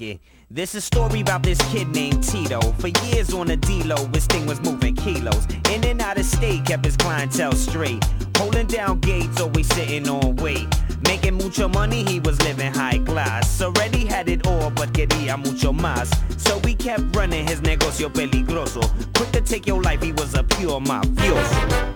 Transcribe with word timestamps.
it. 0.00 0.20
This 0.50 0.74
is 0.74 0.76
a 0.76 0.80
story 0.80 1.20
about 1.20 1.42
this 1.42 1.58
kid 1.72 1.88
named 1.88 2.22
Tito. 2.22 2.60
For 2.78 2.88
years 3.06 3.34
on 3.34 3.48
the 3.48 3.56
D-Lo, 3.56 3.96
his 4.14 4.26
thing 4.26 4.46
was 4.46 4.60
moving 4.60 4.94
kilos. 4.94 5.46
In 5.70 5.84
and 5.84 6.00
out 6.00 6.18
of 6.18 6.24
state, 6.24 6.64
kept 6.64 6.84
his 6.84 6.96
clientele 6.96 7.52
straight. 7.52 8.04
Holding 8.36 8.66
down 8.66 9.00
gates, 9.00 9.40
always 9.40 9.66
sitting 9.74 10.08
on 10.08 10.36
weight. 10.36 10.66
Making 11.08 11.34
mucho 11.34 11.68
money, 11.68 12.04
he 12.04 12.20
was 12.20 12.40
living 12.42 12.72
high 12.72 12.98
class. 12.98 13.60
Already 13.60 14.04
had 14.04 14.28
it 14.28 14.46
all, 14.46 14.70
but 14.70 14.92
quería 14.92 15.36
mucho 15.36 15.72
más. 15.72 16.08
So 16.40 16.58
we 16.58 16.74
kept 16.74 17.14
running 17.14 17.46
his 17.46 17.60
negocio 17.60 18.08
peligroso. 18.08 18.82
Quick 19.16 19.32
to 19.32 19.40
take 19.40 19.66
your 19.66 19.82
life, 19.82 20.02
he 20.02 20.12
was 20.12 20.34
a 20.34 20.42
pure 20.44 20.80
mafioso. 20.80 21.94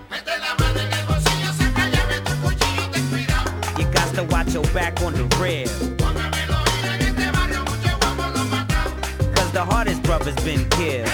You 3.79 3.85
got 3.91 4.15
to 4.15 4.23
watch 4.23 4.53
your 4.53 4.63
back 4.73 5.01
on 5.01 5.13
the 5.13 5.25
rail. 5.39 6.10
The 9.65 9.73
hardest 9.73 10.01
brother's 10.03 10.35
been 10.43 10.67
killed. 10.69 11.07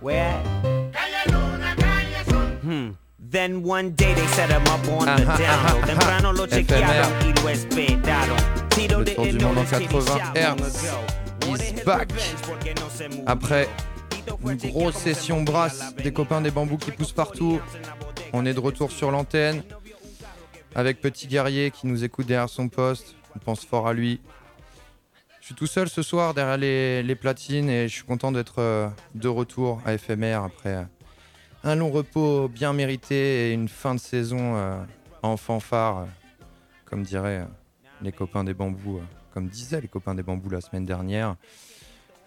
Where? 0.00 0.38
Hmm. 2.62 2.90
Then 3.18 3.62
one 3.62 3.90
day 3.90 4.14
they 4.14 4.26
set 4.28 4.50
him 4.50 4.62
up 4.62 4.88
on 4.88 5.06
the 5.06 5.24
Ajá, 5.24 5.38
down 5.38 5.58
ajá, 5.58 5.74
low. 5.74 5.86
Temprano 5.86 6.32
lo 6.32 6.46
chequearon 6.46 7.12
y 7.26 7.32
lo 7.34 7.48
esperaron. 7.48 8.38
Tito 8.70 8.98
Le 8.98 9.04
tour 9.04 9.24
du 9.24 9.32
didn't 9.32 9.42
monde 9.42 9.58
en 9.58 9.64
know 9.64 9.64
this 9.64 9.78
kid 9.78 9.90
he 9.90 9.96
80 9.96 10.06
shot 10.06 10.18
long 10.18 10.36
Hertz 10.36 11.84
back. 11.84 12.08
Après 13.26 13.68
une 14.46 14.56
grosse 14.70 14.96
session 14.96 15.42
brasse, 15.42 15.94
des 15.96 16.12
copains 16.12 16.40
des 16.40 16.50
bambous 16.50 16.78
qui 16.78 16.92
poussent 16.92 17.12
partout. 17.12 17.60
On 18.32 18.46
est 18.46 18.54
de 18.54 18.60
retour 18.60 18.90
sur 18.90 19.10
l'antenne 19.10 19.62
avec 20.74 21.00
Petit 21.00 21.26
Guerrier 21.26 21.70
qui 21.70 21.86
nous 21.86 22.04
écoute 22.04 22.26
derrière 22.26 22.48
son 22.48 22.68
poste. 22.68 23.16
On 23.36 23.38
pense 23.38 23.66
fort 23.66 23.86
à 23.86 23.92
lui. 23.92 24.20
Suis 25.50 25.56
tout 25.56 25.66
seul 25.66 25.88
ce 25.88 26.02
soir 26.02 26.32
derrière 26.32 26.58
les, 26.58 27.14
platines 27.16 27.68
et 27.68 27.88
je 27.88 27.92
suis 27.92 28.04
content 28.04 28.30
d'être 28.30 28.60
euh, 28.60 28.88
de 29.16 29.26
retour 29.26 29.82
à 29.84 29.98
FMR 29.98 30.44
après 30.44 30.76
euh, 30.76 30.84
un 31.64 31.74
long 31.74 31.90
repos 31.90 32.46
bien 32.46 32.72
mérité 32.72 33.50
et 33.50 33.52
une 33.52 33.68
fin 33.68 33.96
de 33.96 33.98
saison 33.98 34.54
euh, 34.54 34.80
en 35.24 35.36
fanfare, 35.36 36.06
comme 36.84 37.02
diraient 37.02 37.48
les 38.00 38.12
copains 38.12 38.44
des 38.44 38.54
bambous, 38.54 39.00
comme 39.34 39.48
disaient 39.48 39.80
les 39.80 39.88
copains 39.88 40.14
des 40.14 40.22
bambous 40.22 40.50
la 40.50 40.60
semaine 40.60 40.86
dernière. 40.86 41.34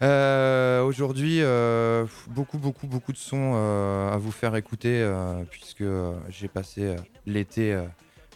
Aujourd'hui, 0.01 1.39
beaucoup, 2.27 2.57
beaucoup, 2.57 2.87
beaucoup 2.87 3.13
de 3.13 3.17
sons 3.17 3.53
à 3.55 4.17
vous 4.17 4.31
faire 4.31 4.53
écouter, 4.57 5.09
puisque 5.49 5.85
j'ai 6.27 6.49
passé 6.49 6.97
l'été 7.25 7.81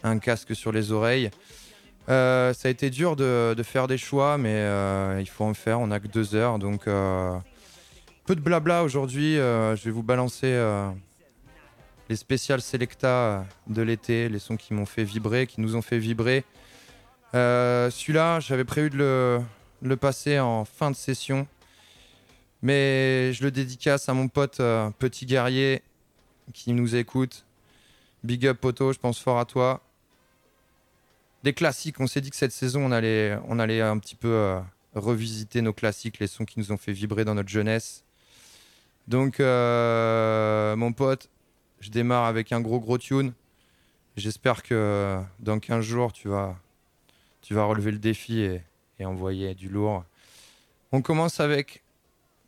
un 0.02 0.18
casque 0.18 0.56
sur 0.56 0.72
les 0.72 0.92
oreilles. 0.92 1.30
Euh, 2.08 2.54
ça 2.54 2.68
a 2.68 2.70
été 2.70 2.88
dur 2.90 3.16
de, 3.16 3.54
faire 3.62 3.86
des 3.86 3.98
choix, 3.98 4.38
mais 4.38 4.54
euh, 4.54 5.18
il 5.20 5.28
faut 5.28 5.44
en 5.44 5.54
faire. 5.54 5.80
On 5.80 5.88
n'a 5.88 6.00
que 6.00 6.08
deux 6.08 6.34
heures, 6.34 6.58
donc 6.58 6.86
euh, 6.86 7.36
peu 8.24 8.34
de 8.34 8.40
blabla 8.40 8.82
aujourd'hui. 8.82 9.34
je 9.34 9.84
vais 9.84 9.90
vous 9.90 10.02
balancer 10.02 10.58
les 12.08 12.16
spéciales 12.16 12.62
Selecta 12.62 13.44
de 13.66 13.82
l'été, 13.82 14.28
les 14.28 14.38
sons 14.38 14.56
qui 14.56 14.72
m'ont 14.72 14.86
fait 14.86 15.04
vibrer, 15.04 15.46
qui 15.46 15.60
nous 15.60 15.76
ont 15.76 15.82
fait 15.82 15.98
vibrer. 15.98 16.44
Celui-là, 17.34 18.40
j'avais 18.40 18.64
prévu 18.64 18.90
de 18.90 19.40
le, 19.82 19.96
passer 19.96 20.38
en 20.38 20.64
fin 20.64 20.90
de 20.90 20.96
session. 20.96 21.46
Mais 22.60 23.32
je 23.34 23.44
le 23.44 23.52
dédicace 23.52 24.08
à 24.08 24.14
mon 24.14 24.26
pote 24.26 24.60
Petit 24.98 25.26
Guerrier 25.26 25.82
qui 26.54 26.72
nous 26.72 26.96
écoute. 26.96 27.44
Big 28.24 28.46
up 28.46 28.58
Poto, 28.60 28.92
je 28.92 28.98
pense 28.98 29.20
fort 29.20 29.38
à 29.38 29.44
toi. 29.44 29.80
Des 31.44 31.52
classiques, 31.52 32.00
on 32.00 32.06
s'est 32.06 32.20
dit 32.20 32.30
que 32.30 32.36
cette 32.36 32.52
saison 32.52 32.84
on 32.84 32.92
allait, 32.92 33.38
on 33.46 33.58
allait 33.58 33.80
un 33.80 33.98
petit 33.98 34.16
peu 34.16 34.28
euh, 34.28 34.60
revisiter 34.94 35.62
nos 35.62 35.72
classiques, 35.72 36.18
les 36.18 36.26
sons 36.26 36.44
qui 36.44 36.58
nous 36.58 36.72
ont 36.72 36.76
fait 36.76 36.92
vibrer 36.92 37.24
dans 37.24 37.34
notre 37.34 37.48
jeunesse. 37.48 38.04
Donc 39.06 39.40
euh, 39.40 40.74
mon 40.76 40.92
pote, 40.92 41.30
je 41.80 41.90
démarre 41.90 42.24
avec 42.24 42.52
un 42.52 42.60
gros 42.60 42.80
gros 42.80 42.98
tune. 42.98 43.32
J'espère 44.16 44.62
que 44.64 45.20
dans 45.38 45.60
15 45.60 45.84
jours 45.84 46.12
tu 46.12 46.28
vas, 46.28 46.56
tu 47.40 47.54
vas 47.54 47.64
relever 47.64 47.92
le 47.92 47.98
défi 47.98 48.40
et, 48.40 48.62
et 48.98 49.04
envoyer 49.06 49.54
du 49.54 49.68
lourd. 49.68 50.04
On 50.90 51.02
commence 51.02 51.38
avec 51.38 51.84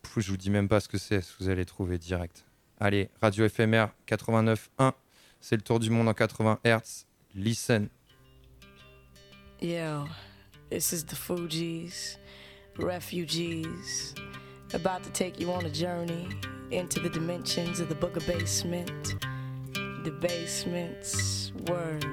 Pff, 0.03 0.19
je 0.19 0.31
vous 0.31 0.37
dis 0.37 0.51
même 0.51 0.69
pas 0.69 0.81
ce 0.81 0.89
que 0.89 0.99
c'est, 0.99 1.23
vous 1.39 1.49
allez 1.49 1.65
trouver 1.65 1.99
direct. 1.99 2.45
Allez, 2.81 3.11
Radio 3.21 3.49
FMR 3.49 3.87
89.1, 4.09 4.93
c'est 5.41 5.57
le 5.57 5.63
tour 5.63 5.79
du 5.79 5.91
monde 5.91 6.09
en 6.09 6.15
80 6.15 6.59
Hz. 6.65 7.07
Listen. 7.35 7.89
Yo, 9.63 10.09
this 10.71 10.91
is 10.91 11.05
the 11.05 11.15
Fugees, 11.15 12.17
refugees, 12.79 14.15
about 14.73 15.03
to 15.03 15.11
take 15.11 15.39
you 15.39 15.53
on 15.53 15.67
a 15.67 15.69
journey 15.69 16.27
into 16.71 16.99
the 16.99 17.11
dimensions 17.11 17.79
of 17.79 17.91
the 17.91 17.95
Booger 17.95 18.27
Basement. 18.27 19.17
The 20.03 20.13
basement's 20.13 21.53
word. 21.69 22.07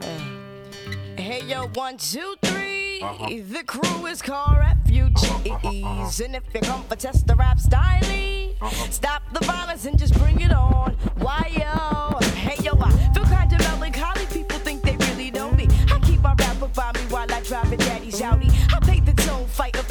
Uh. 0.00 1.20
Hey, 1.20 1.42
yo, 1.44 1.66
one, 1.74 1.96
two, 1.96 2.36
three. 2.44 3.00
The 3.00 3.64
crew 3.66 4.06
is 4.06 4.22
called 4.22 4.56
refugees. 4.58 6.20
And 6.20 6.36
if 6.36 6.44
you 6.54 6.60
come 6.60 6.84
for 6.84 6.94
test 6.94 7.26
the 7.26 7.34
rap 7.34 7.58
style, 7.58 8.00
stop 8.90 9.24
the 9.32 9.44
violence 9.44 9.86
and 9.86 9.98
just 9.98 10.14
bring 10.20 10.40
it 10.40 10.52
on. 10.52 10.92
Why, 11.16 11.50
yo, 11.52 12.23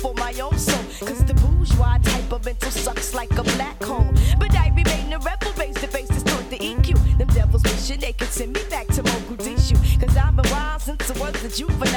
for 0.03 0.13
my 0.15 0.33
own 0.41 0.57
soul. 0.59 0.83
Cause 1.07 1.23
the 1.23 1.33
bourgeois 1.35 1.97
type 2.03 2.29
of 2.33 2.43
mental 2.43 2.71
sucks 2.71 3.13
like 3.13 3.31
a 3.43 3.43
black 3.55 3.81
hole. 3.81 4.11
But 4.37 4.53
I 4.53 4.67
remain 4.79 5.13
a 5.13 5.19
rebel, 5.19 5.53
face 5.53 5.75
to 5.75 5.87
face, 5.87 6.09
distort 6.09 6.45
the 6.49 6.57
EQ. 6.57 7.17
Them 7.17 7.29
devils 7.29 7.63
wishing 7.63 8.01
they 8.01 8.11
could 8.11 8.33
send 8.39 8.51
me 8.51 8.63
back 8.69 8.87
to 8.95 9.01
Mogadishu. 9.01 9.77
Cause 10.01 10.17
I've 10.17 10.35
been 10.35 10.51
wild 10.51 10.81
since 10.81 11.09
I 11.09 11.13
was 11.19 11.43
a 11.45 11.49
juvenile 11.57 11.92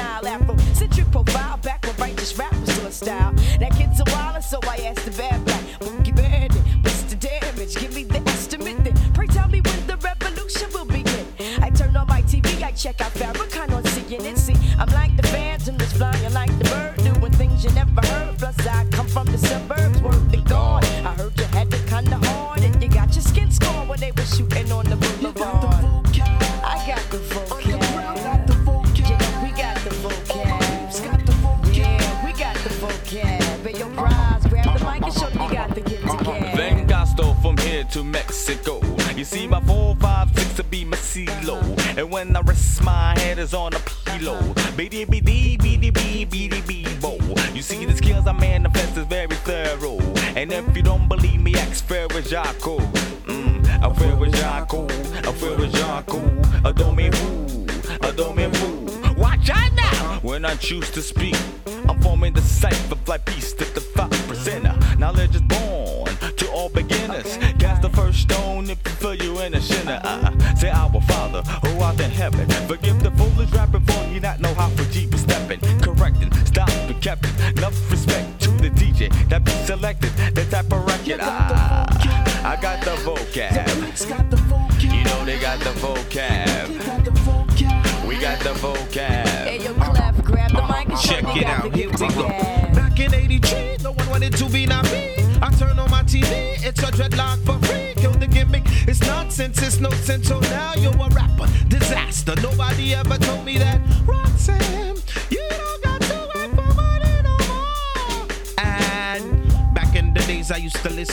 choose 60.67 60.91
to 60.91 61.01
speak. 61.01 61.56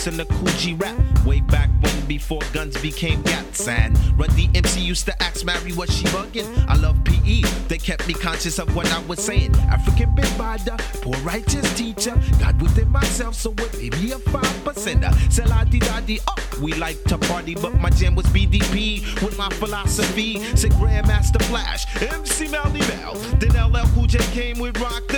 I 0.06 0.11
the 0.11 0.25
listen 0.43 0.77
rap. 0.77 1.25
Way 1.25 1.41
back 1.41 1.71
when 1.81 2.06
before 2.06 2.41
guns 2.53 2.77
became 2.83 3.23
gats. 3.23 3.67
And 3.67 3.97
Run 4.19 4.29
DMC 4.31 4.85
used 4.85 5.06
to 5.06 5.23
ask 5.23 5.45
Mary 5.45 5.73
what 5.73 5.91
she 5.91 6.05
bugging. 6.06 6.47
I 6.69 6.77
love 6.77 7.03
PE. 7.05 7.41
They 7.69 7.79
kept 7.79 8.06
me 8.06 8.12
conscious 8.12 8.59
of 8.59 8.75
what 8.77 8.91
I 8.93 9.01
was 9.06 9.25
saying. 9.25 9.55
African 9.71 10.15
big 10.15 10.27
bada, 10.37 10.79
poor 11.01 11.17
righteous 11.23 11.73
teacher. 11.79 12.15
God 12.39 12.61
within 12.61 12.91
myself, 12.91 13.35
so 13.35 13.53
it 13.56 13.79
may 13.79 13.89
be 13.89 14.12
a 14.12 14.19
five 14.19 14.45
percenter. 14.65 15.12
Sell 15.33 15.49
di 15.65 15.79
daddy 15.79 16.21
up. 16.29 16.39
Oh, 16.39 16.61
we 16.61 16.75
like 16.75 17.03
to 17.05 17.17
party, 17.17 17.55
but 17.55 17.75
my 17.81 17.91
jam 17.91 18.15
was 18.15 18.27
BDP 18.27 19.23
with 19.23 19.39
my 19.39 19.49
philosophy. 19.51 20.41
Say 20.55 20.69
Grandmaster 20.69 21.43
Flash, 21.45 21.87
MC 22.03 22.49
Melle 22.49 22.73
Mel. 22.89 23.15
Then 23.39 23.73
LL 23.73 23.87
Cool 23.95 24.06
J 24.06 24.19
came 24.33 24.59
with 24.59 24.79
Rock 24.81 25.14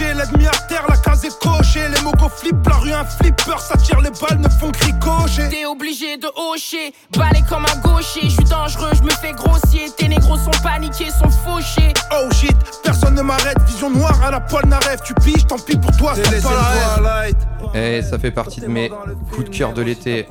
L'ennemi 0.00 0.46
à 0.46 0.50
terre, 0.68 0.84
la 0.88 0.96
case 0.96 1.24
est 1.24 1.38
cochée. 1.38 1.88
Les 1.88 2.00
mogos 2.02 2.28
flippent, 2.28 2.66
la 2.68 2.76
rue 2.76 2.92
un 2.92 3.04
flipper, 3.04 3.58
ça 3.60 3.76
tire 3.76 4.00
les 4.00 4.10
balles, 4.10 4.40
ne 4.40 4.48
font 4.48 4.72
que 4.72 4.84
ricocher. 4.84 5.48
T'es 5.48 5.64
obligé 5.66 6.16
de 6.16 6.26
hocher, 6.34 6.92
balai 7.16 7.42
comme 7.48 7.64
un 7.64 7.80
gaucher. 7.80 8.22
Je 8.24 8.30
suis 8.30 8.44
dangereux, 8.44 8.90
je 8.92 9.02
me 9.02 9.10
fais 9.10 9.32
grossier. 9.32 9.88
Tes 9.96 10.08
négros 10.08 10.36
sont 10.36 10.50
paniqués, 10.62 11.10
sont 11.10 11.30
fauchés. 11.30 11.92
Oh 12.12 12.28
shit, 12.32 12.56
personne 12.82 13.14
ne 13.14 13.22
m'arrête, 13.22 13.56
vision 13.66 13.88
noire 13.88 14.20
à 14.24 14.32
la 14.32 14.40
Paul 14.40 14.66
Naref. 14.66 15.02
Tu 15.04 15.14
piges, 15.14 15.46
tant 15.46 15.58
pis 15.58 15.76
pour 15.76 15.96
toi, 15.96 16.14
c'est 16.16 16.42
pas 16.42 17.00
la 17.00 17.20
rêve. 17.20 17.34
Et 17.74 18.02
ça 18.02 18.18
fait 18.18 18.32
partie 18.32 18.60
de 18.60 18.66
mes 18.66 18.90
coups 19.32 19.48
de 19.48 19.56
cœur 19.56 19.74
de 19.74 19.82
l'été. 19.82 20.26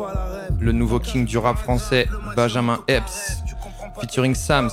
Le 0.59 0.73
nouveau 0.73 0.99
king 0.99 1.25
du 1.25 1.37
rap 1.37 1.57
français, 1.57 2.07
Benjamin 2.35 2.79
Epps, 2.87 3.37
featuring 4.01 4.35
Sams. 4.35 4.71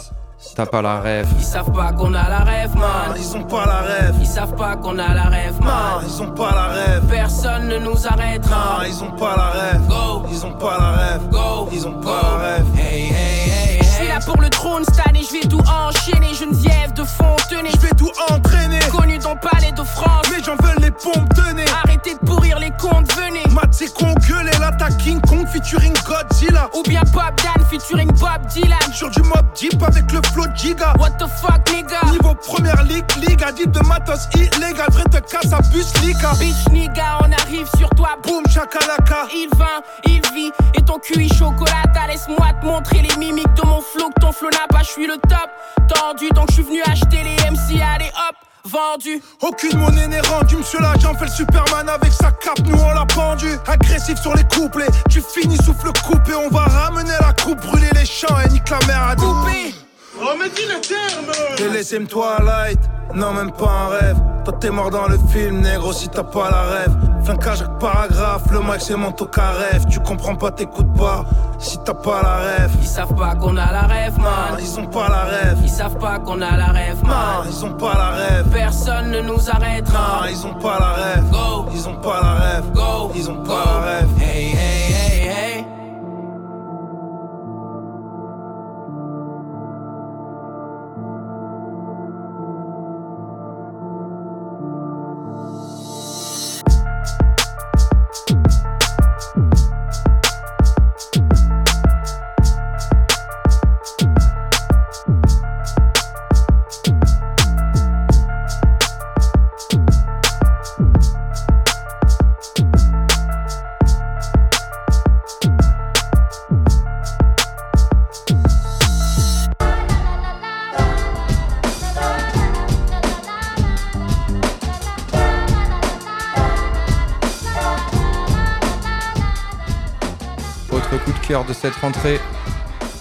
T'as 0.57 0.67
pas 0.67 0.83
la 0.83 1.01
rêve. 1.01 1.29
Ils 1.39 1.45
savent 1.45 1.71
pas 1.73 1.93
qu'on 1.93 2.13
a 2.15 2.29
la 2.29 2.39
rêve, 2.39 2.75
man. 2.75 3.15
Ils 3.17 3.37
ont 3.37 3.45
pas 3.45 3.67
la 3.67 3.81
rêve. 3.83 4.15
Ils 4.21 4.27
savent 4.27 4.55
pas 4.57 4.75
qu'on 4.77 4.99
a 4.99 5.15
la 5.15 5.25
rêve, 5.25 5.55
Non, 5.61 5.67
man. 5.67 6.05
ils 6.07 6.23
ont 6.23 6.31
pas 6.33 6.51
la 6.55 6.67
rêve. 6.69 7.03
Personne 7.09 7.69
ne 7.69 7.79
nous 7.79 8.07
arrêtera. 8.07 8.79
Non, 8.79 8.85
ils 8.87 9.05
ont 9.05 9.11
pas 9.13 9.37
la 9.37 9.51
rêve. 9.51 9.87
Go, 9.87 10.27
Ils 10.31 10.45
ont 10.47 10.53
pas 10.53 10.79
la 10.79 10.91
rêve. 10.93 11.29
go, 11.31 11.69
Ils 11.73 11.87
ont 11.87 11.93
go. 11.93 12.01
pas 12.01 12.21
la 12.23 12.37
rêve. 12.39 12.65
Hey, 12.79 13.03
hey, 13.05 13.51
hey, 13.51 13.70
suis 14.01 14.09
là 14.09 14.19
pour 14.25 14.41
le 14.41 14.49
trône 14.49 14.85
cette 14.85 15.07
année, 15.07 15.23
je 15.27 15.33
vais 15.33 15.49
tout 15.49 15.61
enchaîner. 15.61 16.35
Geneviève 16.35 16.93
de 16.95 17.05
Fontenay. 17.05 17.71
Je 17.75 17.81
vais 17.81 17.95
tout 17.95 18.11
entraîner. 18.31 18.79
Connu 18.91 19.19
dans 19.19 19.35
le 19.35 19.41
palais 19.41 19.73
de 19.73 19.83
France. 19.83 20.27
Mais 20.31 20.43
j'en 20.45 20.57
veux 20.57 20.81
les 20.81 20.91
pompes 20.91 21.33
de 21.35 21.55
nez. 21.55 21.65
Arrêtez 21.85 22.15
de 22.15 22.19
pourrir 22.19 22.59
les 22.59 22.71
comptes, 22.79 23.13
venez. 23.15 23.43
Matt 23.51 23.73
c'est 23.73 23.93
con 23.93 24.15
gueulé 24.29 24.51
l'attaque 24.61 24.97
King 24.99 25.21
Kong 25.23 25.47
featuring 25.47 25.95
Godzilla. 26.07 26.71
Ou 26.75 26.83
bien 26.83 27.03
Bob 27.13 27.35
Dan 27.43 27.65
featuring 27.69 28.11
Bob 28.13 28.47
Dylan. 28.53 28.79
Sur 28.93 29.11
du 29.11 29.23
mob 29.23 29.47
deep 29.55 29.83
avec 29.83 30.11
le 30.13 30.21
flow 30.33 30.47
de 30.47 30.57
Giga. 30.57 30.95
What 30.99 31.11
the 31.19 31.29
fuck, 31.41 31.61
nigga? 31.73 32.01
Niveau 32.11 32.35
première 32.35 32.83
ligue, 32.85 33.05
ligue 33.17 33.43
addict 33.43 33.73
de 33.73 33.81
matos 33.87 34.29
illégal. 34.35 34.89
Vrai 34.91 35.05
te 35.05 35.19
casse 35.19 35.53
à 35.53 35.61
bus 35.73 35.93
Lika. 36.03 36.33
Bitch, 36.39 36.69
nigga, 36.71 37.19
on 37.21 37.33
arrive 37.33 37.69
sur 37.77 37.91
toi. 37.91 38.11
Boom 38.25 38.45
chakalaka. 38.49 39.27
Il 39.35 39.49
vint, 39.57 39.83
il 40.07 40.23
vit, 40.35 40.53
et 40.75 40.83
ton 40.83 40.99
QI 40.99 41.29
chocolata. 41.29 42.07
Laisse-moi 42.09 42.47
te 42.61 42.67
montrer 42.67 43.03
les 43.03 43.17
mimiques 43.17 43.55
de 43.55 43.67
mon 43.67 43.81
flow. 43.93 44.11
Que 44.11 44.21
ton 44.21 44.33
flow 44.33 44.51
n'a 44.51 44.67
pas, 44.69 44.83
je 44.83 44.91
suis 44.91 45.07
le 45.07 45.17
top. 45.17 45.51
Tendu, 45.89 46.29
donc 46.31 46.47
je 46.51 46.55
suis 46.55 46.63
venu 46.63 46.81
acheter 46.83 47.23
les 47.23 47.37
MC. 47.51 47.81
Allez 47.83 48.11
hop, 48.29 48.37
vendu. 48.65 49.23
Aucune 49.43 49.79
monnaie 49.79 50.07
n'est 50.09 50.21
rendue, 50.21 50.57
monsieur 50.57 50.81
l'agent 50.81 51.15
fait 51.15 51.27
le 51.27 51.31
Superman 51.31 51.89
avec 51.89 52.13
sa 52.13 52.31
cape, 52.33 52.61
nous 52.67 52.79
on 52.79 52.93
l'a 52.93 53.07
pendu. 53.07 53.49
Agressif 53.67 54.21
sur 54.21 54.35
les 54.35 54.45
couplets, 54.45 54.89
tu 55.09 55.21
finis 55.21 55.57
souffle 55.57 55.93
coupé, 56.07 56.35
on 56.35 56.49
va 56.49 56.65
ramener 56.65 57.15
la 57.21 57.33
coupe, 57.33 57.61
brûler 57.61 57.91
les 57.95 58.07
champs 58.07 58.39
et 58.45 58.49
nique 58.51 58.69
la 58.71 58.79
mer 58.87 59.09
à 59.09 59.17
Coupé. 59.17 59.75
Oh, 60.23 60.35
mais 60.39 60.51
dis 60.51 60.67
le 60.67 60.81
terme 60.81 61.57
T'es 61.57 61.69
laissé 61.69 61.99
me 61.99 62.07
Twilight, 62.07 62.79
non 63.15 63.33
même 63.33 63.51
pas 63.53 63.71
un 63.71 63.89
rêve. 63.89 64.17
Toi 64.45 64.55
t'es 64.61 64.71
mort 64.71 64.91
dans 64.91 65.07
le 65.07 65.19
film, 65.33 65.61
négro 65.61 65.93
si 65.93 66.09
t'as 66.09 66.23
pas 66.25 66.51
la 66.51 66.63
rêve. 66.63 66.93
Flincage 67.25 67.61
avec 67.63 67.79
paragraphe, 67.79 68.43
le 68.51 68.61
mic 68.61 68.81
c'est 68.81 68.97
mon 68.97 69.13
rêve. 69.13 69.85
Tu 69.91 70.01
comprends 70.01 70.35
pas, 70.37 70.51
t'écoutes 70.51 70.93
pas, 70.95 71.25
si 71.59 71.79
t'as 71.85 71.95
pas 71.95 72.23
la 72.23 72.37
rêve. 72.37 72.71
Ils 72.81 72.87
savent 72.87 73.15
pas 73.15 73.35
qu'on 73.35 73.57
a 73.57 73.71
la 73.73 73.83
rêve, 73.83 74.17
Non, 74.19 74.25
man. 74.25 74.59
ils 74.59 74.79
ont 74.81 74.87
pas 74.87 75.09
la 75.09 75.25
rêve. 75.25 75.59
Ils 75.63 75.69
savent 75.71 75.99
pas 75.99 76.19
qu'on 76.19 76.41
a 76.41 76.57
la 76.57 76.67
rêve, 76.67 77.03
Non, 77.03 77.09
man. 77.09 77.47
ils 77.49 77.65
ont 77.65 77.73
pas 77.75 77.95
la 77.95 78.09
rêve. 78.11 78.47
Personne 78.51 79.11
ne 79.11 79.21
nous 79.21 79.51
arrêtera. 79.51 80.21
Non, 80.23 80.29
ils 80.31 80.47
ont 80.47 80.55
pas 80.55 80.79
la 80.81 80.93
rêve. 80.93 81.25
Go, 81.31 81.67
Ils 81.75 81.89
ont 81.89 81.97
pas 81.97 82.21
la 82.23 82.33
rêve. 82.35 82.65
go, 82.73 83.11
Ils 83.15 83.31
ont 83.31 83.43
pas 83.43 83.65
la 83.67 83.81
rêve. 83.91 84.09
Hey, 84.21 84.47
hey, 84.53 84.93
hey. 84.93 85.00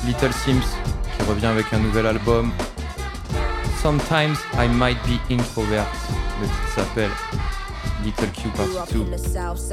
Little 0.06 0.34
Sims 0.34 0.66
qui 1.16 1.24
revient 1.30 1.46
avec 1.46 1.72
un 1.74 1.80
nouvel 1.80 2.08
album. 2.08 2.52
Sometimes 3.82 4.36
I 4.58 4.68
Might 4.68 4.98
Be 5.06 5.20
Introvert. 5.32 5.86
Le 6.42 6.48
titre 6.48 6.70
s'appelle 6.76 7.12
Little 8.04 8.28
Q 8.28 8.50
Party 8.52 8.94
2. 8.94 9.06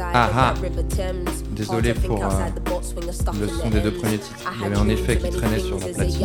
Aha. 0.00 0.32
Ah. 0.34 0.54
Désolé 1.52 1.94
pour 1.94 2.24
euh, 2.24 2.28
le 3.40 3.48
son 3.48 3.70
des 3.70 3.80
deux 3.80 3.92
premiers 3.92 4.18
titres. 4.18 4.36
Il 4.56 4.62
y 4.62 4.64
avait 4.64 4.76
un 4.76 4.88
effet 4.88 5.16
qui 5.16 5.30
traînait 5.30 5.60
sur 5.60 5.78
la 5.78 5.86
platine. 5.86 6.24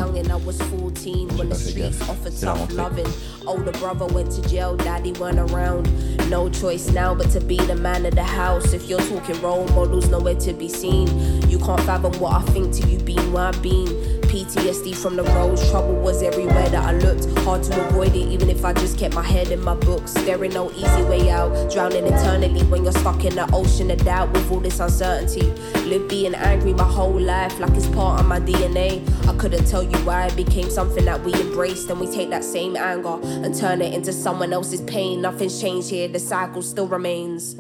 J'ai 1.38 1.44
pas 1.48 1.56
fait 1.56 1.74
gaffe. 1.74 2.04
C'est 2.32 2.46
la 2.46 2.54
rentrée. 2.54 3.04
Older 3.46 3.72
brother 3.80 4.08
went 4.14 4.30
to 4.30 4.42
jail, 4.48 4.76
daddy 4.78 5.14
went 5.20 5.38
around. 5.40 5.88
No 6.30 6.50
choice 6.50 6.92
now 6.92 7.14
but 7.16 7.30
to 7.32 7.40
be 7.40 7.58
the 7.58 7.76
man 7.76 8.06
of 8.06 8.16
the 8.16 8.24
house. 8.24 8.74
If 8.74 8.90
you're 8.90 9.00
talking 9.02 9.40
role 9.42 9.68
models, 9.76 10.10
nowhere 10.10 10.36
to 10.36 10.54
be 10.54 10.70
seen. 10.70 11.08
You 11.50 11.60
can't 11.60 11.82
fathom 11.82 12.14
what 12.20 12.34
I 12.34 12.42
think 12.52 12.74
till 12.74 12.90
you 12.90 13.00
been 13.00 13.32
where 13.32 13.48
I've 13.48 13.62
been. 13.62 14.21
PTSD 14.32 14.96
from 14.96 15.18
the 15.18 15.24
roads, 15.24 15.70
trouble 15.70 15.94
was 15.96 16.24
everywhere 16.24 16.70
that 16.70 16.86
I 16.86 16.94
looked. 16.94 17.26
Hard 17.40 17.64
to 17.64 17.88
avoid 17.88 18.16
it, 18.16 18.30
even 18.30 18.50
if 18.50 18.64
I 18.64 18.72
just 18.72 18.98
kept 18.98 19.14
my 19.14 19.22
head 19.22 19.52
in 19.52 19.62
my 19.62 19.76
books. 19.76 20.14
There 20.14 20.42
ain't 20.42 20.54
no 20.54 20.72
easy 20.72 21.04
way 21.04 21.30
out, 21.30 21.70
drowning 21.70 22.06
eternally 22.08 22.64
when 22.64 22.86
you're 22.86 22.94
stuck 22.94 23.26
in 23.26 23.36
the 23.36 23.50
ocean 23.52 23.92
of 23.92 24.02
doubt 24.06 24.32
with 24.32 24.50
all 24.50 24.62
this 24.62 24.80
uncertainty. 24.80 25.52
Live 25.82 26.08
being 26.08 26.34
angry 26.34 26.72
my 26.72 26.86
whole 26.86 27.20
life, 27.20 27.60
like 27.60 27.74
it's 27.74 27.90
part 27.90 28.22
of 28.22 28.26
my 28.26 28.40
DNA. 28.40 29.04
I 29.28 29.36
couldn't 29.36 29.66
tell 29.66 29.84
you 29.84 29.98
why 30.06 30.28
it 30.28 30.36
became 30.38 30.70
something 30.70 31.04
that 31.04 31.22
we 31.26 31.34
embraced, 31.34 31.90
and 31.90 32.00
we 32.00 32.08
take 32.08 32.30
that 32.30 32.46
same 32.46 32.78
anger 32.78 33.20
and 33.22 33.54
turn 33.54 33.82
it 33.82 33.94
into 33.94 34.14
someone 34.14 34.54
else's 34.54 34.80
pain. 34.84 35.22
Nothing's 35.22 35.60
changed 35.60 35.90
here, 35.90 36.08
the 36.08 36.20
cycle 36.20 36.62
still 36.62 36.88
remains. 36.88 37.58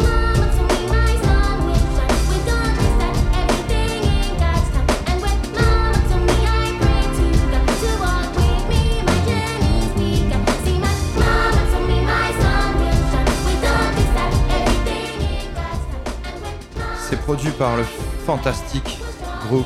Produit 17.31 17.51
par 17.51 17.77
le 17.77 17.83
fantastique 18.25 18.99
groupe 19.47 19.65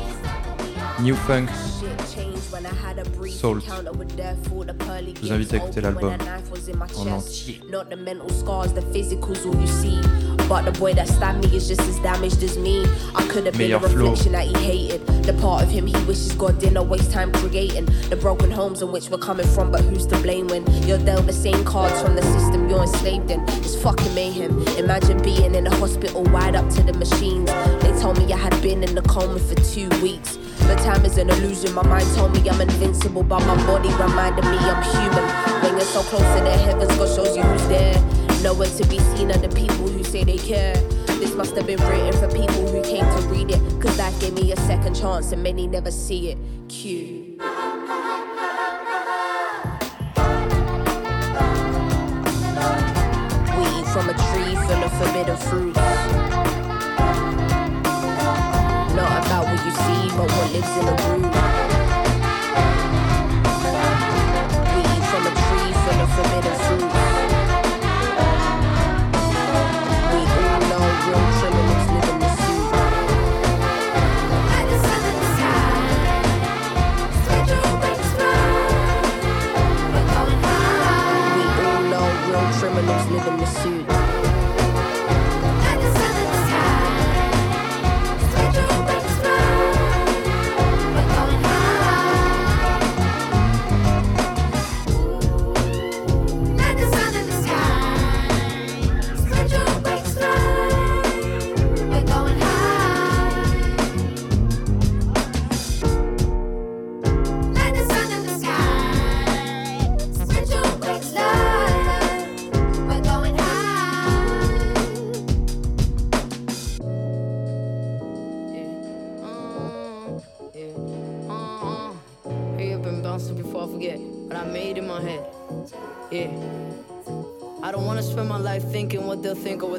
New 1.02 1.16
Funk. 1.16 1.48
SAULT. 3.46 3.62
Je 5.22 5.22
vous 5.22 5.32
invite 5.32 5.54
à 5.54 5.58
écouter 5.58 5.82
l'album 5.82 6.14
en 6.98 7.08
entier. 7.12 7.62
Not 7.70 7.92
the 7.92 7.96
mental 7.96 8.30
scars, 8.32 8.74
the 8.74 8.82
physicals, 8.92 9.46
all 9.46 9.56
you 9.62 9.68
see. 9.68 10.00
But 10.50 10.66
the 10.66 10.72
boy 10.80 10.94
that 10.94 11.08
stabbed 11.08 11.44
me 11.44 11.56
is 11.56 11.68
just 11.68 11.82
as 11.82 12.00
damaged 12.00 12.42
as 12.42 12.58
me. 12.58 12.86
I 13.16 13.24
could 13.28 13.46
have 13.46 13.56
been 13.58 13.72
a 13.72 13.78
reflection 13.78 14.32
that 14.32 14.46
he 14.46 14.54
hated. 14.58 15.06
The 15.24 15.34
part 15.34 15.64
of 15.64 15.70
him 15.70 15.86
he 15.86 15.96
wishes 16.06 16.34
God 16.34 16.60
didn't 16.60 16.88
waste 16.90 17.12
time 17.12 17.32
creating. 17.34 17.86
The 18.10 18.16
broken 18.16 18.50
homes 18.50 18.82
in 18.82 18.92
which 18.92 19.10
we're 19.10 19.20
coming 19.20 19.48
from, 19.48 19.72
but 19.72 19.82
who's 19.82 20.08
to 20.08 20.18
blame 20.22 20.48
when 20.48 20.66
you're 20.88 20.98
dealt 20.98 21.28
the 21.28 21.34
same 21.34 21.64
cards 21.66 22.02
from 22.02 22.16
the 22.16 22.24
system 22.24 22.68
you're 22.70 22.82
enslaved 22.82 23.30
in? 23.30 23.42
It's 23.62 23.76
fucking 23.82 24.14
mayhem. 24.16 24.68
Imagine 24.78 25.22
being 25.22 25.54
in 25.54 25.68
a 25.68 25.76
hospital 25.76 26.24
wired 26.24 26.56
up 26.56 26.68
to 26.72 26.82
the 26.82 26.94
machines. 26.94 27.52
They 27.82 27.92
told 28.02 28.18
me 28.18 28.34
I 28.34 28.38
had 28.38 28.60
been 28.64 28.84
in 28.84 28.96
the 28.96 29.04
coma 29.04 29.40
for 29.40 29.56
two 29.56 29.90
weeks. 30.02 30.38
But 30.62 30.78
time 30.80 31.06
is 31.06 31.18
an 31.18 31.30
illusion. 31.30 31.74
My 31.74 31.84
mind 31.84 32.08
told 32.16 32.34
me 32.34 32.50
I'm 32.50 32.62
invincible, 32.62 33.24
but 33.24 33.40
my 33.46 33.56
body 33.66 33.90
reminded 33.90 34.46
me 34.46 34.58
I'm 34.58 34.84
human. 34.84 35.26
When 35.64 35.74
you're 35.74 35.82
so 35.82 36.02
close 36.04 36.22
to 36.22 36.44
the 36.44 36.58
heavens, 36.58 36.96
God 36.98 37.16
shows 37.16 37.36
you 37.36 37.44
who's 37.44 37.68
there. 37.68 37.96
Nowhere 38.42 38.70
to 38.70 38.88
be 38.88 39.00
seen 39.00 39.32
are 39.32 39.38
the 39.38 39.50
people 39.50 39.88
who 39.88 40.04
say 40.04 40.24
they 40.24 40.38
care. 40.38 40.76
This 41.20 41.34
must 41.34 41.56
have 41.56 41.66
been 41.66 41.80
written 41.82 42.14
for 42.14 42.28
people 42.28 42.68
who 42.68 42.82
came 42.84 43.06
to 43.06 43.28
read 43.28 43.52
it. 43.52 43.82
Cause 43.82 43.96
that 43.98 44.14
gave 44.20 44.34
me 44.34 44.52
a 44.52 44.58
second 44.58 44.96
chance 44.96 45.32
and 45.32 45.42
many 45.42 45.68
never 45.68 45.92
see 45.92 46.30
it. 46.32 46.38
Q. 46.68 47.38
We 53.58 53.84
from 53.94 54.10
a 54.10 54.14
tree 54.14 54.56
full 54.56 54.84
of 54.84 54.94
forbidden 55.00 55.38
fruits. 55.38 55.95
Lives 60.56 60.78
in 60.78 60.86
the 60.86 60.92
root. 60.92 61.55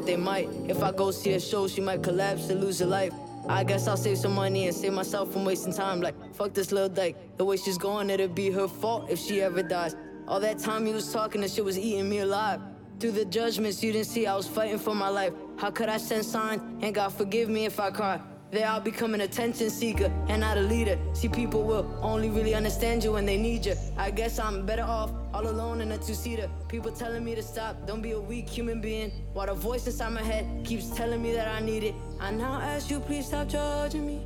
They 0.07 0.15
might. 0.15 0.49
If 0.67 0.81
I 0.81 0.91
go 0.91 1.11
see 1.11 1.33
a 1.33 1.39
show, 1.39 1.67
she 1.67 1.81
might 1.81 2.01
collapse 2.01 2.49
and 2.49 2.59
lose 2.61 2.79
her 2.79 2.85
life. 2.85 3.13
I 3.47 3.63
guess 3.63 3.87
I'll 3.87 3.97
save 3.97 4.17
some 4.17 4.33
money 4.33 4.67
and 4.67 4.75
save 4.75 4.93
myself 4.93 5.31
from 5.31 5.45
wasting 5.45 5.73
time. 5.73 6.01
Like, 6.01 6.15
fuck 6.33 6.53
this 6.53 6.71
little 6.71 6.89
dyke. 6.89 7.15
The 7.37 7.45
way 7.45 7.57
she's 7.57 7.77
going, 7.77 8.09
it'll 8.09 8.27
be 8.27 8.49
her 8.51 8.67
fault 8.67 9.09
if 9.09 9.19
she 9.19 9.41
ever 9.41 9.61
dies. 9.61 9.95
All 10.27 10.39
that 10.39 10.59
time 10.59 10.87
you 10.87 10.93
was 10.93 11.11
talking, 11.13 11.41
that 11.41 11.51
shit 11.51 11.63
was 11.63 11.77
eating 11.77 12.09
me 12.09 12.19
alive. 12.19 12.59
Through 12.99 13.11
the 13.11 13.25
judgments, 13.25 13.83
you 13.83 13.91
didn't 13.91 14.07
see 14.07 14.25
I 14.25 14.35
was 14.35 14.47
fighting 14.47 14.79
for 14.79 14.95
my 14.95 15.09
life. 15.09 15.33
How 15.57 15.69
could 15.69 15.87
I 15.87 15.97
send 15.97 16.25
signs? 16.25 16.61
And 16.81 16.95
God 16.95 17.09
forgive 17.09 17.47
me 17.47 17.65
if 17.65 17.79
I 17.79 17.91
cry. 17.91 18.19
There 18.49 18.65
I'll 18.65 18.79
become 18.79 19.13
an 19.13 19.21
attention 19.21 19.69
seeker 19.69 20.09
and 20.29 20.39
not 20.39 20.57
a 20.57 20.61
leader. 20.61 20.97
See, 21.11 21.27
people 21.27 21.63
will 21.63 21.85
only 22.01 22.29
really 22.29 22.55
understand 22.55 23.03
you 23.03 23.11
when 23.11 23.25
they 23.25 23.35
need 23.37 23.65
you. 23.65 23.75
I 23.97 24.09
guess 24.09 24.39
I'm 24.39 24.65
better 24.65 24.83
off 24.83 25.11
all 25.33 25.47
alone 25.47 25.81
in 25.81 25.91
a 25.91 25.97
two-seater. 25.97 26.49
People 26.69 26.91
telling 26.91 27.25
me 27.25 27.35
to 27.35 27.43
stop, 27.43 27.85
don't 27.85 28.01
be 28.01 28.11
a 28.11 28.19
weak 28.19 28.47
human 28.47 28.79
being. 28.79 29.11
While 29.33 29.47
the 29.47 29.53
voice 29.53 29.85
inside 29.85 30.13
my 30.13 30.23
head 30.23 30.45
keeps 30.63 30.89
telling 30.91 31.21
me 31.21 31.33
that 31.33 31.49
I 31.49 31.59
need 31.59 31.83
it. 31.83 31.95
I 32.21 32.31
now 32.31 32.61
ask 32.61 32.89
you, 32.89 33.01
please 33.01 33.25
stop 33.25 33.49
judging 33.49 34.07
me. 34.07 34.21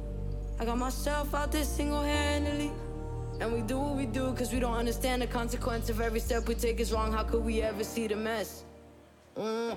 I 0.59 0.65
got 0.65 0.77
myself 0.77 1.33
out 1.33 1.51
there 1.51 1.63
single-handedly. 1.63 2.71
And 3.39 3.51
we 3.51 3.61
do 3.61 3.79
what 3.79 3.95
we 3.95 4.05
do 4.05 4.31
cause 4.33 4.53
we 4.53 4.59
don't 4.59 4.77
understand 4.77 5.23
the 5.23 5.27
consequence 5.27 5.89
of 5.89 5.99
every 5.99 6.19
step 6.19 6.47
we 6.47 6.53
take 6.53 6.79
is 6.79 6.93
wrong. 6.93 7.11
How 7.11 7.23
could 7.23 7.43
we 7.43 7.63
ever 7.63 7.83
see 7.83 8.05
the 8.05 8.15
mess? 8.15 8.65
Mm. 9.35 9.75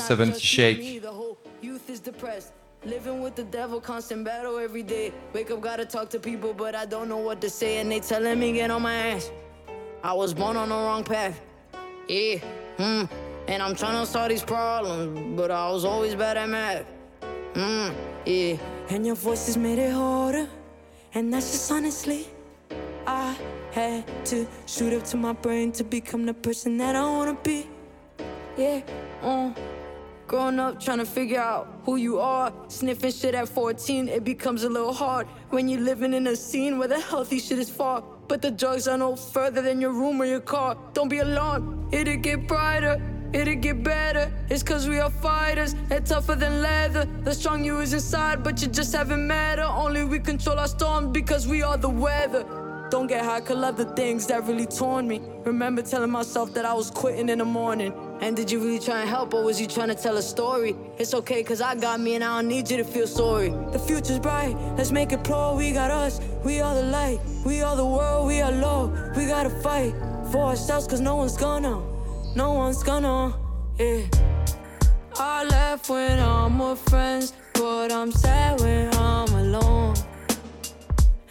070 0.00 0.38
shake. 0.38 0.78
me, 0.78 0.98
the 0.98 1.12
whole 1.12 1.36
youth 1.60 1.90
is 1.90 2.00
depressed. 2.00 2.54
Living 2.84 3.22
with 3.22 3.36
the 3.36 3.44
devil, 3.44 3.80
constant 3.80 4.24
battle 4.24 4.58
every 4.58 4.82
day. 4.82 5.12
Wake 5.32 5.52
up, 5.52 5.60
gotta 5.60 5.84
talk 5.84 6.10
to 6.10 6.18
people, 6.18 6.52
but 6.52 6.74
I 6.74 6.84
don't 6.84 7.08
know 7.08 7.18
what 7.18 7.40
to 7.42 7.48
say, 7.48 7.76
and 7.76 7.90
they 7.90 8.00
telling 8.00 8.40
me 8.40 8.52
get 8.52 8.72
on 8.72 8.82
my 8.82 8.94
ass. 8.94 9.30
I 10.02 10.12
was 10.12 10.34
born 10.34 10.56
on 10.56 10.68
the 10.70 10.74
wrong 10.74 11.04
path. 11.04 11.40
Yeah, 12.08 12.38
hmm. 12.78 13.04
And 13.46 13.62
I'm 13.62 13.76
trying 13.76 14.04
to 14.04 14.10
solve 14.10 14.30
these 14.30 14.42
problems, 14.42 15.36
but 15.36 15.52
I 15.52 15.70
was 15.70 15.84
always 15.84 16.16
bad 16.16 16.36
at 16.36 16.48
math. 16.48 16.84
Hmm, 17.54 17.90
yeah. 18.26 18.56
And 18.88 19.06
your 19.06 19.14
voices 19.14 19.56
made 19.56 19.78
it 19.78 19.92
harder, 19.92 20.48
and 21.14 21.32
that's 21.32 21.52
just 21.52 21.70
honestly. 21.70 22.26
I 23.06 23.36
had 23.70 24.04
to 24.26 24.46
shoot 24.66 24.92
up 24.92 25.04
to 25.06 25.16
my 25.16 25.34
brain 25.34 25.70
to 25.72 25.84
become 25.84 26.26
the 26.26 26.34
person 26.34 26.78
that 26.78 26.96
I 26.96 27.02
wanna 27.04 27.38
be. 27.44 27.68
Yeah, 28.56 28.80
uh. 29.22 29.52
Growing 30.32 30.58
up, 30.58 30.80
trying 30.80 30.96
to 30.96 31.04
figure 31.04 31.38
out 31.38 31.68
who 31.84 31.96
you 31.96 32.18
are. 32.18 32.50
Sniffing 32.68 33.12
shit 33.12 33.34
at 33.34 33.50
14, 33.50 34.08
it 34.08 34.24
becomes 34.24 34.64
a 34.64 34.68
little 34.70 34.94
hard. 34.94 35.26
When 35.50 35.68
you're 35.68 35.82
living 35.82 36.14
in 36.14 36.26
a 36.28 36.36
scene 36.36 36.78
where 36.78 36.88
the 36.88 36.98
healthy 36.98 37.38
shit 37.38 37.58
is 37.58 37.68
far. 37.68 38.02
But 38.28 38.40
the 38.40 38.50
drugs 38.50 38.88
are 38.88 38.96
no 38.96 39.14
further 39.14 39.60
than 39.60 39.78
your 39.78 39.92
room 39.92 40.22
or 40.22 40.24
your 40.24 40.40
car. 40.40 40.78
Don't 40.94 41.10
be 41.10 41.18
alarmed, 41.18 41.92
it'll 41.92 42.16
get 42.16 42.48
brighter. 42.48 42.98
It'll 43.34 43.56
get 43.56 43.82
better. 43.82 44.32
It's 44.48 44.62
cause 44.62 44.88
we 44.88 45.00
are 45.00 45.10
fighters 45.10 45.74
and 45.90 46.06
tougher 46.06 46.34
than 46.34 46.62
leather. 46.62 47.06
The 47.24 47.34
strong 47.34 47.62
you 47.62 47.80
is 47.80 47.92
inside, 47.92 48.42
but 48.42 48.62
you 48.62 48.68
just 48.68 48.94
haven't 48.94 49.26
met 49.26 49.58
her. 49.58 49.64
Only 49.64 50.04
we 50.04 50.18
control 50.18 50.58
our 50.58 50.68
storms 50.68 51.12
because 51.12 51.46
we 51.46 51.62
are 51.62 51.76
the 51.76 51.90
weather. 51.90 52.46
Don't 52.90 53.06
get 53.06 53.24
high, 53.24 53.40
could 53.40 53.56
love 53.56 53.78
the 53.78 53.86
things 53.96 54.26
that 54.26 54.46
really 54.46 54.66
torn 54.66 55.08
me. 55.08 55.20
Remember 55.44 55.80
telling 55.80 56.10
myself 56.10 56.52
that 56.52 56.66
I 56.66 56.74
was 56.74 56.90
quitting 56.90 57.30
in 57.30 57.38
the 57.38 57.44
morning. 57.44 57.92
And 58.22 58.36
did 58.36 58.52
you 58.52 58.60
really 58.60 58.78
try 58.78 59.00
and 59.00 59.08
help, 59.10 59.34
or 59.34 59.42
was 59.42 59.60
you 59.60 59.66
trying 59.66 59.88
to 59.88 59.96
tell 59.96 60.16
a 60.16 60.22
story? 60.22 60.76
It's 60.96 61.12
okay, 61.12 61.42
cause 61.42 61.60
I 61.60 61.74
got 61.74 61.98
me 61.98 62.14
and 62.14 62.22
I 62.22 62.36
don't 62.36 62.46
need 62.46 62.70
you 62.70 62.76
to 62.76 62.84
feel 62.84 63.08
sorry. 63.08 63.48
The 63.72 63.80
future's 63.80 64.20
bright, 64.20 64.56
let's 64.76 64.92
make 64.92 65.10
it 65.10 65.24
pro. 65.24 65.56
We 65.56 65.72
got 65.72 65.90
us, 65.90 66.20
we 66.44 66.60
are 66.60 66.72
the 66.72 66.84
light, 66.84 67.18
we 67.44 67.62
are 67.62 67.74
the 67.74 67.84
world, 67.84 68.28
we 68.28 68.40
are 68.40 68.52
low. 68.52 68.92
We 69.16 69.26
gotta 69.26 69.50
fight 69.50 69.92
for 70.30 70.44
ourselves, 70.50 70.86
cause 70.86 71.00
no 71.00 71.16
one's 71.16 71.36
gonna, 71.36 71.82
no 72.36 72.52
one's 72.52 72.84
gonna, 72.84 73.34
yeah. 73.80 74.02
I 75.16 75.42
laugh 75.42 75.90
when 75.90 76.20
I'm 76.20 76.60
with 76.60 76.78
friends, 76.90 77.32
but 77.54 77.90
I'm 77.90 78.12
sad 78.12 78.60
when 78.60 78.94
I'm 78.94 79.34
alone. 79.34 79.96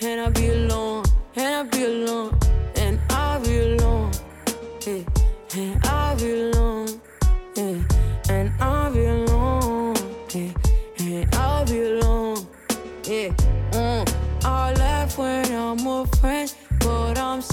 And 0.02 0.20
I 0.20 0.30
be 0.30 0.50
alone, 0.50 1.06
and 1.38 1.56
I 1.56 1.64
be 1.72 1.86
alone, 1.86 2.38
and 2.76 3.00
I 3.10 3.40
be 3.40 3.60
alone, 3.60 4.12
yeah. 4.86 5.04
and 5.56 5.86
I 5.86 6.16
be 6.16 6.32
alone. 6.34 6.81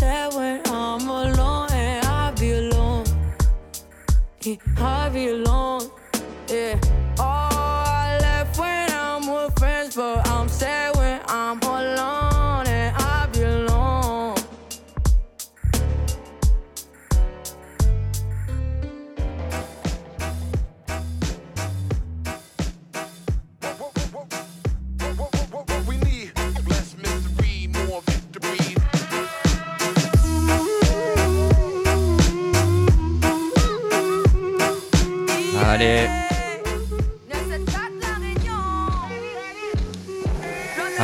when 0.00 0.60
I'm 0.66 1.08
alone 1.08 1.68
and 1.72 2.06
I 2.06 2.30
be 2.32 2.52
alone. 2.52 3.04
Yeah, 4.42 4.56
I 4.76 5.08
be 5.08 5.28
alone. 5.28 5.77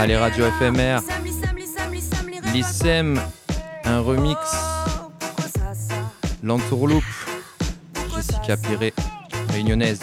Ah, 0.05 0.07
Allez, 0.07 0.17
Radio 0.19 0.45
FMR. 0.59 1.01
Lissem, 2.53 3.19
un 3.87 4.01
remix. 4.01 4.39
L'entourloupe. 6.43 7.03
Jessica 8.15 8.59
Piré, 8.59 8.93
réunionnaise. 9.49 10.01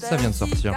Ça 0.00 0.16
vient 0.16 0.30
de 0.30 0.34
sortir. 0.34 0.74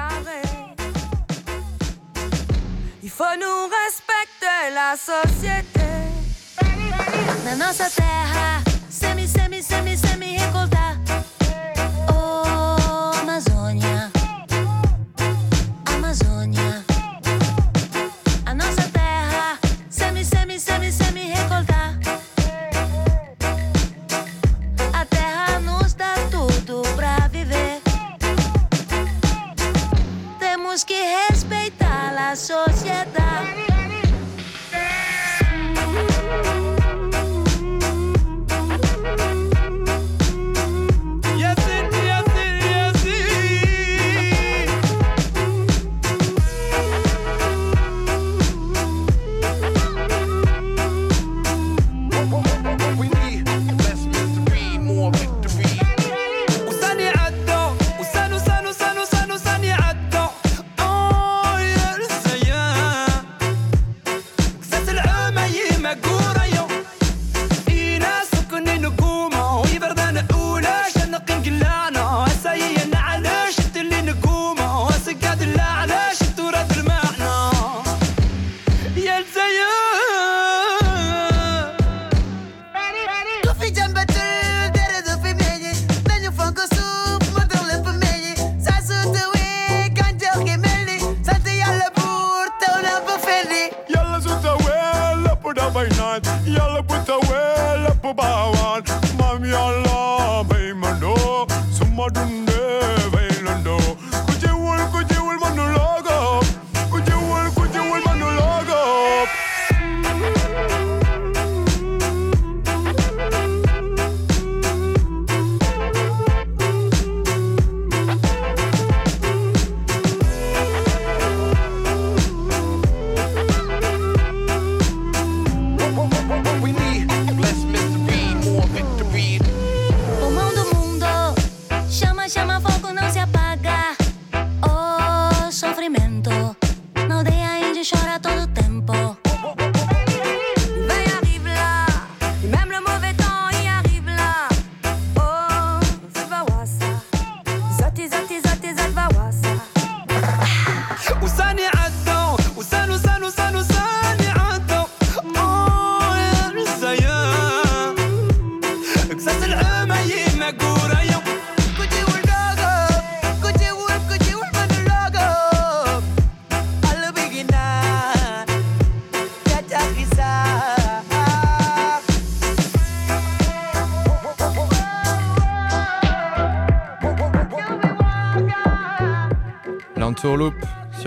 Il 3.01 3.10
faut 3.10 3.24
nous 3.39 3.69
respecter 3.88 4.69
la 4.75 4.93
société. 4.95 5.81
Maintenant 7.43 7.74
ça 7.74 7.89
terre. 7.89 8.62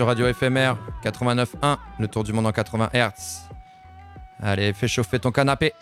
Radio 0.07 0.33
FMR 0.33 0.77
89.1, 1.03 1.77
le 1.99 2.07
tour 2.07 2.23
du 2.23 2.31
monde 2.31 2.47
en 2.47 2.53
80 2.53 2.91
Hz. 2.93 3.49
Allez, 4.41 4.71
fais 4.71 4.87
chauffer 4.87 5.19
ton 5.19 5.33
canapé. 5.33 5.73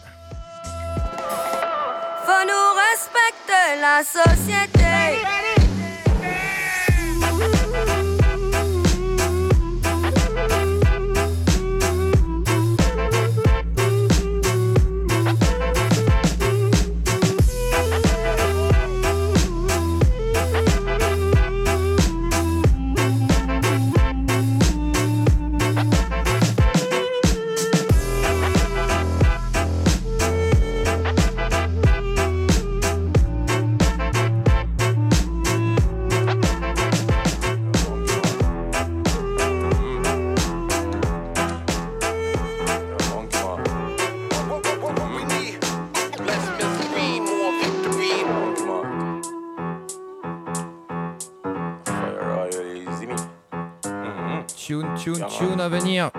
venir. 55.69 56.11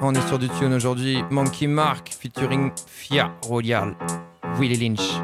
On 0.00 0.14
est 0.14 0.26
sur 0.28 0.38
du 0.38 0.48
tune 0.48 0.72
aujourd'hui. 0.72 1.22
Monkey 1.30 1.66
Mark 1.66 2.08
featuring 2.08 2.70
Fia 2.86 3.32
Royal, 3.42 3.96
Willie 4.58 4.76
Lynch. 4.76 5.20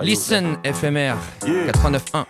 Listen 0.00 0.56
FMR 0.64 1.14
89.1. 1.44 2.24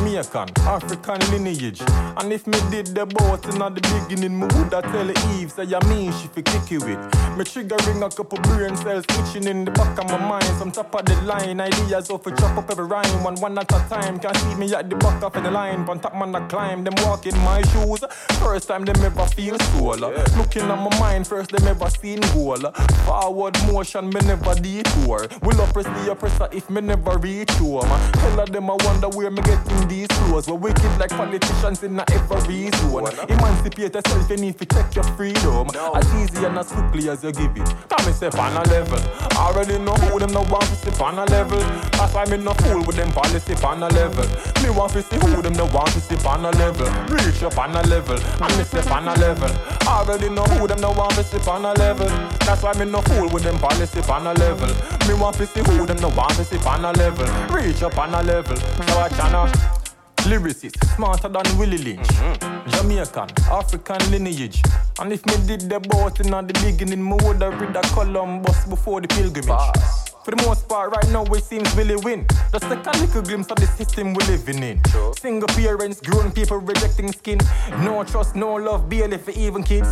Jamaican, 0.00 0.48
African 0.60 1.20
lineage. 1.30 1.82
And 2.16 2.32
if 2.32 2.46
me 2.46 2.58
did 2.70 2.86
the 2.86 3.04
boat 3.04 3.44
in 3.44 3.58
the 3.58 3.70
beginning, 4.08 4.40
me 4.40 4.46
woulda 4.46 4.80
tell 4.80 5.10
Eve, 5.36 5.52
say 5.52 5.74
I 5.74 5.84
mean 5.88 6.10
she 6.12 6.28
fi 6.28 6.40
kick 6.40 6.70
you 6.70 6.80
with. 6.80 7.36
Me 7.36 7.44
trigger 7.44 7.76
ring 7.86 8.02
a 8.02 8.08
couple 8.08 8.38
brain 8.38 8.74
cells 8.76 9.04
itching 9.10 9.44
in 9.44 9.66
the 9.66 9.70
back 9.72 9.98
of 9.98 10.06
my 10.06 10.16
mind. 10.16 10.44
Some 10.58 10.72
top 10.72 10.94
of 10.94 11.04
the 11.04 11.14
line, 11.22 11.60
ideas 11.60 12.08
off 12.08 12.22
to 12.22 12.30
chop 12.30 12.56
up 12.56 12.70
every 12.70 12.86
rhyme, 12.86 13.22
one 13.22 13.34
one 13.36 13.58
at 13.58 13.70
a 13.70 13.88
time. 13.90 14.18
Can't 14.18 14.36
see 14.38 14.54
me 14.54 14.72
at 14.74 14.88
the 14.88 14.96
back 14.96 15.22
of 15.22 15.34
the 15.34 15.50
line, 15.50 15.86
on 15.88 16.00
top 16.00 16.14
man 16.14 16.34
I 16.34 16.46
climb, 16.48 16.82
them 16.82 16.94
walk 17.04 17.26
in 17.26 17.36
my 17.40 17.60
shoes. 17.62 18.02
First 18.40 18.68
time 18.68 18.86
them 18.86 19.04
ever 19.04 19.26
feel 19.26 19.58
soul. 19.58 19.98
Looking 20.38 20.62
at 20.62 20.78
my 20.78 20.98
mind, 20.98 21.26
first 21.26 21.50
them 21.50 21.66
ever 21.68 21.90
seen 21.90 22.20
goal. 22.32 22.56
Forward 23.04 23.56
motion, 23.66 24.08
me 24.08 24.20
never 24.24 24.54
detour. 24.54 25.28
Will 25.42 25.60
oppress 25.60 25.84
the 25.84 26.12
oppressor 26.12 26.48
if 26.52 26.70
me 26.70 26.80
never 26.80 27.18
reach 27.18 27.50
home? 27.52 27.84
Hell 27.84 28.40
of 28.40 28.50
them 28.50 28.70
I 28.70 28.76
wonder 28.84 29.08
where 29.10 29.30
me 29.30 29.42
getting 29.42 29.88
these 29.90 30.06
clothes. 30.06 30.46
We 30.46 30.56
wicked 30.56 30.98
like 30.98 31.10
politicians 31.10 31.82
in 31.82 31.98
a 31.98 32.04
every 32.12 32.70
zone. 32.78 33.10
Emancipate 33.28 33.94
yourself, 33.94 34.30
you 34.30 34.36
need 34.36 34.56
to 34.58 34.64
check 34.64 34.94
your 34.94 35.04
freedom. 35.18 35.66
As 35.94 36.06
easy 36.14 36.46
and 36.46 36.56
as 36.56 36.70
quickly 36.70 37.10
as 37.10 37.22
you 37.24 37.32
give 37.32 37.50
it. 37.56 37.68
Come 37.90 38.06
me 38.06 38.12
step 38.12 38.38
on 38.38 38.54
a 38.56 38.62
level. 38.70 38.98
I 39.36 39.50
already 39.50 39.78
know 39.78 39.94
who 39.94 40.20
them 40.20 40.32
no 40.32 40.42
want 40.42 40.64
to 40.64 40.76
step 40.76 41.00
on 41.00 41.18
a 41.18 41.24
level. 41.26 41.58
That's 41.98 42.14
why 42.14 42.24
me 42.26 42.36
no 42.36 42.54
fool 42.54 42.84
with 42.86 42.96
them 42.96 43.10
policy 43.10 43.54
on 43.64 43.82
a 43.82 43.88
level. 43.88 44.24
Me 44.62 44.70
want 44.70 44.92
to 44.92 45.02
see 45.02 45.18
who 45.18 45.42
them 45.42 45.54
no 45.54 45.66
want 45.66 45.90
to 45.90 46.00
step 46.00 46.24
on 46.24 46.44
a 46.44 46.50
level. 46.52 46.86
Reach 47.10 47.42
up 47.42 47.58
on 47.58 47.74
a 47.74 47.82
level. 47.82 48.16
And 48.16 48.56
me 48.56 48.64
step 48.64 48.90
on 48.92 49.08
a 49.08 49.14
level. 49.18 49.50
I 49.82 50.04
already 50.06 50.30
know 50.30 50.44
who 50.44 50.68
them 50.68 50.80
no 50.80 50.92
want 50.92 51.14
to 51.14 51.24
step 51.24 51.48
on 51.48 51.64
a 51.64 51.72
level. 51.74 52.06
That's 52.46 52.62
why 52.62 52.72
me 52.74 52.84
no 52.84 53.02
fool 53.02 53.28
with 53.28 53.42
them 53.42 53.58
policy 53.58 54.00
on 54.08 54.26
a 54.26 54.34
level. 54.34 54.70
Me 55.08 55.14
want 55.20 55.36
to 55.36 55.46
see 55.46 55.60
who 55.60 55.84
them 55.84 55.98
no 55.98 56.08
want 56.10 56.34
to 56.34 56.44
step 56.44 56.64
on 56.66 56.84
a 56.84 56.92
level. 56.92 57.26
Reach 57.52 57.82
up 57.82 57.98
on 57.98 58.14
a 58.14 58.22
level. 58.22 58.56
So 58.56 58.98
I 58.98 59.08
cannot. 59.08 59.79
Lyricist, 60.28 60.76
smarter 60.96 61.28
than 61.28 61.58
Willie 61.58 61.78
Lynch. 61.78 62.06
Mm-hmm. 62.06 62.70
Jamaican, 62.70 63.28
African 63.50 64.10
lineage. 64.10 64.62
And 64.98 65.12
if 65.12 65.24
me 65.26 65.34
did 65.46 65.68
the 65.68 65.80
boat 65.80 66.20
in 66.20 66.30
the 66.30 66.60
beginning, 66.64 67.02
me 67.02 67.16
woulda 67.22 67.50
read 67.50 67.74
the 67.74 67.80
Columbus 67.94 68.66
before 68.66 69.00
the 69.00 69.08
pilgrimage. 69.08 69.76
For 70.24 70.32
the 70.32 70.42
most 70.46 70.68
part, 70.68 70.90
right 70.94 71.08
now 71.10 71.24
it 71.24 71.44
seems 71.44 71.74
really 71.74 71.96
win. 71.96 72.26
Just 72.52 72.64
take 72.64 72.86
a 72.86 72.98
little 72.98 73.22
glimpse 73.22 73.50
of 73.50 73.56
the 73.56 73.66
system 73.66 74.12
we're 74.12 74.26
living 74.26 74.62
in. 74.62 74.82
Single 75.18 75.48
parents, 75.48 76.00
grown 76.00 76.30
people 76.30 76.58
rejecting 76.58 77.10
skin. 77.12 77.38
No 77.78 78.04
trust, 78.04 78.36
no 78.36 78.54
love, 78.54 78.88
barely 78.88 79.16
for 79.16 79.30
even 79.30 79.62
kids. 79.62 79.88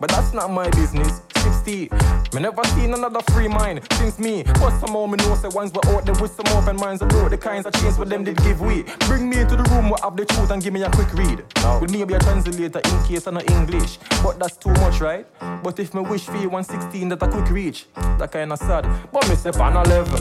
But 0.00 0.10
that's 0.10 0.32
not 0.32 0.50
my 0.50 0.70
business. 0.70 1.20
60. 1.36 1.90
Me 2.34 2.40
never 2.40 2.64
seen 2.74 2.92
another 2.94 3.20
free 3.32 3.48
mind 3.48 3.80
since 3.92 4.18
me. 4.18 4.42
But 4.44 4.78
somehow 4.80 5.06
me 5.06 5.16
know 5.18 5.34
say 5.34 5.48
ones 5.48 5.72
were 5.72 5.86
out 5.88 6.06
there 6.06 6.14
with 6.14 6.32
some 6.34 6.46
open 6.56 6.76
minds. 6.76 7.02
I 7.02 7.06
brought 7.06 7.30
the 7.30 7.38
kinds 7.38 7.66
of 7.66 7.74
change 7.74 7.98
what 7.98 8.08
them 8.08 8.24
did 8.24 8.36
give 8.42 8.60
way. 8.60 8.84
Bring 9.00 9.28
me 9.28 9.38
into 9.38 9.56
the 9.56 9.64
room 9.64 9.90
where 9.90 10.00
I 10.02 10.06
have 10.06 10.16
the 10.16 10.24
truth 10.24 10.50
and 10.50 10.62
give 10.62 10.72
me 10.72 10.82
a 10.82 10.90
quick 10.90 11.12
read. 11.12 11.44
With 11.80 11.90
me 11.90 12.04
be 12.04 12.14
a 12.14 12.18
translator 12.18 12.80
in 12.80 13.04
case 13.04 13.26
I 13.26 13.30
know 13.32 13.42
English. 13.48 13.98
But 14.22 14.38
that's 14.38 14.56
too 14.56 14.70
much, 14.70 15.00
right? 15.00 15.26
But 15.62 15.78
if 15.78 15.92
me 15.92 16.00
wish 16.00 16.24
for 16.24 16.36
you 16.36 16.48
116 16.48 17.08
that 17.10 17.22
a 17.22 17.28
quick 17.28 17.50
reach, 17.50 17.86
that 17.94 18.32
kinda 18.32 18.56
sad. 18.56 18.86
But 19.12 19.28
me 19.28 19.34
step 19.34 19.58
on 19.60 19.76
a 19.76 19.82
level. 19.82 20.18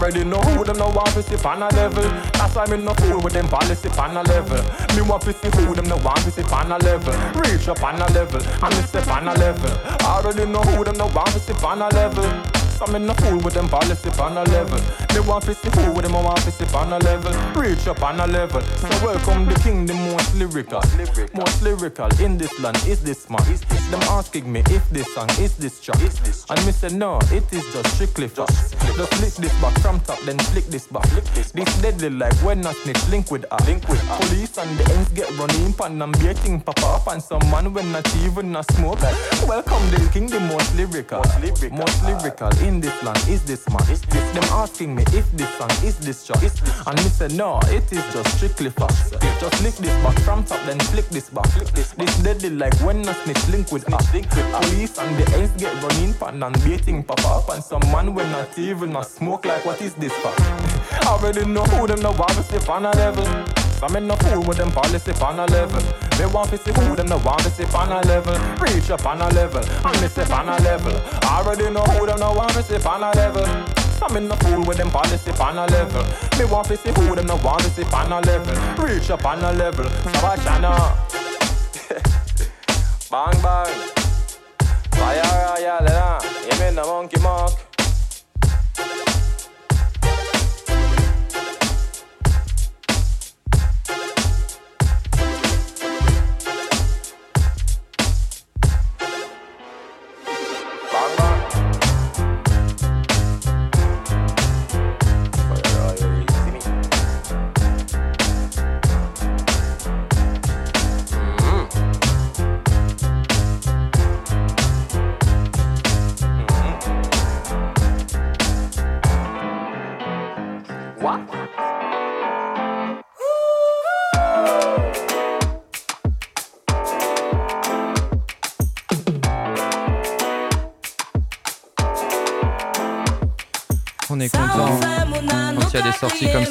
Already 0.00 0.24
know 0.24 0.40
who 0.40 0.64
them 0.64 0.78
no 0.78 0.88
want 0.88 1.10
to 1.10 1.22
step 1.22 1.44
on 1.44 1.62
a 1.62 1.68
level. 1.76 2.02
That's 2.32 2.54
why 2.54 2.64
me 2.64 2.78
no 2.78 2.94
fool 2.94 3.20
with 3.20 3.34
them 3.34 3.46
policy 3.48 3.90
on 3.98 4.16
a 4.16 4.22
level. 4.22 4.56
Me 4.96 5.02
want 5.02 5.22
to 5.24 5.34
see 5.34 5.50
who 5.60 5.74
them 5.74 5.84
no 5.84 5.98
want 5.98 6.20
to 6.20 6.30
step 6.30 6.50
on 6.54 6.72
a 6.72 6.78
level. 6.78 7.12
Reach 7.38 7.68
up 7.68 7.82
on 7.82 8.00
a 8.00 8.10
level. 8.14 8.40
And 8.40 8.74
me 8.74 8.82
step 8.84 9.06
on 9.08 9.28
a 9.28 9.34
level. 9.34 9.70
Already 10.06 10.46
know 10.46 10.62
who 10.62 10.84
them 10.84 10.96
no 10.96 11.04
want 11.08 11.28
to 11.32 11.38
step 11.38 11.62
on 11.62 11.82
a 11.82 11.88
level. 11.88 12.59
So 12.80 12.86
me 12.86 12.98
no 12.98 13.12
fool 13.12 13.38
with 13.40 13.52
them 13.52 13.68
policy 13.68 14.08
on 14.18 14.38
a 14.38 14.44
level. 14.44 14.80
Me 15.12 15.20
want 15.28 15.44
to 15.44 15.52
see 15.52 15.68
who 15.68 15.92
with 15.92 16.06
them 16.06 16.16
I 16.16 16.22
want 16.22 16.40
to 16.40 16.50
step 16.50 16.72
on 16.72 16.90
a 16.94 16.98
level. 17.00 17.30
Reach 17.52 17.86
up 17.86 18.02
on 18.02 18.18
a 18.18 18.26
level. 18.26 18.62
So 18.62 18.88
welcome 19.04 19.44
the 19.44 19.54
king, 19.60 19.84
the 19.84 19.92
most 19.92 20.34
lyrical. 20.34 20.80
Most 21.34 21.62
lyrical 21.62 22.08
in 22.24 22.38
this 22.38 22.58
land 22.58 22.78
is 22.86 23.02
this 23.02 23.28
man. 23.28 23.44
Them 23.90 24.00
asking 24.08 24.50
me 24.50 24.62
if 24.70 24.88
this 24.88 25.12
song 25.12 25.28
is 25.38 25.54
this 25.58 25.78
track. 25.78 26.00
And 26.48 26.64
me 26.64 26.72
say 26.72 26.88
no, 26.88 27.18
it 27.30 27.52
is 27.52 27.70
just 27.70 27.96
strictly 27.96 28.28
facts. 28.28 28.70
Just 28.96 29.12
flick 29.14 29.34
this 29.34 29.60
back 29.60 29.78
from 29.80 30.00
top, 30.00 30.18
then 30.20 30.38
flick 30.38 30.64
this 30.68 30.86
back. 30.86 31.04
This 31.34 31.50
this 31.52 31.82
deadly 31.82 32.08
like 32.08 32.32
when 32.36 32.64
a 32.64 32.72
snitch 32.72 33.06
link 33.10 33.30
with 33.30 33.44
her. 33.50 33.58
Link 33.66 33.86
with 33.90 34.00
Police 34.08 34.56
and 34.56 34.70
the 34.78 34.90
ends 34.94 35.10
get 35.10 35.28
running 35.36 35.74
pan 35.74 36.00
and 36.00 36.18
baiting 36.20 36.58
pop 36.62 36.82
up 36.84 37.08
and 37.12 37.22
some 37.22 37.44
man 37.50 37.74
when 37.74 37.92
not 37.92 38.08
even 38.24 38.56
a 38.56 38.62
smoke. 38.72 39.02
Welcome 39.46 39.84
the 39.90 40.08
king, 40.14 40.28
the 40.28 40.40
most 40.40 40.74
lyrical. 40.76 41.22
Most 41.70 42.04
lyrical 42.04 42.50
in 42.70 42.80
this 42.80 43.02
land 43.02 43.18
is 43.28 43.42
this 43.42 43.68
man. 43.68 43.82
Is 43.90 44.02
this 44.02 44.26
Them 44.34 44.44
asking 44.62 44.94
me 44.94 45.02
if 45.18 45.26
this 45.32 45.50
song 45.58 45.70
is 45.88 45.96
this 45.98 46.26
track. 46.26 46.42
And 46.86 46.96
me 47.02 47.08
say 47.18 47.28
no, 47.28 47.58
it 47.78 47.90
is 47.92 48.04
just 48.14 48.36
strictly 48.36 48.70
facts. 48.70 49.10
Just 49.40 49.56
lick 49.64 49.74
this 49.84 49.96
back 50.04 50.18
from 50.20 50.44
top, 50.44 50.60
then 50.66 50.78
flick 50.92 51.08
this 51.08 51.28
back. 51.30 51.50
This 51.74 52.16
deadly 52.22 52.50
like 52.50 52.74
when 52.86 53.00
a 53.08 53.14
snitch 53.22 53.44
link 53.48 53.72
with 53.72 53.84
her. 53.92 54.00
Police 54.60 54.98
and 54.98 55.16
the 55.18 55.26
ends 55.36 55.52
get 55.60 55.74
running 55.82 56.14
pan 56.14 56.42
and 56.42 56.56
baiting 56.64 57.02
pop 57.02 57.24
up 57.24 57.48
and 57.50 57.62
some 57.62 57.84
man 57.92 58.14
when 58.14 58.30
not 58.30 58.56
even 58.58 58.94
a 58.96 59.04
smoke 59.04 59.44
like 59.44 59.64
what 59.64 59.80
is 59.82 59.94
this 59.94 60.12
for? 60.22 60.32
I 60.38 61.06
already 61.06 61.44
know 61.44 61.64
who 61.64 61.86
them 61.86 62.00
no 62.00 62.12
want 62.12 62.32
to 62.32 62.42
step 62.42 62.68
on 62.68 62.86
a 62.86 62.92
level. 62.92 63.59
Some 63.80 63.96
in 63.96 64.06
no 64.06 64.14
fool 64.16 64.42
with 64.42 64.58
them 64.58 64.70
policy 64.70 65.10
on 65.24 65.38
a 65.40 65.46
level. 65.46 65.80
They 66.18 66.26
want 66.26 66.50
to 66.50 66.58
see 66.58 66.70
who 66.70 66.94
them 66.94 67.06
no 67.06 67.16
want 67.24 67.40
to 67.44 67.50
step 67.50 67.74
on 67.74 67.90
a 67.90 68.06
level. 68.06 68.36
Reach 68.60 68.90
up 68.90 69.06
on 69.06 69.22
a 69.22 69.28
level, 69.30 69.64
and 69.64 70.02
me 70.02 70.08
step 70.08 70.28
on 70.28 70.50
a 70.50 70.58
level. 70.60 70.92
I 71.22 71.40
already 71.40 71.70
know 71.70 71.80
who 71.84 72.04
them 72.04 72.20
no 72.20 72.30
want 72.32 72.52
to 72.52 72.62
step 72.62 72.84
on 72.84 73.02
a 73.02 73.10
level. 73.16 73.42
I'm 74.02 74.16
in 74.18 74.28
no 74.28 74.34
fool 74.36 74.66
with 74.66 74.76
them 74.76 74.90
policy 74.90 75.30
on 75.40 75.56
a 75.56 75.66
level. 75.68 76.04
Me 76.38 76.44
want 76.44 76.68
to 76.68 76.76
see 76.76 76.90
who 76.90 77.16
them 77.16 77.24
no 77.24 77.36
want 77.36 77.62
to 77.62 77.70
step 77.70 77.90
on 77.94 78.12
a 78.12 78.20
level. 78.20 78.84
Reach 78.84 79.08
up 79.08 79.24
on 79.24 79.42
a 79.42 79.52
level. 79.54 79.88
So 79.88 80.26
I 80.26 80.36
cannot. 80.36 81.14
Uh, 81.88 82.00
bang 83.32 83.42
bang. 83.42 83.90
Fire 84.92 85.22
royal. 85.24 85.88
Eh, 85.88 86.52
you 86.52 86.60
mean 86.60 86.74
the 86.74 86.82
monkey 86.84 87.18
mark. 87.20 87.69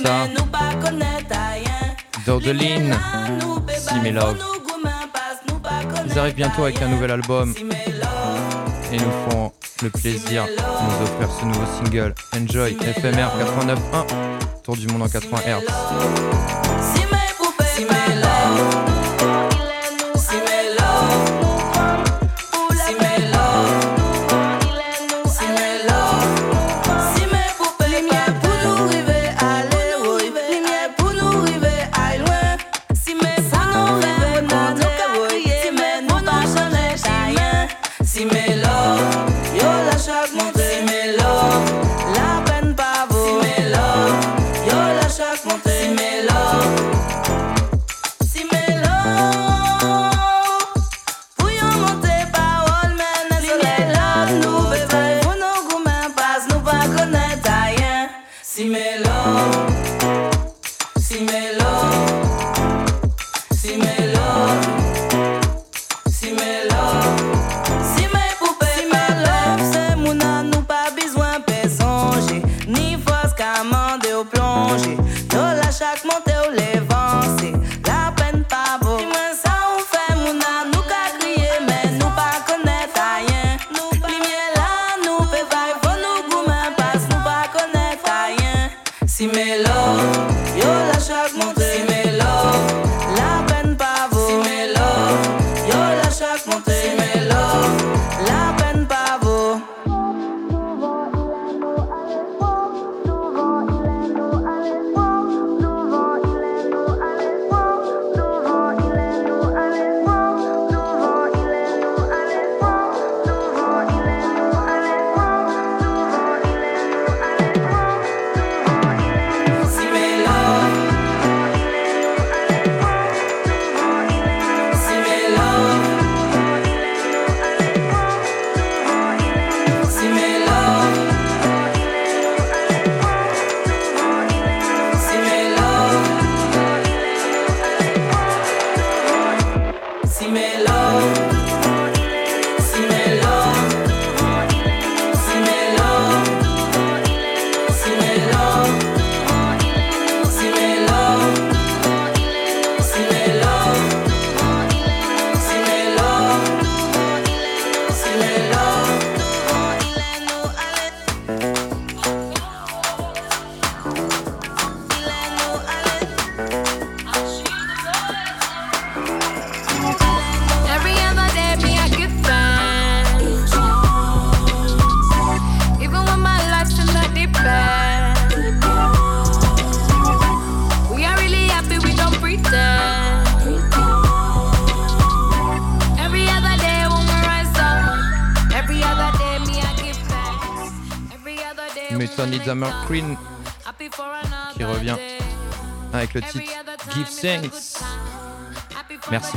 Ça. 0.03 0.27
Dodeline, 2.25 2.95
See 3.77 4.11
Love. 4.11 4.37
Ils 6.05 6.19
arrivent 6.19 6.35
bientôt 6.35 6.63
avec 6.63 6.81
un 6.81 6.87
nouvel 6.87 7.11
album 7.11 7.53
et 8.91 8.97
nous 8.97 9.29
font 9.29 9.51
le 9.83 9.89
plaisir 9.89 10.45
de 10.45 10.51
nous 10.51 11.03
offrir 11.03 11.29
ce 11.39 11.45
nouveau 11.45 11.65
single 11.83 12.13
Enjoy 12.35 12.75
FMR 12.75 13.29
89.1 13.39 14.63
Tour 14.63 14.75
du 14.75 14.87
monde 14.87 15.03
en 15.03 15.09
80 15.09 15.37
Hz. 15.45 16.68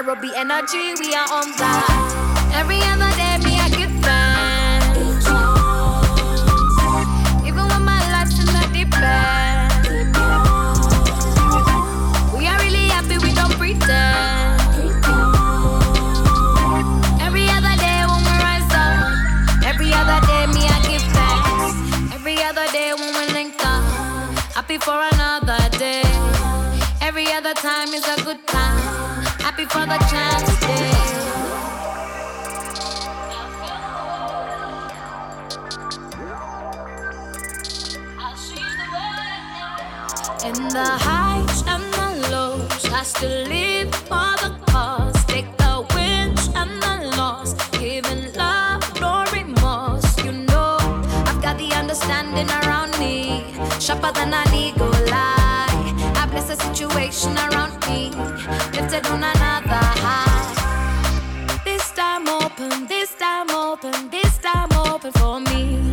Nairobi 0.00 0.30
energy, 0.34 0.94
we 0.98 1.14
are 1.14 1.28
on 1.30 1.52
that. 1.60 1.84
Every 2.54 2.80
other 2.88 3.12
day, 3.20 3.36
me 3.44 3.60
I 3.60 3.68
give 3.68 3.92
thanks. 4.00 5.28
Even 7.44 7.68
when 7.68 7.82
my 7.84 8.00
life's 8.08 8.40
in 8.40 8.46
the 8.48 8.64
deep 8.72 8.88
end. 8.96 10.16
We 12.32 12.48
are 12.48 12.58
really 12.64 12.88
happy, 12.88 13.18
we 13.20 13.34
don't 13.36 13.52
pretend. 13.60 14.56
Every 17.20 17.44
other 17.52 17.76
day 17.76 18.00
when 18.08 18.24
we 18.24 18.34
rise 18.40 18.72
up. 18.72 19.04
Every 19.68 19.92
other 19.92 20.16
day, 20.24 20.48
me 20.48 20.64
I 20.64 20.80
give 20.88 21.04
thanks. 21.12 21.76
Every 22.16 22.40
other 22.40 22.64
day 22.72 22.94
when 22.96 23.12
we 23.20 23.28
link 23.36 23.52
up. 23.60 23.84
Happy 24.56 24.78
for 24.78 24.96
another 25.12 25.60
day. 25.76 26.08
Every 27.02 27.26
other 27.32 27.52
time 27.52 27.88
is 27.92 28.06
a 28.08 28.16
good 28.24 28.39
for 29.70 29.86
the 29.86 29.98
chance. 30.10 30.50
In 40.42 40.68
the 40.68 40.90
highs 41.06 41.62
and 41.68 41.84
the 41.94 42.28
lows, 42.30 42.84
I 42.92 43.02
still 43.04 43.46
live 43.46 43.94
for 43.94 44.30
the 44.42 44.52
cause. 44.66 45.24
Take 45.26 45.56
the 45.58 45.86
wins 45.94 46.48
and 46.56 46.82
the 46.82 47.16
loss, 47.16 47.54
giving 47.70 48.32
love, 48.34 48.82
no 49.00 49.24
remorse. 49.32 50.10
You 50.24 50.32
know, 50.32 50.78
I've 51.28 51.40
got 51.40 51.58
the 51.58 51.70
understanding 51.74 52.50
around 52.62 52.98
me, 52.98 53.44
sharper 53.78 54.10
than 54.12 54.34
an 54.34 54.52
eagle 54.52 54.90
eye. 55.12 55.39
I 56.30 56.32
bless 56.32 56.46
the 56.46 56.62
situation 56.62 57.36
around 57.36 57.74
me, 57.88 58.10
lifted 58.70 59.04
on 59.06 59.18
another 59.18 59.82
high. 59.98 61.58
This 61.64 61.90
time 61.90 62.28
open, 62.28 62.86
this 62.86 63.16
time 63.16 63.50
open, 63.50 64.10
this 64.10 64.38
time 64.38 64.70
open 64.70 65.10
for 65.10 65.40
me. 65.40 65.90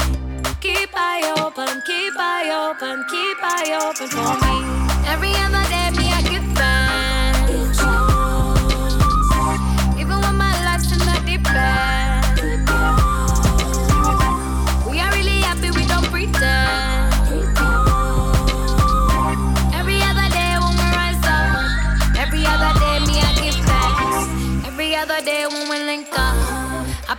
Keep 0.61 0.91
eye 0.93 1.33
open, 1.41 1.81
keep 1.87 2.13
eye 2.19 2.53
open, 2.53 3.03
keep 3.09 3.37
eye 3.41 3.81
open 3.81 4.07
for 4.13 4.37
me. 4.45 5.09
Every 5.09 5.33
other 5.41 5.66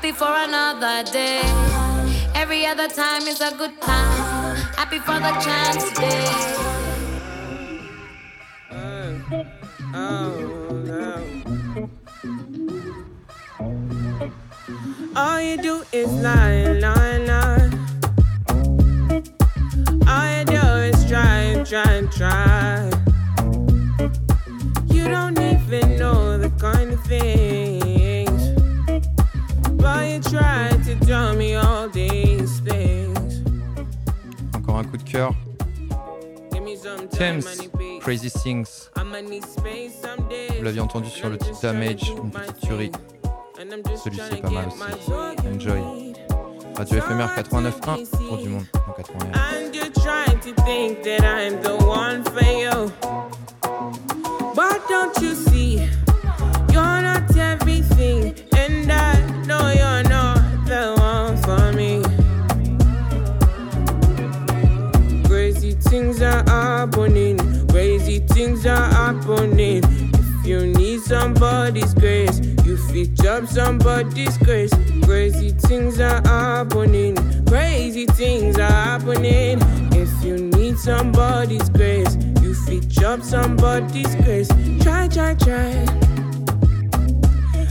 happy 0.09 0.19
for 0.19 0.35
another 0.35 1.11
day. 1.13 1.43
Every 2.35 2.65
other 2.67 2.89
time 2.89 3.23
is 3.23 3.41
a 3.41 3.55
good 3.57 3.81
time. 3.81 4.57
Happy 4.77 4.99
for 5.01 5.19
the 5.19 5.33
chance 5.45 5.93
day. 5.99 6.25
All 15.17 15.41
you 15.41 15.57
do 15.59 15.85
is 15.93 16.11
lie, 16.23 16.73
lie, 16.85 17.19
lie. 17.31 17.71
All 20.07 20.39
you 20.39 20.45
do 20.45 20.67
is 20.89 21.05
try, 21.09 21.63
try, 21.65 22.03
try. 22.17 22.91
You 24.87 25.09
don't 25.09 25.39
even 25.39 25.99
know 25.99 26.39
the 26.39 26.51
kind 26.59 26.93
of 26.93 27.05
things. 27.05 27.48
But 29.79 30.09
you 30.11 30.21
try 30.21 30.71
to 30.85 30.95
tell 31.07 31.35
me 31.35 31.55
all 31.55 31.89
these 31.89 32.61
things? 32.61 33.43
Encore 34.55 34.79
un 34.79 34.85
coup 34.85 34.97
de 34.97 35.05
cœur. 35.05 35.33
Give 36.53 36.63
me 36.63 36.77
some 36.77 37.09
time, 37.09 37.41
Thames. 37.41 37.69
Crazy 38.01 38.31
Things. 38.31 38.91
Vous 38.97 40.65
l'aviez 40.65 40.81
entendu 40.81 41.09
sur 41.09 41.29
le 41.31 41.39
titre 41.39 41.61
Damage, 41.63 42.13
une 42.23 42.31
petite 42.31 42.61
tuerie. 42.61 42.93
And 43.61 43.73
I'm 43.73 43.83
just 43.89 44.05
Celui-ci 44.05 44.35
est 44.35 44.43
pas 44.43 44.51
mal 44.51 44.67
aussi. 44.69 45.47
Enjoy. 45.55 45.83
Radio 46.77 47.01
FMR 47.01 47.29
89.1 47.37 48.29
pour 48.29 48.39
du 48.39 48.49
monde 48.49 48.65
en 48.89 48.93
80 48.93 49.19
Hz. 49.19 49.37
And 49.37 49.75
you're 49.75 49.93
trying 49.93 50.39
to 50.41 50.55
think 50.63 51.03
that 51.03 51.25
I'm 51.25 51.61
the 51.63 51.77
one 51.85 52.23
for 52.25 52.45
you. 52.45 52.93
But 54.55 54.81
don't 54.89 55.17
you 55.21 55.35
see, 55.35 55.81
you're 56.73 57.03
not 57.03 57.37
everything, 57.37 58.18
things 65.89 66.21
are 66.21 66.45
happening, 66.47 67.39
crazy 67.69 68.19
things 68.19 68.67
are 68.67 68.91
happening. 68.93 69.83
If 70.15 70.47
you 70.47 70.67
need 70.67 71.01
somebody's 71.01 71.95
grace, 71.95 72.41
you 72.65 72.77
fit 72.77 73.15
job 73.15 73.49
somebody's 73.49 74.37
grace. 74.39 74.73
Crazy 75.05 75.51
things 75.51 75.99
are 75.99 76.21
happening, 76.27 77.17
crazy 77.47 78.05
things 78.07 78.59
are 78.59 78.71
happening. 78.71 79.59
If 79.93 80.25
you 80.25 80.37
need 80.37 80.79
somebody's 80.79 81.69
grace, 81.71 82.17
you 82.43 82.55
fit 82.55 82.87
job 82.89 83.23
somebody's 83.23 84.15
grace. 84.17 84.49
Try, 84.83 85.09
try, 85.09 85.35
try. 85.35 85.87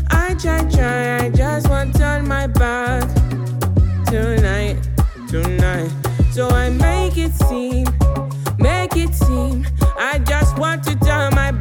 I 0.09 0.33
try, 0.39 0.63
try, 0.69 1.25
I 1.25 1.29
just 1.29 1.69
want 1.69 1.93
to 1.93 1.99
turn 1.99 2.27
my 2.27 2.47
back 2.47 3.07
tonight, 4.07 4.77
tonight. 5.29 6.06
So 6.37 6.47
I 6.49 6.69
make 6.69 7.17
it 7.17 7.33
seem, 7.33 7.87
make 8.59 8.95
it 8.95 9.15
seem. 9.15 9.65
I 9.97 10.19
just 10.19 10.55
want 10.59 10.83
to 10.83 10.95
turn 10.99 11.33
my 11.33 11.51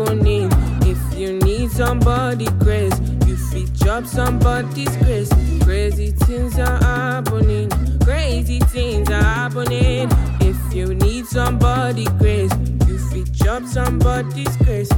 If 0.00 1.18
you 1.18 1.40
need 1.40 1.72
somebody 1.72 2.46
grace, 2.60 2.96
you 3.26 3.36
fit 3.36 3.72
job 3.72 4.06
somebody's 4.06 4.96
grace. 4.98 5.28
Crazy 5.64 6.12
things 6.12 6.56
are 6.56 6.78
happening. 6.78 7.68
Crazy 8.04 8.60
things 8.60 9.10
are 9.10 9.20
happening. 9.20 10.08
If 10.40 10.72
you 10.72 10.94
need 10.94 11.26
somebody 11.26 12.04
grace, 12.18 12.52
you 12.86 12.98
fit 13.10 13.32
job 13.32 13.66
somebody's 13.66 14.56
grace. 14.58 14.88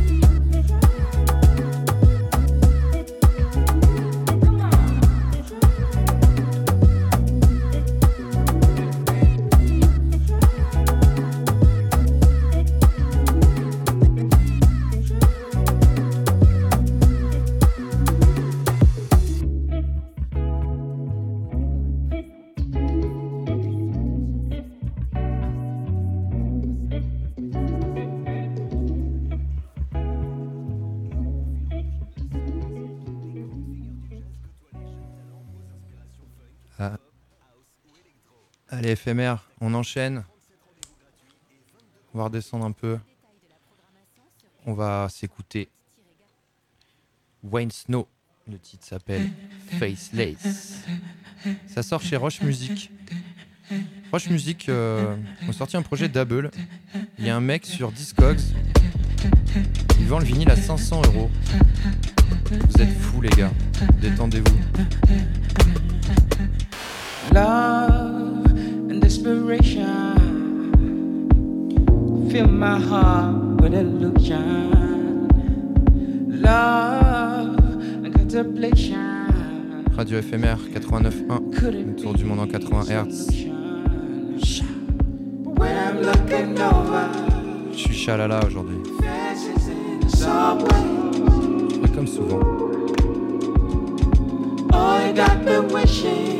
Et 38.83 38.91
éphémère. 38.91 39.45
On 39.61 39.75
enchaîne. 39.75 40.25
On 42.15 42.19
va 42.19 42.25
redescendre 42.25 42.65
un 42.65 42.73
peu. 42.73 42.99
On 44.67 44.75
va 44.75 45.09
s'écouter 45.09 45.69
Wayne 47.43 47.71
Snow. 47.71 48.07
Le 48.51 48.59
titre 48.59 48.85
s'appelle 48.85 49.31
Faceless. 49.79 50.85
Ça 51.67 51.83
sort 51.83 52.03
chez 52.03 52.17
Roche 52.17 52.41
Music. 52.43 52.91
Roche 54.11 54.29
Music 54.29 54.69
euh, 54.69 55.17
ont 55.49 55.53
sorti 55.53 55.77
un 55.77 55.83
projet 55.83 56.09
Double. 56.09 56.51
Il 57.19 57.27
y 57.27 57.31
a 57.31 57.37
un 57.37 57.41
mec 57.41 57.65
sur 57.65 57.93
Discogs. 57.93 58.41
Il 60.01 60.07
vend 60.07 60.19
le 60.19 60.25
vinyle 60.25 60.51
à 60.51 60.57
500 60.57 61.03
euros. 61.07 61.31
Vous 62.51 62.83
êtes 62.83 62.93
fous 62.99 63.21
les 63.21 63.31
gars. 63.31 63.53
Détendez-vous. 64.01 64.59
And 69.25 69.49
desperation 69.49 70.29
fill 72.31 72.47
my 72.49 72.79
heart 72.79 73.61
with 73.61 73.75
illusion. 73.75 75.29
Love 76.29 77.59
and 78.05 78.13
contemplation. 78.15 79.27
Radio 79.97 80.19
éphémère 80.19 80.59
89.1. 80.75 81.99
Autour 81.99 82.15
du 82.15 82.25
monde 82.25 82.41
en 82.41 82.47
80 82.47 82.83
Hz. 82.85 83.47
When 85.45 85.77
I'm 85.77 86.01
looking 86.03 86.59
over, 86.59 87.09
Je 87.73 87.79
suis 87.79 87.95
chalala 87.95 88.41
aujourd'hui. 88.47 88.77
faces 89.01 89.69
in 89.69 90.01
the 90.01 90.09
subway. 90.09 90.85
Pas 91.83 91.89
comme 91.95 92.07
souvent. 92.07 92.41
Oh, 94.73 94.99
you 95.07 95.13
got 95.13 95.45
me 95.45 95.59
wishing 95.75 96.40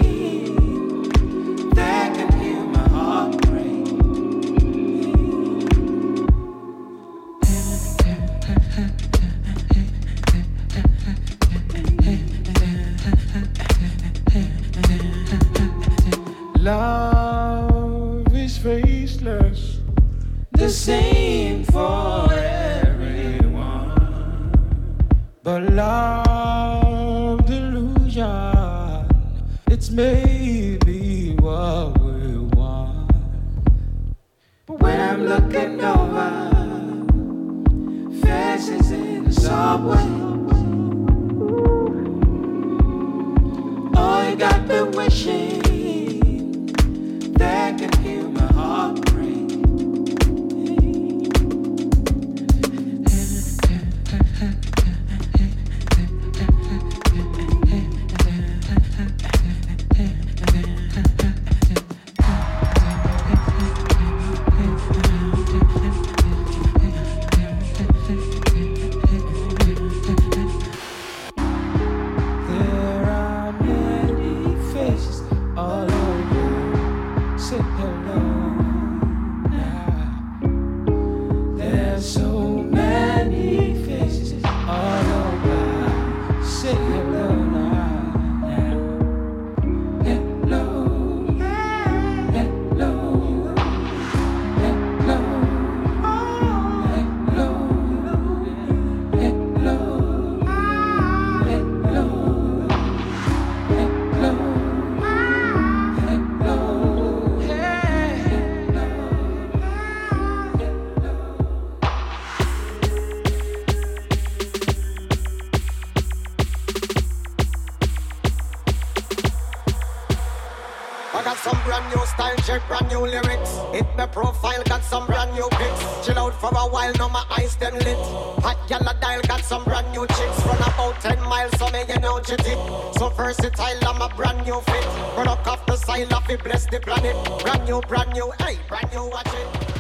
new 122.91 123.07
lyrics. 123.07 123.59
Hit 123.73 123.87
my 123.97 124.07
profile, 124.07 124.63
got 124.65 124.83
some 124.85 125.07
brand 125.07 125.33
new 125.33 125.49
pics. 125.51 126.07
Chill 126.07 126.19
out 126.19 126.35
for 126.41 126.51
a 126.51 126.67
while, 126.69 126.93
now 126.99 127.09
my 127.09 127.25
eyes 127.39 127.57
them 127.57 127.75
lit. 127.75 127.97
Hot 128.45 128.59
a 128.71 129.01
dial, 129.01 129.23
got 129.23 129.43
some 129.45 129.65
brand 129.65 129.91
new 129.93 130.07
chicks. 130.07 130.39
Run 130.45 130.59
about 130.59 131.01
10 131.01 131.23
miles, 131.23 131.57
so 131.59 131.71
me 131.71 131.81
you 131.89 132.01
know 132.01 132.19
jitty. 132.21 132.55
So 132.99 133.09
versatile, 133.11 133.79
I'm 133.83 134.03
a 134.03 134.09
brand 134.15 134.45
new 134.45 134.61
fit. 134.61 134.85
Product 135.15 135.47
off 135.47 135.67
the 135.67 135.77
side 135.77 136.13
of 136.13 136.29
it, 136.29 136.43
bless 136.45 136.67
the 136.67 136.81
planet. 136.81 137.17
Brand 137.43 137.65
new, 137.65 137.81
brand 137.83 138.13
new, 138.13 138.31
hey, 138.41 138.59
brand 138.69 138.91
new, 138.93 139.09
watch 139.09 139.27
it. 139.27 139.71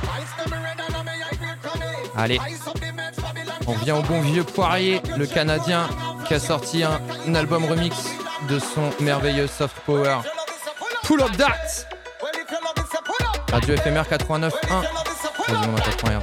Allez. 2.16 2.38
On 3.66 3.72
revient 3.72 3.92
au 3.92 4.02
bon 4.02 4.20
vieux 4.20 4.44
Poirier, 4.44 5.00
le 5.16 5.26
Canadien, 5.26 5.88
qui 6.26 6.34
a 6.34 6.40
sorti 6.40 6.82
un, 6.82 7.00
un 7.26 7.34
album 7.34 7.64
remix 7.64 7.96
de 8.48 8.58
son 8.58 8.90
merveilleux 9.00 9.46
soft 9.46 9.76
power. 9.86 10.22
Pull 11.04 11.22
up 11.22 11.36
that 11.36 11.69
Radio 13.52 13.74
FMR 13.74 14.04
89.1 14.04 14.52
Radio 15.48 15.66
Monde 15.66 15.80
à 15.80 15.90
80 15.90 16.08
Hz. 16.08 16.22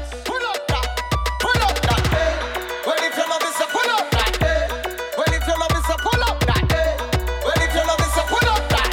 Well, 2.86 2.96
if 3.00 3.18
you 3.18 3.26
love 3.28 3.44
it, 3.44 3.54
so 3.58 3.66
pull 3.68 3.92
up 3.92 4.10
that. 4.12 4.32
Well, 5.18 5.28
if 5.28 5.46
you 5.46 5.54
love 5.60 5.76
it, 5.76 5.84
so 5.86 5.96
pull 5.98 6.24
up 6.24 6.40
that. 6.46 6.64
Well, 7.44 7.58
if 7.58 7.74
you 7.76 7.84
love 7.86 8.00
it, 8.00 8.12
so 8.16 8.22
pull 8.32 8.48
up 8.48 8.64
that. 8.70 8.90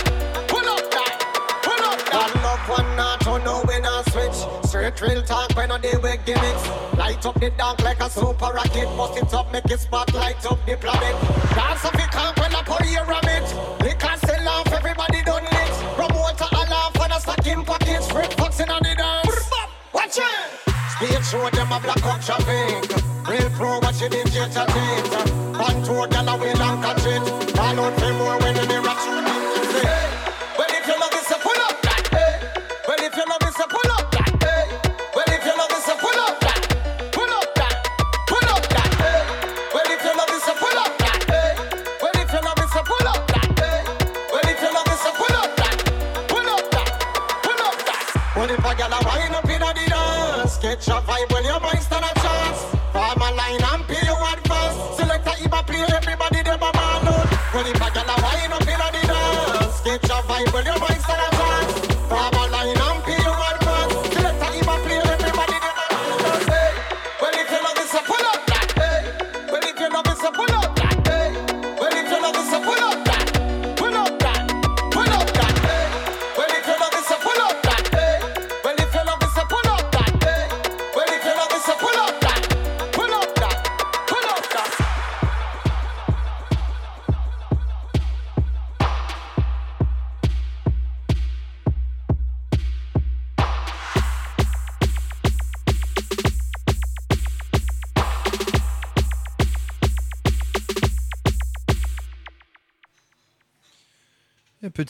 Pull 0.48 0.68
up 0.68 0.90
that. 0.90 1.14
Pull 1.62 1.84
up 1.84 2.00
that. 2.10 2.34
One 2.34 2.42
love, 2.42 2.68
one 2.68 2.86
oh 2.86 2.96
not 2.96 3.20
to 3.20 3.38
know 3.44 3.62
when 3.66 3.86
I 3.86 4.02
switch. 4.10 4.38
Straight 4.66 5.00
real 5.00 5.22
talk 5.22 5.54
when 5.54 5.70
I 5.70 5.78
deal 5.78 6.00
with 6.00 6.24
gimmicks. 6.26 6.68
Light 6.98 7.24
up 7.24 7.38
the 7.38 7.50
dark 7.50 7.82
like 7.82 8.00
a 8.00 8.10
super 8.10 8.50
rocket. 8.52 8.88
Bust 8.96 9.16
it 9.16 9.32
up, 9.32 9.52
make 9.52 9.70
it 9.70 9.78
spot, 9.78 10.12
light 10.12 10.44
up 10.44 10.58
the 10.66 10.76
planet. 10.76 11.14
Dance 11.54 11.84
of 11.84 11.94
it 11.94 12.10
camp 12.10 12.40
when 12.40 12.52
I 12.52 12.62
pour 12.64 12.84
your 12.84 13.04
rabbit. 13.04 13.46
Liquor 13.80 14.16
sell 14.26 14.48
off, 14.48 14.72
everybody 14.72 15.13
Stage 21.04 21.24
show 21.26 21.50
them 21.50 21.70
a 21.70 21.80
black 21.80 22.02
out 22.06 22.22
traffic. 22.22 23.28
Real 23.28 23.50
pro 23.50 23.78
watching 23.80 24.12
in 24.12 24.26
theater 24.28 24.64
theater. 24.72 25.34
One 25.58 25.82
tour 25.82 26.06
gal 26.08 26.28
away 26.28 26.50
and 26.50 26.82
catch 26.82 27.04
it. 27.04 27.58
Out 27.58 28.00
for 28.00 28.12
more 28.14 28.38
when 28.38 28.54
they 28.54 28.78
rock 28.78 29.04
you 29.04 29.18
in 29.18 29.24
the 29.24 30.03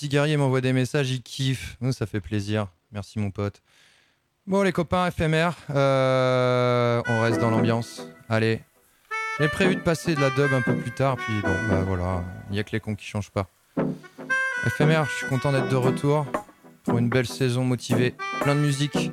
Guerrier 0.09 0.37
m'envoie 0.37 0.61
des 0.61 0.73
messages, 0.73 1.11
il 1.11 1.23
kiffe. 1.23 1.77
Nous, 1.81 1.93
ça 1.93 2.07
fait 2.07 2.21
plaisir. 2.21 2.69
Merci, 2.93 3.19
mon 3.19 3.31
pote. 3.31 3.63
Bon, 4.47 4.63
les 4.63 4.73
copains 4.73 5.07
éphémères, 5.07 5.57
euh, 5.71 7.03
on 7.09 7.21
reste 7.23 7.41
dans 7.41 7.51
l'ambiance. 7.51 8.07
Allez. 8.29 8.61
J'ai 9.41 9.49
prévu 9.49 9.75
de 9.75 9.81
passer 9.81 10.15
de 10.15 10.21
la 10.21 10.31
dub 10.31 10.53
un 10.53 10.61
peu 10.61 10.77
plus 10.77 10.93
tard, 10.93 11.17
puis 11.17 11.41
bon, 11.43 11.55
bah 11.69 11.83
voilà, 11.83 12.23
il 12.51 12.53
n'y 12.53 12.61
a 12.61 12.63
que 12.63 12.71
les 12.71 12.79
cons 12.79 12.95
qui 12.95 13.05
changent 13.05 13.31
pas. 13.31 13.49
Éphémère, 14.67 15.07
je 15.07 15.13
suis 15.13 15.27
content 15.27 15.51
d'être 15.51 15.69
de 15.69 15.77
retour 15.77 16.27
pour 16.85 16.99
une 16.99 17.09
belle 17.09 17.27
saison 17.27 17.65
motivée. 17.65 18.15
Plein 18.43 18.55
de 18.55 18.61
musique, 18.61 18.95
il 18.95 19.11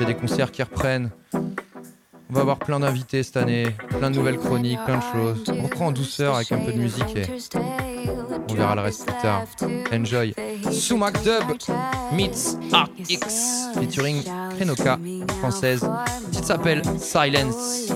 y 0.00 0.02
a 0.02 0.06
des 0.06 0.14
concerts 0.14 0.52
qui 0.52 0.62
reprennent. 0.62 1.10
On 1.32 2.32
va 2.34 2.42
avoir 2.42 2.58
plein 2.58 2.80
d'invités 2.80 3.22
cette 3.22 3.38
année, 3.38 3.74
plein 3.88 4.10
de 4.10 4.16
nouvelles 4.16 4.38
chroniques, 4.38 4.78
plein 4.84 4.98
de 4.98 5.02
choses. 5.12 5.44
On 5.48 5.62
reprend 5.62 5.86
en 5.86 5.92
douceur 5.92 6.36
avec 6.36 6.52
un 6.52 6.58
peu 6.58 6.72
de 6.72 6.78
musique 6.78 7.16
et 7.16 7.26
on 8.48 8.54
verra 8.54 8.74
le 8.74 8.82
reste 8.82 9.06
plus 9.06 9.22
tard. 9.22 9.44
Enjoy. 9.92 10.34
Sumac 10.70 11.22
Dub 11.22 11.44
meets 12.12 12.56
RX 12.72 13.78
featuring 13.78 14.22
Krenoka, 14.56 14.98
française. 15.40 15.82
Le 15.82 16.30
titre 16.30 16.46
s'appelle 16.46 16.82
Silence. 16.98 17.92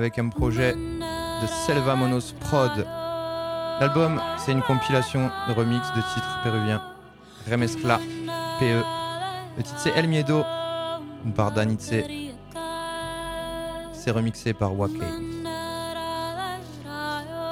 Avec 0.00 0.18
un 0.18 0.30
projet 0.30 0.72
de 0.72 1.46
Selva 1.66 1.94
Monos 1.94 2.32
Prod. 2.40 2.86
L'album, 3.80 4.18
c'est 4.38 4.52
une 4.52 4.62
compilation 4.62 5.30
de 5.46 5.52
remix 5.52 5.86
de 5.94 6.00
titres 6.00 6.40
péruviens. 6.42 6.82
Remezcla, 7.50 7.98
PE. 8.58 8.82
Le 9.58 9.62
titre, 9.62 9.78
c'est 9.78 9.90
El 9.90 10.08
Miedo 10.08 10.42
par 11.36 11.52
Danitze. 11.52 12.02
C'est 13.92 14.10
remixé 14.10 14.54
par 14.54 14.74
Wake. 14.74 15.02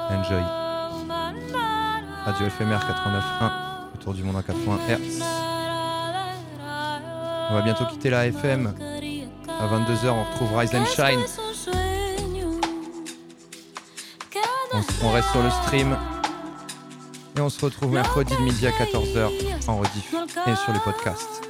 Enjoy. 0.09 0.41
Radio 2.25 2.47
éphémère 2.47 2.79
89.1, 2.79 3.93
autour 3.93 4.15
du 4.15 4.23
monde 4.23 4.37
en 4.37 4.41
80 4.41 4.79
Hz. 4.89 5.23
On 7.51 7.53
va 7.53 7.61
bientôt 7.61 7.85
quitter 7.85 8.09
la 8.09 8.25
FM. 8.25 8.73
À 9.47 9.67
22h, 9.67 10.09
on 10.09 10.23
retrouve 10.23 10.57
Rise 10.57 10.73
and 10.73 10.85
Shine. 10.85 11.48
On, 15.03 15.11
reste 15.11 15.29
sur 15.29 15.43
le 15.43 15.49
stream. 15.49 15.97
Et 17.37 17.41
on 17.41 17.49
se 17.49 17.63
retrouve 17.63 17.91
mercredi 17.91 18.33
de 18.35 18.41
midi 18.41 18.67
à 18.67 18.71
14h 18.71 19.29
en 19.67 19.77
rediff 19.77 20.13
et 20.47 20.55
sur 20.55 20.73
les 20.73 20.79
podcasts. 20.79 21.41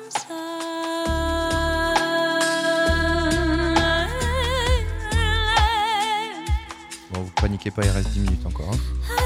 Bon, 7.12 7.22
vous 7.22 7.32
paniquez 7.42 7.72
pas, 7.72 7.84
il 7.84 7.90
reste 7.90 8.10
10 8.10 8.20
minutes 8.20 8.46
encore. 8.46 8.72
hein. 8.74 9.19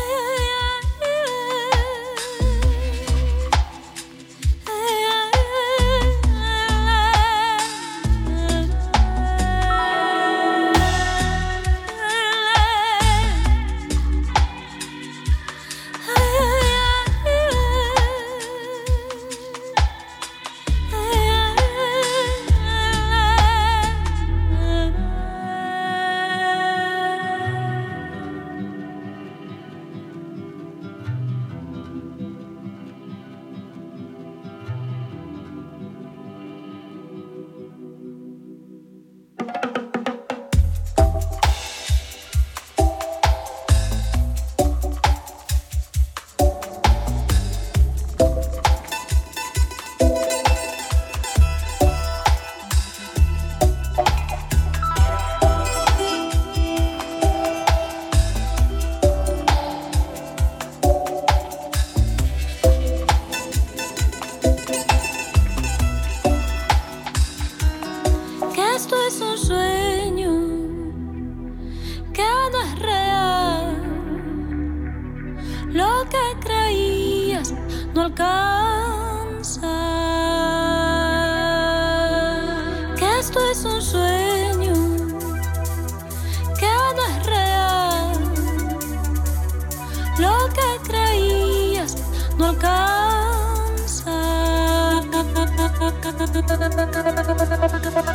Thank 97.46 98.08
you. 98.08 98.13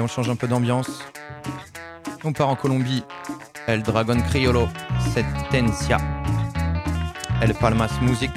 On 0.00 0.06
change 0.08 0.28
un 0.28 0.36
peu 0.36 0.46
d'ambiance. 0.46 0.90
On 2.24 2.32
part 2.32 2.48
en 2.48 2.56
Colombie. 2.56 3.02
El 3.66 3.82
Dragon 3.82 4.20
Criollo, 4.20 4.68
Sentencia. 5.14 5.98
El 7.40 7.54
Palmas 7.54 7.90
Music. 8.02 8.30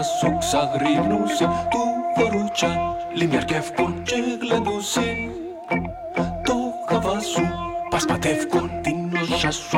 Μασόξα 0.00 0.70
γρήγνουσε 0.74 1.48
του 1.70 1.78
βορούτσα 2.16 2.96
Λιμιαρκεύκον 3.14 4.02
και 4.02 4.14
γλεντούσιν 4.40 5.30
Το 6.44 6.54
καβασού, 6.86 7.30
σου 7.30 7.48
πασπατεύκον 7.90 8.70
την 8.82 9.16
όσα 9.32 9.50
σου 9.50 9.76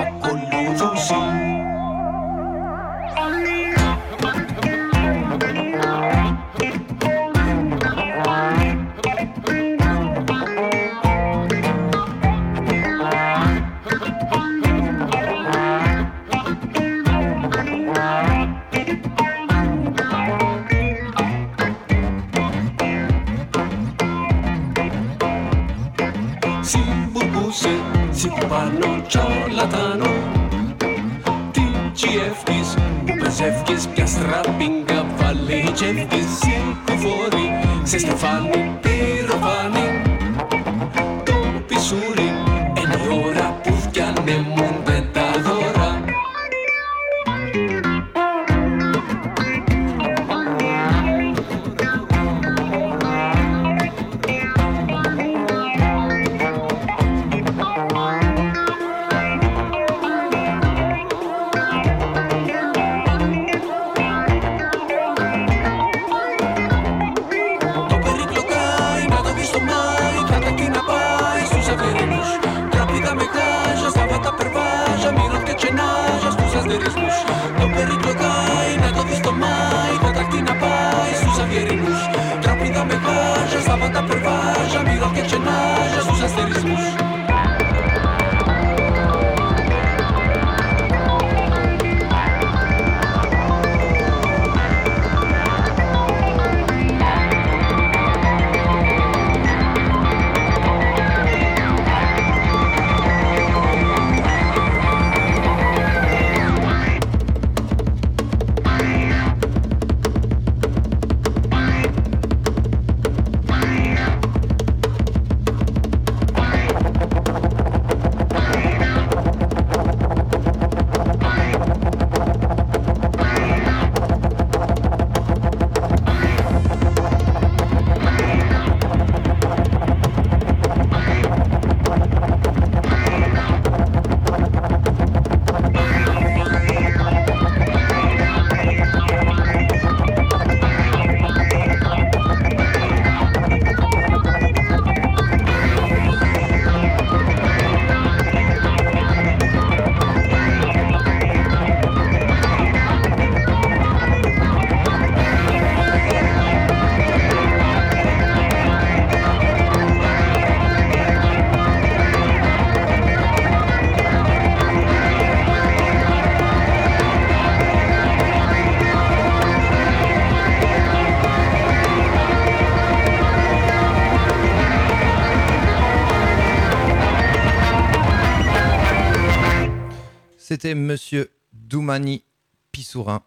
c'était 180.62 180.76
Monsieur 180.76 181.28
Doumani 181.52 182.22
Pissourin. 182.70 183.20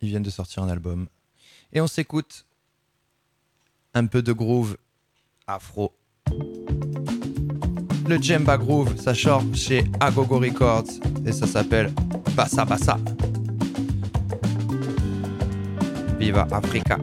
Ils 0.00 0.08
viennent 0.08 0.24
de 0.24 0.30
sortir 0.30 0.64
un 0.64 0.68
album. 0.68 1.06
Et 1.72 1.80
on 1.80 1.86
s'écoute 1.86 2.46
un 3.94 4.06
peu 4.06 4.22
de 4.22 4.32
groove 4.32 4.76
afro. 5.46 5.94
Le 8.08 8.16
Djemba 8.20 8.58
Groove, 8.58 9.00
ça 9.00 9.14
sort 9.14 9.44
chez 9.54 9.84
Agogo 10.00 10.40
Records 10.40 10.90
et 11.24 11.30
ça 11.30 11.46
s'appelle 11.46 11.94
Bassa 12.34 12.64
Bassa. 12.64 12.98
Viva 16.18 16.48
Africa! 16.50 16.98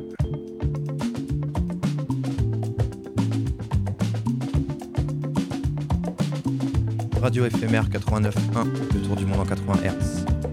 Radio 7.21 7.47
FMR 7.47 7.83
89.1, 7.83 8.65
le 8.95 9.01
tour 9.05 9.15
du 9.15 9.27
monde 9.27 9.41
en 9.41 9.45
80 9.45 9.73
Hz. 9.83 10.50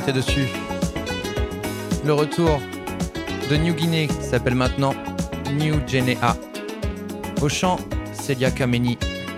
dessus. 0.00 0.48
Le 2.04 2.14
retour 2.14 2.60
de 3.50 3.56
New 3.56 3.74
Guinée 3.74 4.08
s'appelle 4.22 4.54
maintenant 4.54 4.94
New 5.52 5.86
Genea. 5.86 6.34
Au 7.42 7.48
chant, 7.50 7.78
Celia 8.14 8.50
Kameni, 8.50 8.96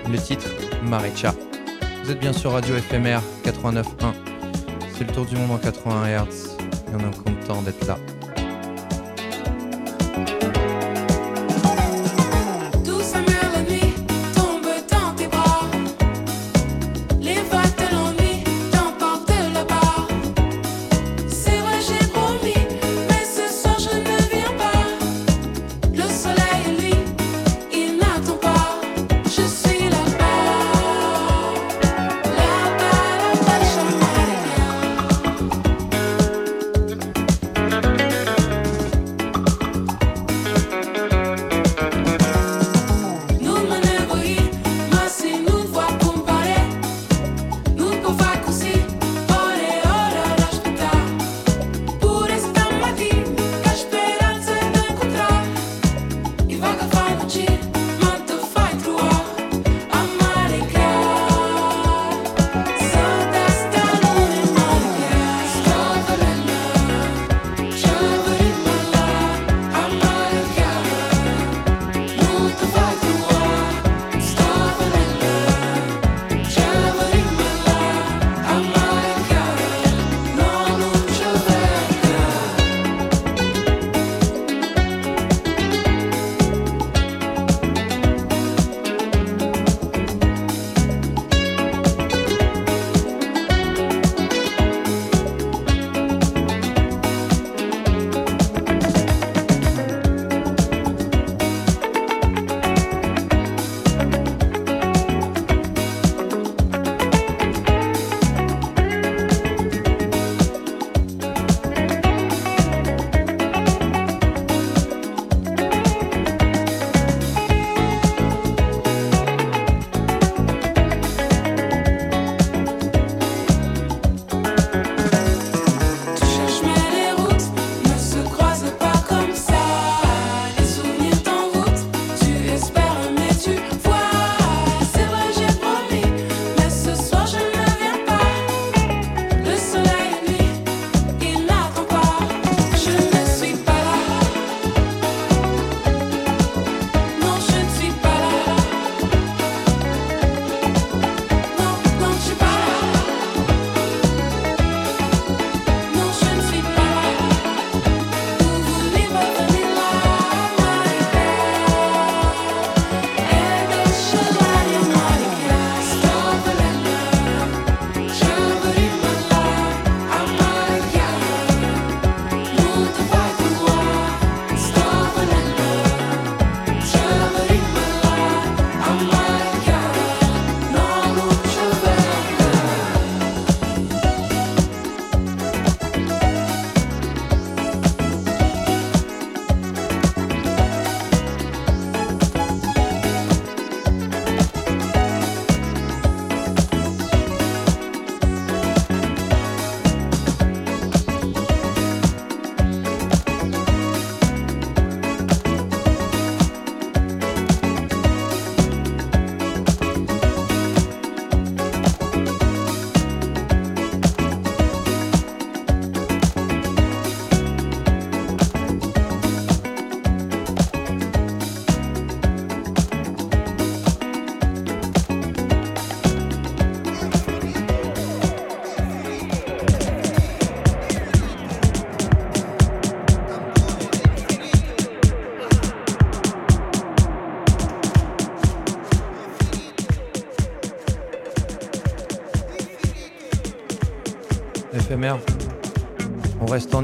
le 0.08 0.16
titre 0.16 0.46
Marecha. 0.84 1.34
Vous 2.04 2.12
êtes 2.12 2.20
bien 2.20 2.32
sur 2.32 2.52
Radio 2.52 2.76
FMR 2.76 3.18
89.1. 3.44 4.14
C'est 4.96 5.08
le 5.08 5.12
tour 5.12 5.26
du 5.26 5.34
monde 5.36 5.50
en 5.50 5.58
81 5.58 6.24
Hz 6.24 6.56
et 6.60 6.94
on 6.94 7.00
est 7.00 7.16
content 7.24 7.60
d'être 7.62 7.84
là. 7.88 7.98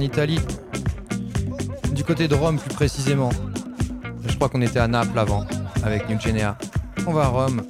Italie, 0.01 0.41
du 1.93 2.05
côté 2.05 2.29
de 2.29 2.35
Rome 2.35 2.59
plus 2.59 2.75
précisément. 2.75 3.31
Je 4.27 4.35
crois 4.35 4.49
qu'on 4.49 4.63
était 4.63 4.79
à 4.79 4.89
Naples 4.89 5.19
avant, 5.19 5.45
avec 5.83 6.09
New 6.09 6.21
Genea. 6.21 6.57
On 7.07 7.13
va 7.13 7.23
à 7.23 7.29
Rome, 7.29 7.63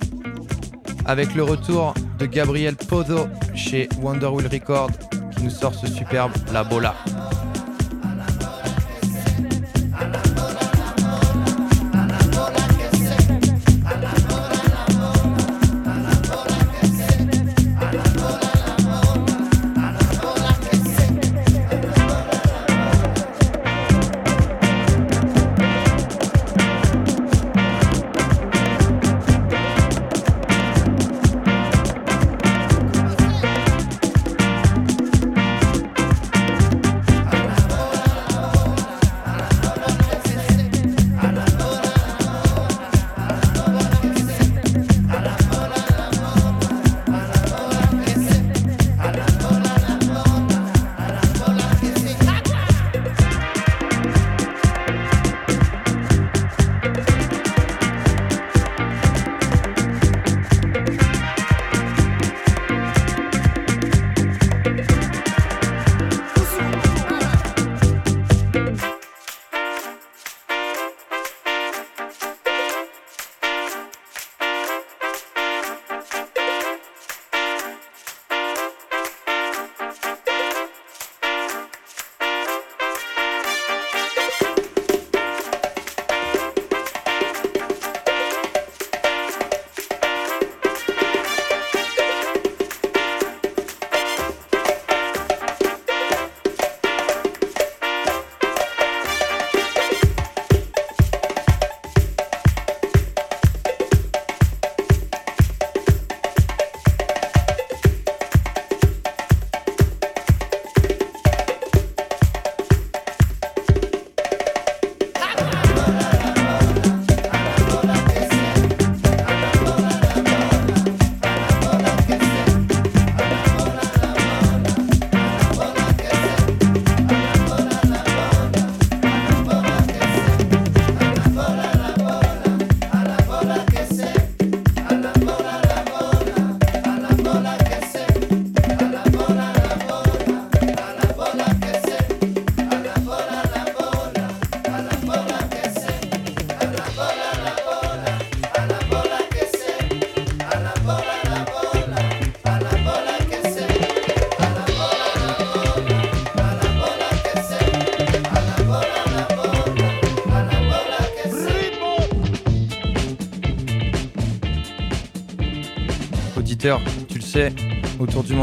avec 1.06 1.34
le 1.34 1.42
retour 1.42 1.94
de 2.18 2.26
Gabriel 2.26 2.76
Podo 2.76 3.26
chez 3.54 3.88
Wonderwheel 4.00 4.46
Records, 4.46 4.90
qui 5.36 5.44
nous 5.44 5.50
sort 5.50 5.74
ce 5.74 5.86
superbe 5.86 6.32
La 6.52 6.64
Bola. 6.64 6.94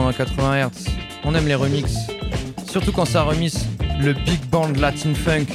En 0.07 0.13
80 0.13 0.67
Hz, 0.67 0.89
on 1.25 1.35
aime 1.35 1.47
les 1.47 1.55
remixes. 1.55 2.07
Surtout 2.69 2.91
quand 2.91 3.05
ça 3.05 3.23
remix 3.23 3.65
le 3.99 4.13
big 4.13 4.39
band 4.49 4.71
Latin 4.77 5.13
Funk 5.13 5.47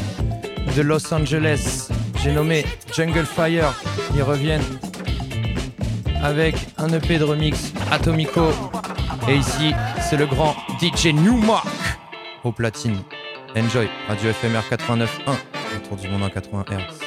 de 0.77 0.83
Los 0.83 1.13
Angeles. 1.13 1.89
J'ai 2.23 2.33
nommé 2.33 2.65
Jungle 2.95 3.25
Fire. 3.25 3.73
Ils 4.15 4.23
reviennent 4.23 4.65
avec 6.23 6.55
un 6.79 6.89
EP 6.93 7.19
de 7.19 7.25
remix 7.25 7.73
Atomico. 7.91 8.51
Et 9.29 9.37
ici, 9.37 9.73
c'est 10.01 10.17
le 10.17 10.27
grand 10.27 10.55
DJ 10.81 11.07
Newmark 11.15 11.67
au 12.45 12.53
platine. 12.53 12.99
Enjoy, 13.57 13.89
Radio 14.09 14.33
FMR 14.33 14.63
89.1, 14.71 15.07
autour 15.77 15.97
du 15.97 16.09
monde 16.09 16.25
en 16.25 16.31
80 16.31 16.65
Hz. 16.71 17.02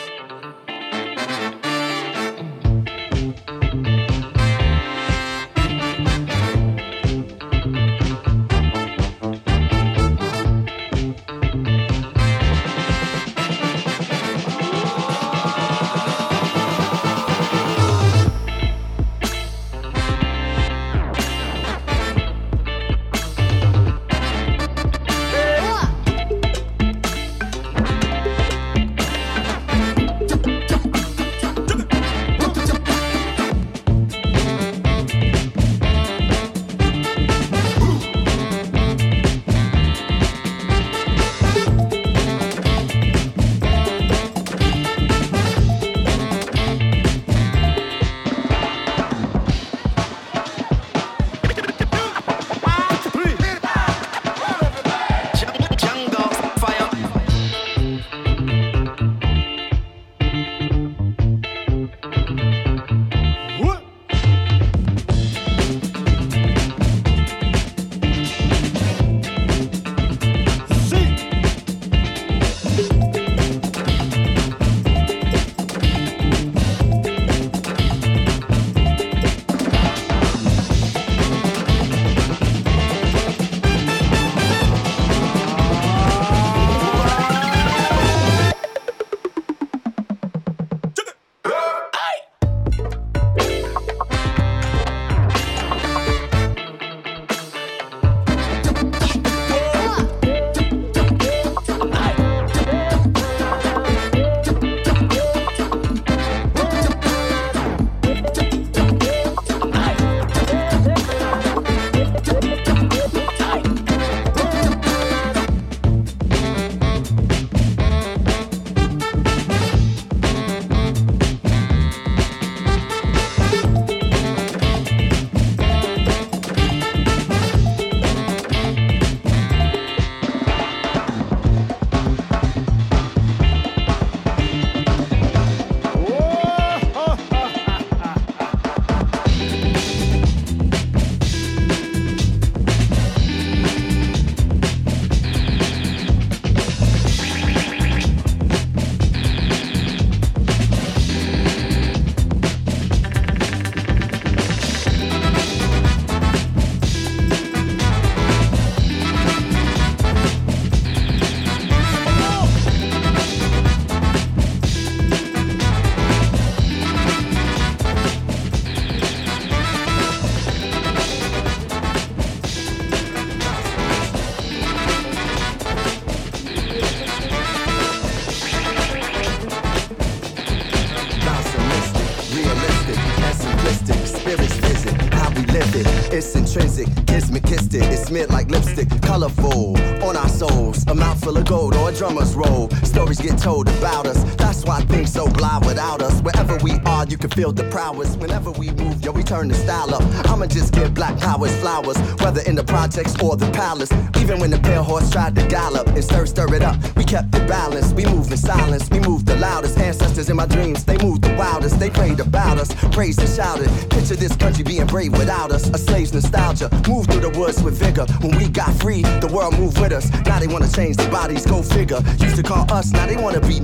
You 197.08 197.18
can 197.18 197.30
feel 197.30 197.52
the 197.52 197.64
prowess. 197.70 198.16
Whenever 198.18 198.52
we 198.52 198.72
move, 198.72 199.04
yo, 199.04 199.12
we 199.12 199.22
turn 199.24 199.48
the 199.48 199.54
style 199.54 199.94
up. 199.94 200.02
I'ma 200.30 200.48
just 200.48 200.74
give 200.74 200.94
black 200.94 201.18
powers 201.20 201.56
flowers, 201.58 201.98
whether 202.22 202.42
in 202.42 202.56
the 202.56 202.64
projects 202.64 203.16
or 203.22 203.36
the 203.36 203.50
palace. 203.52 203.92
Even 204.20 204.40
when 204.40 204.50
the 204.50 204.60
pale 204.60 204.84
horse 204.84 205.10
tried 205.12 205.36
to 205.36 205.46
gallop 205.48 205.88
and 205.88 206.04
stir, 206.04 206.26
stir 206.26 206.54
it 206.56 206.64
up, 206.64 206.78
we 206.96 207.04
kept 207.04 207.36
it 207.36 207.48
balanced. 207.48 207.96
We 207.96 208.06
moved 208.06 208.32
in 208.32 208.38
silence, 208.38 208.90
we 208.90 209.00
moved 209.00 209.28
the 209.28 209.36
loudest. 209.36 209.78
Ancestors 209.78 210.30
in 210.30 210.36
my 210.36 210.48
dreams, 210.48 210.84
they 210.84 210.98
moved 210.98 211.24
the 211.24 211.34
wildest. 211.36 211.80
They 211.80 211.90
prayed 211.90 212.20
about 212.20 212.58
us, 212.58 212.74
praised 212.92 213.20
and 213.20 213.30
shouted. 213.30 213.70
Picture 213.90 214.16
this 214.16 214.36
country 214.36 214.64
being 214.64 214.88
brave 214.88 215.12
without 215.12 215.52
us. 215.52 215.70
A 215.70 215.78
slave's 215.78 216.14
nostalgia. 216.14 216.70
Moved 216.88 217.12
through 217.12 217.22
the 217.22 217.38
woods 217.38 217.62
with 217.62 217.78
vigor. 217.78 218.06
When 218.22 218.36
we 218.38 218.50
got 218.50 218.74
free, 218.82 219.04
the 219.22 219.30
world 219.32 219.58
moved 219.60 219.80
with 219.80 219.92
us. 219.92 220.10
Now 220.26 220.40
they 220.40 220.48
wanna 220.48 220.70
change 220.70 220.98
their 220.98 221.12
bodies, 221.12 221.46
go 221.46 221.62
figure. 221.62 222.02
Used 222.20 222.38
to 222.38 222.44
call 222.44 222.72
us, 222.72 222.92
now 222.92 223.06
they 223.06 223.18
wanna 223.18 223.42
be. 223.42 223.62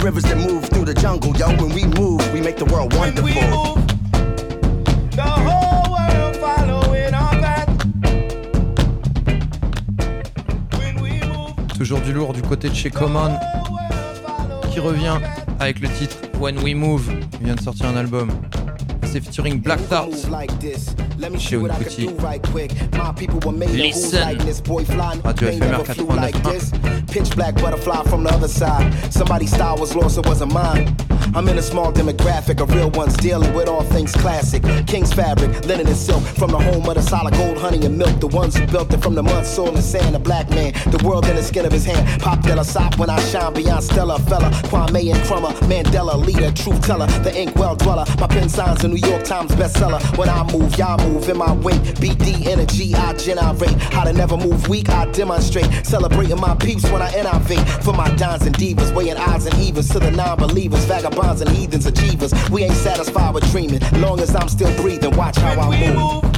We 0.00 0.06
rivers 0.06 0.22
that 0.24 0.38
move 0.38 0.64
through 0.64 0.86
the 0.86 0.94
jungle, 0.94 1.36
yo. 1.36 1.48
When 1.48 1.74
we 1.74 1.84
move, 1.84 2.22
we 2.32 2.40
make 2.40 2.56
the 2.56 2.64
world 2.64 2.94
wonderful. 2.94 3.28
The 5.10 5.22
whole 5.22 5.92
world 5.92 6.36
following 6.36 7.12
our 7.12 7.30
path. 7.42 7.68
Toujours 11.76 12.00
du 12.00 12.14
lourd 12.14 12.32
du 12.32 12.40
côté 12.40 12.70
de 12.70 12.74
chez 12.74 12.88
Common 12.88 13.38
qui 14.72 14.80
revient 14.80 15.18
avec 15.58 15.80
le 15.80 15.88
titre 15.90 16.16
When 16.40 16.56
We 16.60 16.74
Move. 16.74 17.12
Il 17.38 17.44
vient 17.44 17.56
de 17.56 17.60
sortir 17.60 17.86
un 17.86 17.96
album. 17.96 18.30
C'est 19.12 19.20
featuring 19.20 19.60
Black 19.60 19.86
Tart 19.90 20.08
chez. 21.38 21.58
Listen. 23.74 24.38
Radio 25.24 25.48
FMR 25.48 25.82
89. 25.84 26.99
Pitch 27.10 27.34
black 27.34 27.56
butterfly 27.56 28.04
from 28.04 28.22
the 28.22 28.30
other 28.30 28.46
side. 28.46 28.92
Somebody's 29.12 29.50
style 29.50 29.76
was 29.76 29.96
lost, 29.96 30.16
it 30.18 30.26
wasn't 30.26 30.52
mine. 30.52 31.09
I'm 31.32 31.48
in 31.48 31.58
a 31.58 31.62
small 31.62 31.92
demographic 31.92 32.60
of 32.60 32.74
real 32.74 32.90
ones 32.90 33.16
dealing 33.16 33.54
with 33.54 33.68
all 33.68 33.84
things 33.84 34.12
classic. 34.12 34.62
King's 34.86 35.12
fabric, 35.12 35.64
linen 35.64 35.86
and 35.86 35.96
silk. 35.96 36.22
From 36.22 36.50
the 36.50 36.58
home 36.58 36.88
of 36.88 36.94
the 36.94 37.02
solid 37.02 37.34
gold, 37.34 37.56
honey 37.56 37.84
and 37.86 37.96
milk. 37.96 38.18
The 38.18 38.26
ones 38.26 38.56
who 38.56 38.66
built 38.66 38.92
it 38.92 39.00
from 39.00 39.14
the 39.14 39.22
mud, 39.22 39.46
soil 39.46 39.68
and 39.68 39.84
sand. 39.84 40.16
A 40.16 40.18
black 40.18 40.50
man, 40.50 40.72
the 40.90 41.00
world 41.06 41.26
in 41.26 41.36
the 41.36 41.42
skin 41.42 41.64
of 41.64 41.72
his 41.72 41.84
hand. 41.84 42.20
Pop 42.20 42.42
Della 42.42 42.64
Sop 42.64 42.98
when 42.98 43.10
I 43.10 43.20
shine 43.20 43.54
beyond 43.54 43.84
Stella. 43.84 44.18
Fela, 44.18 44.50
Kwame 44.68 45.12
Nkrumah. 45.12 45.52
Mandela, 45.68 46.16
leader, 46.16 46.50
truth 46.50 46.84
teller. 46.84 47.06
The 47.22 47.32
ink 47.36 47.54
well 47.54 47.76
dweller. 47.76 48.04
My 48.18 48.26
pen 48.26 48.48
signs 48.48 48.82
a 48.82 48.88
New 48.88 49.06
York 49.08 49.22
Times 49.22 49.52
bestseller. 49.52 50.00
When 50.18 50.28
I 50.28 50.42
move, 50.52 50.76
y'all 50.76 50.98
move 51.08 51.28
in 51.28 51.38
my 51.38 51.52
wake. 51.52 51.80
BD 52.00 52.46
energy, 52.46 52.94
I 52.94 53.12
generate. 53.14 53.70
How 53.94 54.02
to 54.02 54.12
never 54.12 54.36
move 54.36 54.68
weak, 54.68 54.88
I 54.88 55.06
demonstrate. 55.12 55.86
Celebrating 55.86 56.40
my 56.40 56.56
peeps 56.56 56.90
when 56.90 57.02
I 57.02 57.16
innovate. 57.16 57.66
For 57.84 57.92
my 57.92 58.08
dons 58.16 58.46
and 58.46 58.56
divas, 58.56 58.92
weighing 58.94 59.16
odds 59.16 59.46
and 59.46 59.56
evens 59.60 59.88
to 59.90 60.00
the 60.00 60.10
non 60.10 60.36
believers. 60.36 60.84
And 61.20 61.50
heathens, 61.50 61.86
achievers. 61.86 62.32
We 62.50 62.64
ain't 62.64 62.74
satisfied 62.74 63.34
with 63.34 63.50
dreaming. 63.50 63.80
Long 64.00 64.20
as 64.20 64.34
I'm 64.34 64.48
still 64.48 64.74
breathing, 64.80 65.16
watch 65.16 65.36
how 65.36 65.60
I 65.60 65.94
move. 65.94 66.29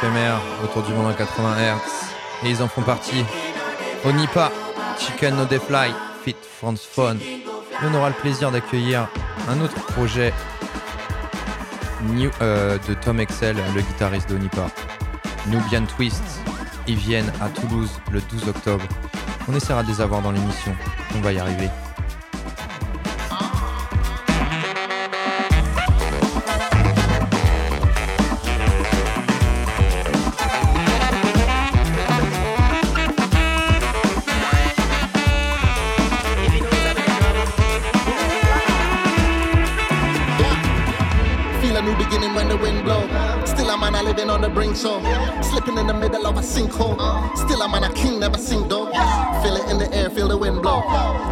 FMR 0.00 0.64
autour 0.64 0.82
du 0.82 0.92
monde 0.92 1.06
en 1.06 1.12
80 1.14 1.54
Hz 1.56 2.46
et 2.46 2.50
ils 2.50 2.62
en 2.62 2.68
font 2.68 2.82
partie. 2.82 3.24
Onipa, 4.04 4.50
Chicken 4.98 5.36
No 5.36 5.44
Day 5.44 5.58
Fly, 5.60 5.92
Fit 6.24 6.36
France 6.60 6.82
Phone. 6.90 7.18
On 7.84 7.94
aura 7.94 8.08
le 8.08 8.14
plaisir 8.14 8.50
d'accueillir 8.50 9.08
un 9.48 9.60
autre 9.60 9.74
projet 9.92 10.32
New- 12.02 12.30
euh, 12.40 12.78
de 12.88 12.94
Tom 12.94 13.20
Excel, 13.20 13.56
le 13.74 13.80
guitariste 13.80 14.28
d'Onipa. 14.28 14.66
Nubian 15.46 15.84
Twist. 15.96 16.22
Ils 16.88 16.96
viennent 16.96 17.32
à 17.40 17.48
Toulouse 17.48 17.90
le 18.10 18.20
12 18.20 18.48
octobre. 18.48 18.84
On 19.48 19.54
essaiera 19.54 19.82
de 19.84 19.88
les 19.88 20.00
avoir 20.00 20.20
dans 20.20 20.32
l'émission. 20.32 20.74
On 21.16 21.20
va 21.20 21.32
y 21.32 21.38
arriver. 21.38 21.68
On 44.72 44.76
so 44.76 45.50
slipping 45.50 45.76
in 45.76 45.86
the 45.86 45.94
middle 45.94 46.26
of 46.26 46.36
a 46.36 46.40
sinkhole. 46.40 46.96
Still 47.36 47.62
a 47.62 47.68
man 47.68 47.84
a 47.84 47.92
king, 47.92 48.20
never 48.20 48.38
sink 48.38 48.68
though. 48.68 48.86
Feel 49.42 49.56
it 49.56 49.70
in 49.70 49.78
the 49.78 49.88
air, 49.92 50.08
feel 50.10 50.28
the 50.28 50.36
wind 50.36 50.62
blow. 50.62 50.80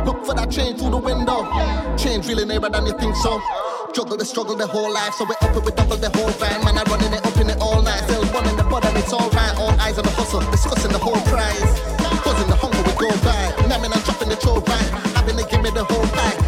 Look 0.04 0.24
for 0.24 0.34
that 0.34 0.50
change 0.50 0.78
through 0.78 0.90
the 0.90 0.98
window. 0.98 1.48
Change 1.96 2.26
really 2.26 2.44
nearer 2.44 2.68
than 2.68 2.86
you 2.86 2.96
think 2.98 3.16
so. 3.16 3.40
Juggle 3.94 4.16
the 4.16 4.24
struggle 4.24 4.56
the 4.56 4.66
whole 4.66 4.92
life, 4.92 5.14
so 5.14 5.24
we 5.24 5.34
up 5.40 5.56
it, 5.56 5.64
we 5.64 5.72
double 5.72 5.96
the 5.96 6.10
whole 6.10 6.30
grind. 6.38 6.64
Man, 6.64 6.78
I 6.78 6.82
running 6.84 7.12
it 7.12 7.24
up 7.24 7.36
in 7.38 7.50
it 7.50 7.58
all 7.60 7.82
night. 7.82 8.02
Still 8.04 8.24
running 8.34 8.56
the 8.56 8.64
bottom, 8.64 8.96
it's 8.96 9.12
alright. 9.12 9.56
All 9.56 9.72
eyes 9.80 9.98
on 9.98 10.04
the 10.04 10.10
hustle, 10.10 10.40
discussing 10.50 10.92
the 10.92 10.98
whole 10.98 11.20
prize. 11.32 11.72
Buzzing 12.24 12.48
the 12.48 12.56
hunger 12.56 12.82
we 12.84 12.92
go 13.00 13.08
by. 13.24 13.40
Namming 13.68 13.92
and 13.92 14.04
dropping 14.04 14.28
the 14.28 14.36
throw 14.36 14.60
right. 14.60 14.90
Having 15.16 15.38
to 15.38 15.44
give 15.48 15.62
me 15.62 15.70
the 15.70 15.84
whole 15.84 16.06
pie. 16.08 16.39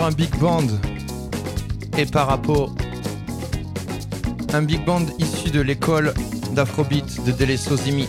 Un 0.00 0.12
big 0.12 0.34
band. 0.38 0.66
Et 1.98 2.06
par 2.06 2.28
rapport. 2.28 2.74
Un 4.54 4.62
big 4.62 4.84
band 4.84 5.02
issu 5.18 5.50
de 5.50 5.60
l'école 5.60 6.14
d'Afrobeat 6.52 7.24
de 7.24 7.32
Dele 7.32 7.58
Sozimi. 7.58 8.08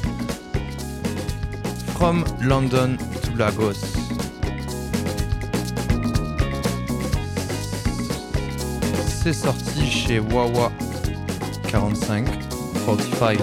From 1.95 2.23
London 2.41 2.95
to 3.23 3.35
Lagos. 3.37 3.73
C'est 9.23 9.33
sorti 9.33 9.89
chez 9.89 10.19
Wawa 10.19 10.71
45, 11.69 12.25
45 12.85 13.39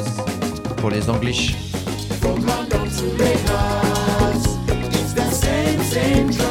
pour 0.76 0.90
les 0.90 1.08
same 5.96 6.45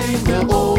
Sing 0.00 0.24
the 0.24 0.54
old 0.54 0.69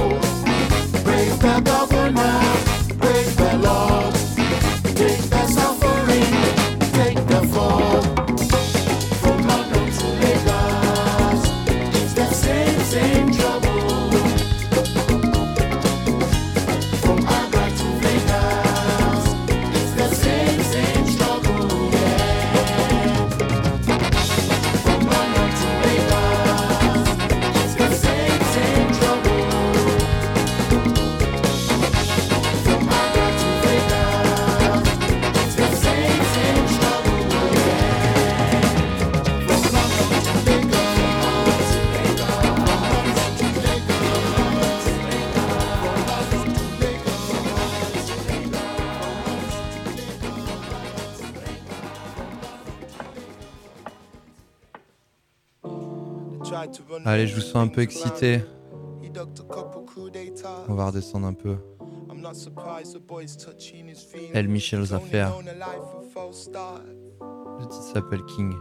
Allez, 57.06 57.28
je 57.28 57.36
vous 57.36 57.41
sens 57.41 57.56
un 57.56 57.68
peu 57.68 57.82
excité. 57.82 58.41
On 60.68 60.73
va 60.73 60.88
redescendre 60.88 61.28
un 61.28 61.34
peu. 61.34 61.57
Elle 64.34 64.48
Michel's 64.48 64.94
affaire. 64.94 65.34
Le 67.60 67.68
titre 67.68 67.84
s'appelle 67.94 68.23
King. 68.26 68.56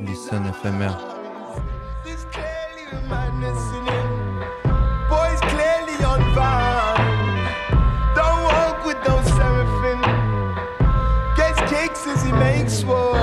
Listen 0.00 0.46
éphémère. 0.46 0.98
Boys 5.08 5.40
clearly 5.40 6.04
on 6.04 6.34
fire. 6.34 6.67
he 12.28 12.32
makes 12.34 12.84
war. 12.84 13.16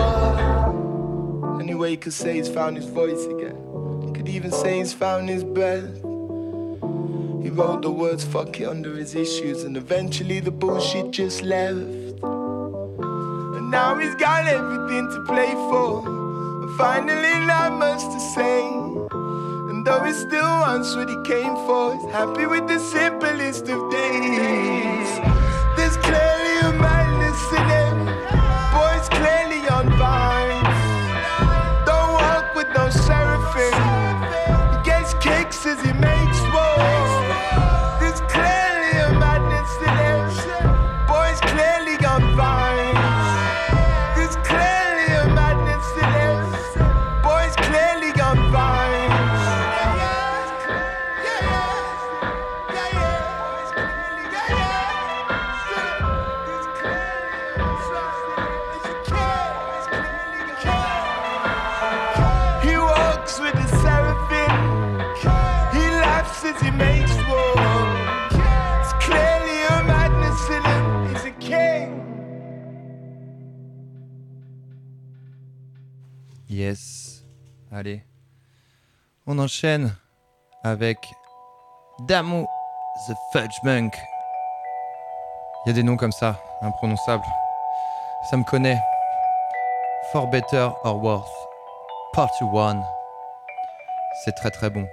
Anyway, 1.62 1.92
he 1.92 1.98
could 1.98 2.14
say 2.14 2.34
he's 2.38 2.50
found 2.50 2.76
his 2.76 2.88
voice 2.88 3.24
again. 3.26 3.56
Could 4.16 4.28
even 4.28 4.52
say 4.52 4.80
he's 4.80 4.94
found 4.94 5.30
his 5.30 5.44
breath. 5.44 5.94
He 7.44 7.50
wrote 7.52 7.84
the 7.84 7.92
words 7.92 8.24
fuck 8.24 8.60
it 8.60 8.68
under 8.68 8.96
his 8.96 9.14
issues, 9.14 9.62
and 9.64 9.78
eventually 9.78 10.40
the 10.40 10.50
bullshit 10.50 11.12
just 11.12 11.44
left. 11.44 11.86
And 13.56 13.70
now 13.70 13.96
he's 14.00 14.16
got 14.16 14.48
everything 14.48 15.08
to 15.12 15.24
play 15.26 15.52
for. 15.70 16.08
And 16.64 16.76
finally, 16.76 17.46
not 17.46 17.74
much 17.74 18.02
to 18.02 18.20
say. 18.34 18.62
And 19.70 19.86
though 19.86 20.04
he 20.04 20.14
still 20.14 20.54
wants 20.66 20.96
what 20.96 21.10
he 21.10 21.18
came 21.24 21.54
for, 21.68 21.94
he's 21.94 22.12
happy 22.12 22.48
with 22.48 22.68
the 22.68 22.80
simplest 22.80 23.70
of 23.70 23.92
days. 23.92 25.10
There's 25.78 25.98
clarity. 25.98 26.45
On 79.28 79.40
enchaîne 79.40 79.96
avec 80.64 80.98
Damu 82.00 82.46
the 83.08 83.14
Fudge 83.32 83.56
Monk. 83.64 83.94
Il 85.66 85.70
y 85.70 85.72
a 85.72 85.74
des 85.74 85.84
noms 85.84 85.98
comme 85.98 86.12
ça, 86.12 86.40
imprononçables. 86.62 87.26
Ça 88.30 88.38
me 88.38 88.44
connaît. 88.44 88.80
For 90.12 90.28
Better 90.28 90.70
or 90.84 91.04
Worse, 91.04 91.48
Part 92.14 92.32
1. 92.42 92.84
C'est 94.24 94.34
très 94.34 94.52
très 94.52 94.70
bon. 94.70 94.88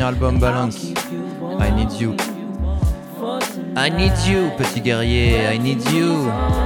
album 0.00 0.38
Balance. 0.38 0.92
I 1.58 1.70
need 1.70 1.92
you. 1.92 2.16
I 3.76 3.90
need 3.90 4.16
you, 4.26 4.50
petit 4.56 4.80
guerrier, 4.80 5.48
I 5.48 5.58
need 5.58 5.82
you. 5.90 6.65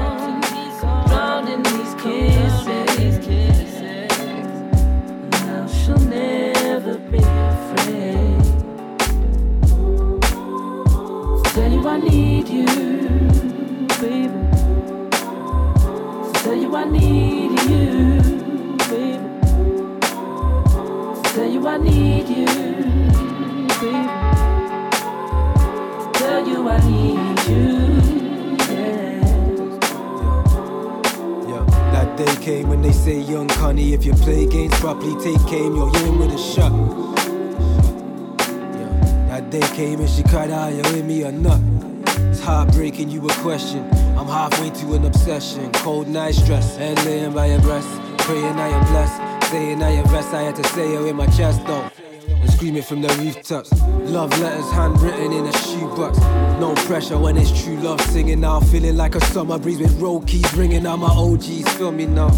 from 52.90 53.02
the 53.02 53.08
rooftops. 53.22 53.70
Love 54.10 54.36
letters 54.40 54.68
handwritten 54.72 55.32
in 55.32 55.46
a 55.46 55.52
shoebox. 55.58 56.18
No 56.58 56.74
pressure 56.86 57.16
when 57.16 57.36
it's 57.36 57.62
true 57.62 57.76
love 57.76 58.00
singing 58.00 58.40
now. 58.40 58.58
Feeling 58.58 58.96
like 58.96 59.14
a 59.14 59.24
summer 59.26 59.60
breeze 59.60 59.78
with 59.78 59.96
roll 60.00 60.20
keys 60.22 60.52
ringing 60.54 60.84
All 60.84 60.96
My 60.96 61.06
OGs 61.06 61.72
feel 61.74 61.92
me 61.92 62.06
now. 62.06 62.32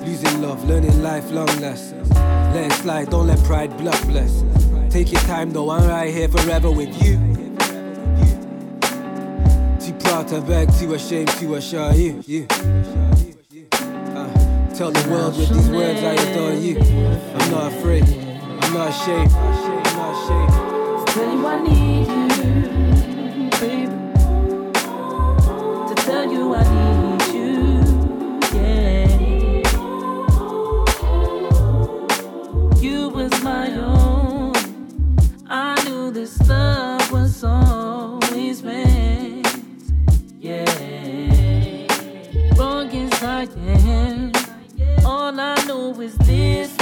Losing 0.00 0.40
love, 0.40 0.64
learning 0.64 1.02
lifelong 1.02 1.48
lessons. 1.60 2.10
Let 2.12 2.72
it 2.72 2.72
slide, 2.76 3.10
don't 3.10 3.26
let 3.26 3.38
pride 3.44 3.76
block 3.76 4.02
blessings. 4.04 4.90
Take 4.90 5.12
your 5.12 5.20
time 5.22 5.50
though, 5.50 5.68
I'm 5.68 5.86
right 5.86 6.10
here 6.10 6.28
forever 6.28 6.70
with 6.70 6.88
you. 7.04 7.16
Too 9.84 9.92
proud 10.02 10.28
to 10.28 10.40
beg, 10.40 10.72
too 10.78 10.94
ashamed 10.94 11.28
to 11.40 11.56
assure 11.56 11.92
you. 11.92 12.22
you. 12.26 12.46
Uh, 13.70 14.74
tell 14.74 14.90
the 14.90 15.06
world 15.10 15.36
with 15.36 15.50
these 15.50 15.68
words 15.68 16.00
I 16.02 16.14
adore 16.14 16.54
you. 16.54 16.78
I'm 16.78 17.50
not 17.50 17.70
afraid 17.70 18.23
not 18.74 18.90
shape, 18.90 19.30
not 19.30 19.54
shape, 19.64 19.84
not 19.96 20.14
shape. 20.26 20.52
Tell 21.14 21.32
you 21.32 21.46
I 21.46 21.48
need 21.62 22.08
you, 22.08 23.50
baby. 23.60 23.96
To 25.86 25.94
tell 25.94 26.26
you 26.32 26.54
I 26.56 26.62
need 26.74 27.22
you, 27.36 27.54
yeah. 28.58 29.06
You 32.80 33.10
was 33.10 33.32
my 33.44 33.70
own. 33.76 34.54
I 35.48 35.80
knew 35.84 36.10
this 36.10 36.36
love 36.48 37.12
was 37.12 37.44
always 37.44 38.64
meant, 38.64 39.46
yeah. 40.40 40.64
Wrong 42.56 42.90
as 42.90 43.22
I 43.22 43.46
am, 43.56 44.32
all 45.06 45.38
I 45.38 45.54
know 45.66 46.00
is 46.00 46.16
this. 46.18 46.73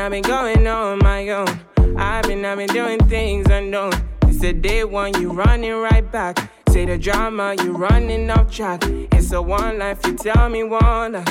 I've 0.00 0.10
been, 0.10 0.22
going 0.22 0.66
on 0.66 0.98
my 1.00 1.28
own. 1.28 1.60
I've 1.98 2.24
been, 2.24 2.42
I've 2.44 2.56
been 2.56 2.68
doing 2.68 2.98
things 3.06 3.46
unknown. 3.50 3.92
It's 4.22 4.40
the 4.40 4.54
day 4.54 4.82
one, 4.82 5.12
you 5.20 5.30
running 5.30 5.74
right 5.74 6.10
back. 6.10 6.50
Say 6.70 6.86
the 6.86 6.96
drama, 6.96 7.54
you 7.62 7.72
running 7.72 8.30
off 8.30 8.50
track. 8.50 8.82
It's 9.12 9.32
a 9.32 9.42
one 9.42 9.78
life, 9.78 10.00
you 10.06 10.16
tell 10.16 10.48
me 10.48 10.64
one. 10.64 11.22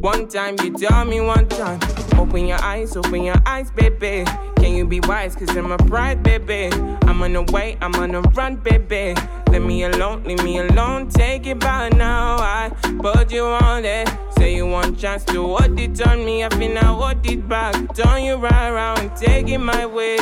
One 0.00 0.28
time, 0.28 0.56
you 0.64 0.72
tell 0.72 1.04
me 1.04 1.20
one 1.20 1.46
time. 1.50 1.78
Open 2.18 2.46
your 2.46 2.62
eyes, 2.62 2.96
open 2.96 3.22
your 3.22 3.36
eyes, 3.44 3.70
baby. 3.70 4.24
Can 4.56 4.74
you 4.74 4.86
be 4.86 4.98
wise? 5.00 5.36
Cause 5.36 5.54
I'm 5.54 5.70
a 5.72 5.76
pride, 5.76 6.22
baby. 6.22 6.70
I'm 7.02 7.22
on 7.22 7.34
the 7.34 7.42
way, 7.52 7.76
I'm 7.82 7.94
on 7.96 8.12
the 8.12 8.22
run, 8.22 8.56
baby. 8.56 9.14
Let 9.48 9.60
me 9.60 9.82
alone, 9.82 10.24
leave 10.24 10.42
me 10.42 10.56
alone. 10.56 11.10
Take 11.10 11.46
it 11.46 11.58
by 11.58 11.90
now. 11.90 12.36
I 12.38 12.70
put 12.98 13.30
you 13.30 13.44
on 13.44 13.84
it. 13.84 14.08
Say 14.38 14.56
you 14.56 14.66
want 14.66 14.98
chance 14.98 15.22
to 15.24 15.46
hold 15.46 15.78
it 15.78 16.06
on 16.06 16.24
me. 16.24 16.44
I 16.44 16.48
feel 16.48 16.78
I 16.78 16.84
hold 16.84 17.26
it 17.26 17.46
back. 17.46 17.94
Turn 17.94 18.24
you 18.24 18.36
right 18.36 18.70
around, 18.70 19.14
take 19.16 19.48
it 19.48 19.58
my 19.58 19.84
way. 19.84 20.16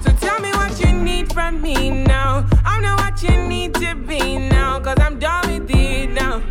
So 0.00 0.10
tell 0.20 0.40
me 0.40 0.52
what 0.52 0.80
you 0.80 0.90
need 0.90 1.30
from 1.34 1.60
me 1.60 1.90
now. 1.90 2.48
I 2.64 2.80
know 2.80 2.94
what 2.94 3.22
you 3.22 3.36
need 3.46 3.74
to 3.74 3.94
be 3.94 4.38
now. 4.38 4.80
Cause 4.80 4.96
I'm 5.00 5.18
done 5.18 5.50
with 5.50 5.70
it 5.70 6.12
now. 6.12 6.42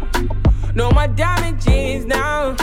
No 0.73 0.89
more 0.91 1.07
damages 1.07 2.05
now. 2.05 2.55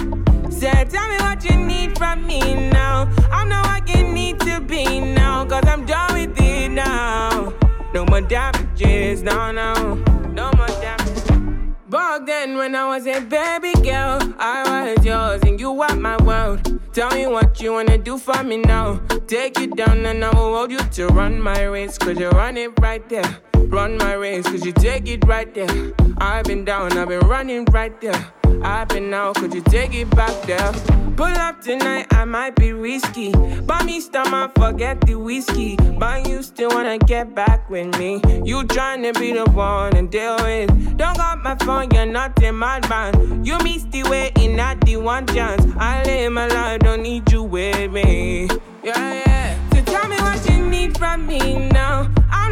Say, 0.49 0.73
tell 0.89 1.09
me 1.09 1.17
what 1.19 1.45
you 1.45 1.57
need 1.57 1.99
from 1.99 2.27
me 2.27 2.71
now. 2.71 3.07
I 3.31 3.45
know 3.45 3.61
what 3.61 3.87
you 3.89 4.03
need 4.03 4.41
to 4.41 4.61
be 4.61 5.01
now. 5.01 5.45
Cause 5.45 5.65
I'm 5.67 5.85
done 5.85 6.15
with 6.15 6.41
it 6.41 6.71
now. 6.71 7.53
No 7.93 8.07
more 8.07 8.23
damages 8.23 9.23
now, 9.23 9.53
now. 9.53 9.95
No 10.33 10.51
more 10.57 10.67
damages. 10.69 11.25
Back 11.91 12.25
then, 12.25 12.57
when 12.57 12.75
I 12.75 12.87
was 12.87 13.07
a 13.07 13.21
baby 13.21 13.73
girl, 13.83 14.19
I 14.39 14.95
was 14.95 15.05
yours 15.05 15.43
and 15.43 15.61
you 15.61 15.73
were 15.73 15.95
my 15.95 16.17
world. 16.23 16.78
Tell 16.99 17.15
me 17.15 17.29
what 17.29 17.61
you 17.61 17.75
wanna 17.75 17.97
do 17.97 18.19
for 18.19 18.43
me 18.43 18.57
now. 18.57 18.97
Take 19.29 19.61
you 19.61 19.69
down 19.69 20.05
and 20.05 20.25
I 20.25 20.31
will 20.31 20.57
hold 20.57 20.73
you 20.73 20.81
to 20.81 21.07
run 21.07 21.41
my 21.41 21.63
race. 21.63 21.97
Cause 21.97 22.19
you 22.19 22.29
run 22.31 22.57
it 22.57 22.73
right 22.81 23.09
there. 23.09 23.39
Run 23.69 23.99
my 23.99 24.15
race, 24.15 24.45
cause 24.45 24.67
you 24.67 24.73
take 24.73 25.07
it 25.07 25.25
right 25.25 25.55
there. 25.55 25.93
I've 26.19 26.47
been 26.47 26.65
down, 26.65 26.99
I've 26.99 27.07
been 27.07 27.21
running 27.21 27.67
right 27.67 28.01
there. 28.01 28.33
I've 28.63 28.89
been 28.89 29.13
out, 29.15 29.37
could 29.37 29.55
you 29.55 29.63
take 29.63 29.95
it 29.95 30.11
back 30.11 30.43
there? 30.43 30.73
Pull 31.17 31.27
up 31.27 31.61
tonight, 31.61 32.07
I 32.13 32.25
might 32.25 32.55
be 32.57 32.73
risky. 32.73 33.33
Buy 33.63 33.83
me 33.85 34.01
stomach, 34.01 34.53
forget 34.57 35.01
the 35.01 35.17
whiskey. 35.17 35.77
But 35.99 36.29
you 36.29 36.43
still 36.43 36.71
wanna 36.71 36.99
get 36.99 37.35
back 37.35 37.69
with 37.69 37.99
me. 37.99 38.21
You 38.45 38.63
tryna 38.65 39.19
be 39.19 39.33
the 39.33 39.45
one 39.51 39.97
and 39.97 40.11
deal 40.11 40.37
with. 40.37 40.97
Don't 40.97 41.17
got 41.17 41.43
my 41.43 41.57
phone, 41.57 41.91
you're 41.93 42.07
not 42.07 42.41
in 42.43 42.55
my 42.55 42.81
band. 42.81 43.47
You 43.47 43.59
missed 43.59 43.91
the 43.91 44.05
way 44.05 44.33
in 44.37 44.57
not 44.57 44.81
the 44.83 44.97
one 44.97 45.27
chance. 45.27 45.65
I 45.77 46.03
live 46.05 46.33
my 46.33 46.47
life, 46.49 46.81
don't 46.81 47.03
need 47.03 47.31
you 47.33 47.43
with 47.43 47.91
me. 47.91 48.49
Yeah, 48.83 49.23
yeah. 49.27 49.71
So 49.73 49.83
tell 49.83 50.09
me 50.09 50.17
what 50.17 50.49
you 50.49 50.69
need 50.69 50.97
from 50.97 51.27
me 51.27 51.69
now. 51.69 52.11
I 52.31 52.48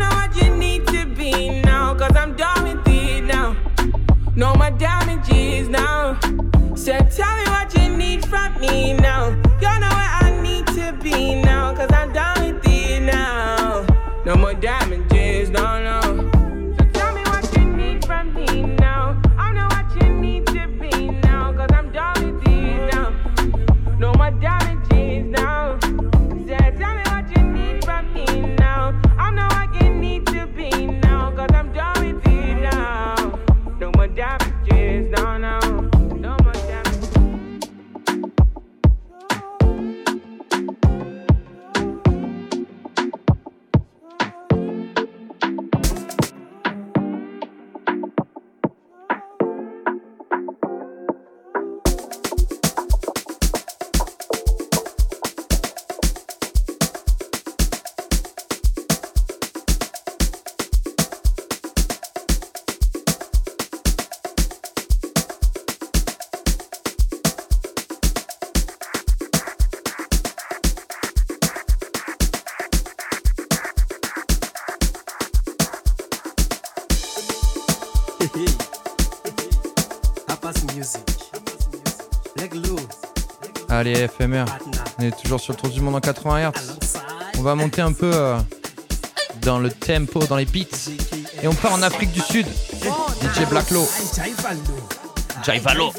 Allez, 83.86 84.08
FMR, 84.08 84.44
on 84.98 85.04
est 85.04 85.16
toujours 85.16 85.38
sur 85.38 85.52
le 85.52 85.58
tour 85.60 85.70
du 85.70 85.80
monde 85.80 85.94
en 85.94 86.00
80 86.00 86.50
Hz. 86.50 86.98
On 87.38 87.42
va 87.42 87.54
monter 87.54 87.82
un 87.82 87.92
peu 87.92 88.10
euh, 88.12 88.36
dans 89.42 89.60
le 89.60 89.70
tempo, 89.70 90.24
dans 90.24 90.34
les 90.34 90.44
beats. 90.44 90.90
Et 91.40 91.46
on 91.46 91.54
part 91.54 91.72
en 91.72 91.82
Afrique 91.82 92.10
du 92.10 92.18
Sud. 92.18 92.46
DJ 92.82 93.48
Blacklow. 93.48 93.88
Jaivalo. 95.44 95.92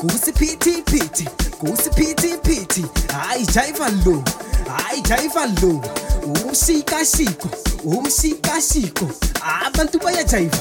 kusiphithiphithi 0.00 1.24
kusiphithiphithi. 1.60 2.84
Hayi 3.12 3.46
jaiva 3.46 3.88
lo 4.04 4.22
hayi 4.68 5.00
jaiva 5.02 5.46
lo. 5.62 5.82
Umshikashiko 6.28 7.48
umshikashiko 7.84 9.10
abantu 9.66 9.98
bayajaiva 9.98 10.58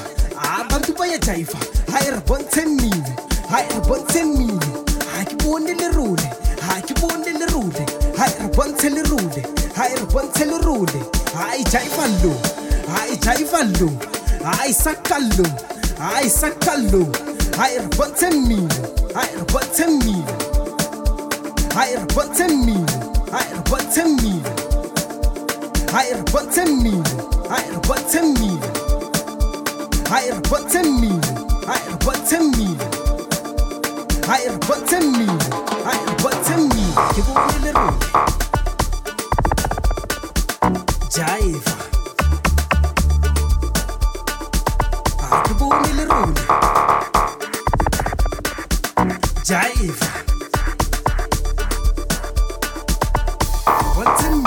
abantu 0.60 0.94
bayajaiva. 0.94 1.58
Hayi 1.92 2.12
ribontsheng 2.12 2.82
mine 2.82 3.16
hayi 3.50 3.68
ribontsheng 3.74 4.38
mine 4.38 4.66
ha 5.12 5.26
ke 5.26 5.36
bone 5.44 5.74
lerole 5.74 6.28
ha 6.62 6.82
ke 6.82 6.94
bone 7.02 7.32
lerole 7.40 7.84
hayi 8.18 8.34
re 8.40 8.48
bontshe 8.56 8.90
lerole 8.90 9.42
hayi 9.76 9.96
re 9.96 10.06
bontshe 10.14 10.46
lerole 10.46 11.02
hayi 11.38 11.64
jaiva 11.64 12.08
lo 12.24 12.34
hayi 12.94 13.18
jaiva 13.18 13.64
lo. 13.80 13.92
Hayi 14.44 14.74
saka 14.74 15.20
lo 15.20 15.46
hayi 16.00 16.30
saka 16.30 16.78
lo 16.92 17.04
hayi 17.58 17.78
re 17.80 17.88
bontshe 17.98 18.30
mmino 18.30 19.07
mino 19.18 20.26
Hai 21.76 21.95
rabonte 21.95 22.48
mino 30.84 31.02
Hai 31.73 31.89
rabonte 31.94 32.39
mino 32.61 32.85
Hai 34.22 34.48
rabonte 34.48 34.99
mino 34.99 35.38
Hai 35.85 35.98
rabonte 36.06 36.56
mino 36.57 36.94
Kibone 37.14 37.57
le 37.64 37.72
rule 37.72 37.98
Jaiva 41.10 41.72
Hai 45.30 45.41
kibone 45.44 45.94
le 45.94 46.06
rule 46.06 46.66
jive. 49.48 50.03
What's 53.95 54.26
in 54.26 54.44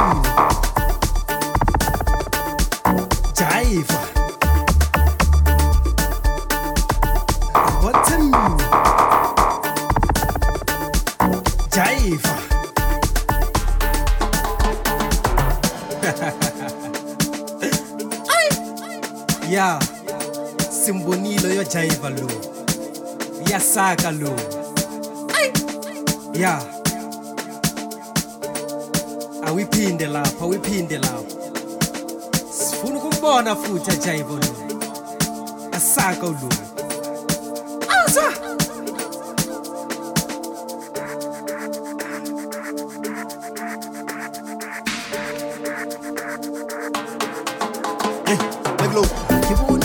jive? 3.39 3.91
What's 7.83 8.11
in 8.13 8.31
jive? 11.71 12.27
yeah, 19.49 19.79
simbonile 20.71 21.55
yo 21.55 21.65
jive 21.65 22.11
lo, 22.11 22.29
yasaka 23.51 24.11
lo. 24.13 24.50
ya 26.41 26.63
awiphinde 29.47 30.07
lapha 30.07 30.45
awiphinde 30.45 30.99
lapha. 30.99 31.35
Sifuna 32.59 32.97
ukubona 32.99 33.57
futhi 33.57 33.91
ajayibo 33.91 34.35
lo 34.37 34.47
asaka 35.73 36.27
ulungu 36.27 36.55
aza 38.05 38.23
Hey, 48.27 48.37
Meglo. 48.79 49.03
Keep 49.49 49.61
on 49.71 49.80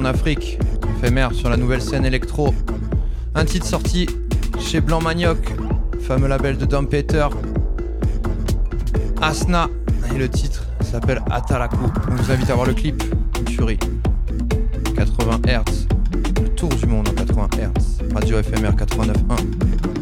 en 0.00 0.06
Afrique, 0.06 0.58
éphémère 0.96 1.34
sur 1.34 1.50
la 1.50 1.58
nouvelle 1.58 1.82
scène 1.82 2.06
électro. 2.06 2.54
Un 3.34 3.44
titre 3.44 3.66
sorti 3.66 4.06
chez 4.58 4.80
Blanc 4.80 5.02
Manioc, 5.02 5.38
fameux 6.00 6.26
label 6.26 6.56
de 6.56 6.64
Dom 6.64 6.88
Peter. 6.88 7.26
Asna, 9.20 9.68
et 10.14 10.18
le 10.18 10.30
titre 10.30 10.64
s'appelle 10.80 11.20
Atalaku. 11.30 11.76
On 12.10 12.14
vous 12.14 12.32
invite 12.32 12.48
à 12.48 12.54
voir 12.54 12.66
le 12.66 12.72
clip, 12.72 13.02
Fury. 13.50 13.78
80 14.96 15.40
Hz, 15.46 15.86
le 16.40 16.48
tour 16.48 16.70
du 16.70 16.86
monde 16.86 17.08
en 17.08 17.12
80 17.12 17.48
Hz, 17.58 18.14
radio 18.14 18.38
éphémère 18.38 18.74
89.1. 18.76 19.99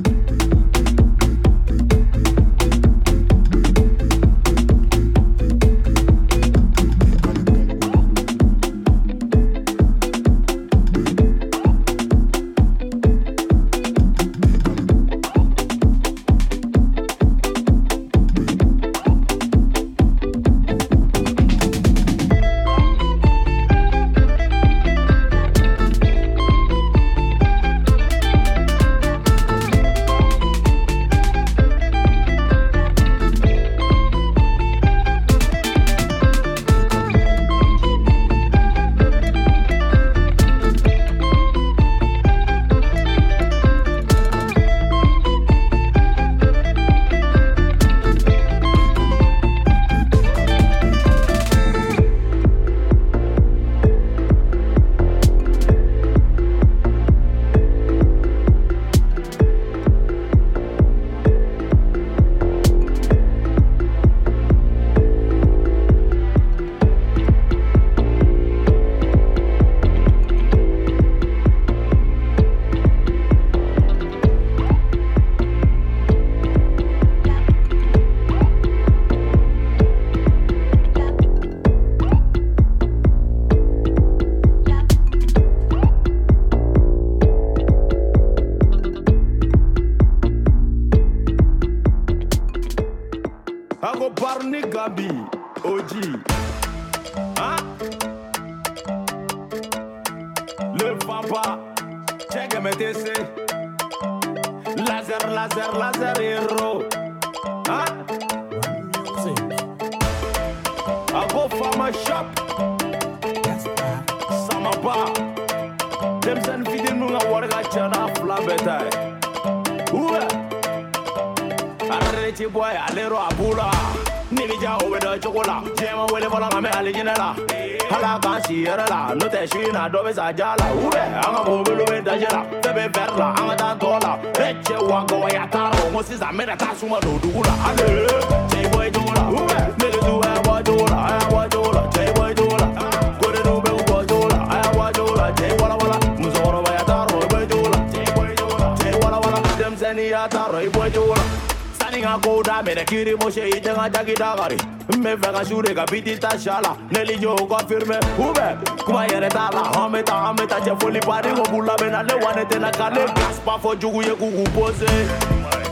ka 162.78 162.88
ne 162.90 163.04
gaspa 163.16 163.58
fɔ 163.62 163.70
jugu 163.80 164.02
ye 164.02 164.14
k'u 164.20 164.28
k'u 164.36 164.44
pose 164.54 164.90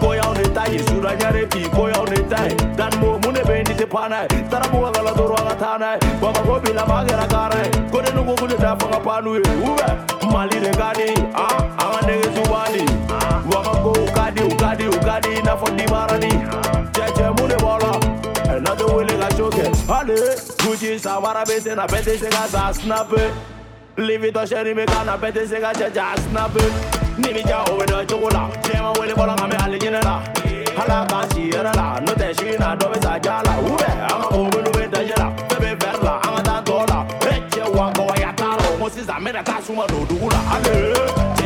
ko 0.01 0.13
y'aw 0.19 0.33
ne 0.35 0.45
ta 0.57 0.65
ye 0.73 0.79
sura 0.87 1.13
ɲare 1.21 1.43
bi 1.53 1.63
ko 1.75 1.89
y'aw 1.89 2.05
ne 2.11 2.19
ta 2.31 2.41
ye 2.49 2.55
danimo 2.77 3.19
mun 3.23 3.35
de 3.35 3.43
bɛ 3.49 3.55
yen 3.59 3.67
ni 3.69 3.75
tɛ 3.81 3.87
pan 3.95 4.09
n'a 4.11 4.19
ye 4.31 4.43
tarabu 4.51 4.79
ka 4.85 4.91
kala 4.97 5.13
dɔrɔn 5.19 5.41
an 5.41 5.49
ka 5.49 5.55
taa 5.63 5.79
n'a 5.79 5.91
ye 5.95 6.11
bamakɔ 6.21 6.55
bi 6.63 6.73
la 6.79 6.85
maa 6.91 7.05
kɛra 7.07 7.27
kaara 7.35 7.59
ye 7.65 7.71
ko 7.93 8.01
ne 8.01 8.11
nugu 8.17 8.35
kun 8.39 8.49
de 8.49 8.57
t'a 8.57 8.77
fɔ 8.81 8.87
ka 8.93 9.01
pan 9.07 9.25
n'u 9.25 9.35
ye 9.39 9.43
mali 10.33 10.59
de 10.65 10.73
ka 10.81 10.93
di 10.99 11.09
an 11.45 11.55
an 11.83 11.89
ka 11.93 12.01
nɛgɛsu 12.07 12.43
b'an 12.51 12.73
di 12.75 12.85
bamakɔ 13.51 13.91
u 14.03 14.07
ka 14.17 14.27
u 14.45 14.57
ka 14.63 14.75
di 14.79 14.85
u 14.87 14.99
di 15.23 15.31
i 15.39 15.43
n'a 15.43 15.55
fɔ 15.61 15.67
dimarani 15.77 16.33
cɛ 16.51 16.76
gucci 20.63 20.99
samara 20.99 21.45
bɛ 21.45 21.61
se 21.61 21.75
na 21.75 21.87
tɛ 21.87 22.03
se 22.05 22.29
ka 22.29 22.47
sa 22.49 22.73
snape 22.73 23.21
livitɔ 23.97 24.43
sɛni 24.51 24.73
bɛ 24.75 24.85
ka 24.87 25.05
na 25.05 25.17
tɛ 25.17 25.47
se 25.49 25.61
ka 25.61 25.73
cɛ 25.73 25.95
ja 25.95 26.15
snape 26.17 26.63
ni 27.19 27.33
bi 27.33 27.43
ja 27.49 27.65
o 27.71 27.77
bɛ 27.79 27.85
dɔn 27.87 28.07
cogo 28.09 28.29
la 28.31 28.49
jɛma 28.63 28.99
wele 28.99 29.15
bɔra 29.15 29.35
nka 29.37 29.47
mɛ 29.51 29.57
hali 29.63 29.79
ɲinɛ 29.79 30.05
la 30.05 30.23
hala 30.77 31.07
kan 31.09 31.31
si 31.31 31.51
yɛrɛ 31.51 31.73
la 31.77 32.01
n'o 32.01 32.13
tɛ 32.15 32.39
su 32.39 32.47
in 32.47 32.59
na 32.61 32.77
dɔ 32.77 32.87
bɛ 32.93 33.03
sa 33.03 33.19
ja 33.25 33.43
la 33.47 33.53
ubɛ 33.69 33.89
an 34.03 34.21
ka 34.23 34.29
mobili 34.37 34.71
bɛ 34.77 34.91
daje 34.93 35.15
la 35.19 35.29
fɛn 35.49 35.59
bɛ 35.63 35.71
vɛri 35.81 36.03
la 36.05 36.15
ka 36.21 36.43
taa 36.49 36.61
tɔ 36.63 36.77
la 36.91 36.99
e 37.31 37.35
cɛ 37.51 37.63
wa 37.77 37.93
gɔbɔya 37.93 38.31
t'a 38.37 38.49
la 38.59 38.89
sisan 38.91 39.19
n 39.21 39.25
bɛna 39.25 39.45
taa 39.45 39.61
suma 39.61 39.87
don 39.89 40.05
dugu 40.07 40.29
la 40.31 40.41
ale 40.55 40.75
cɛ 41.37 41.46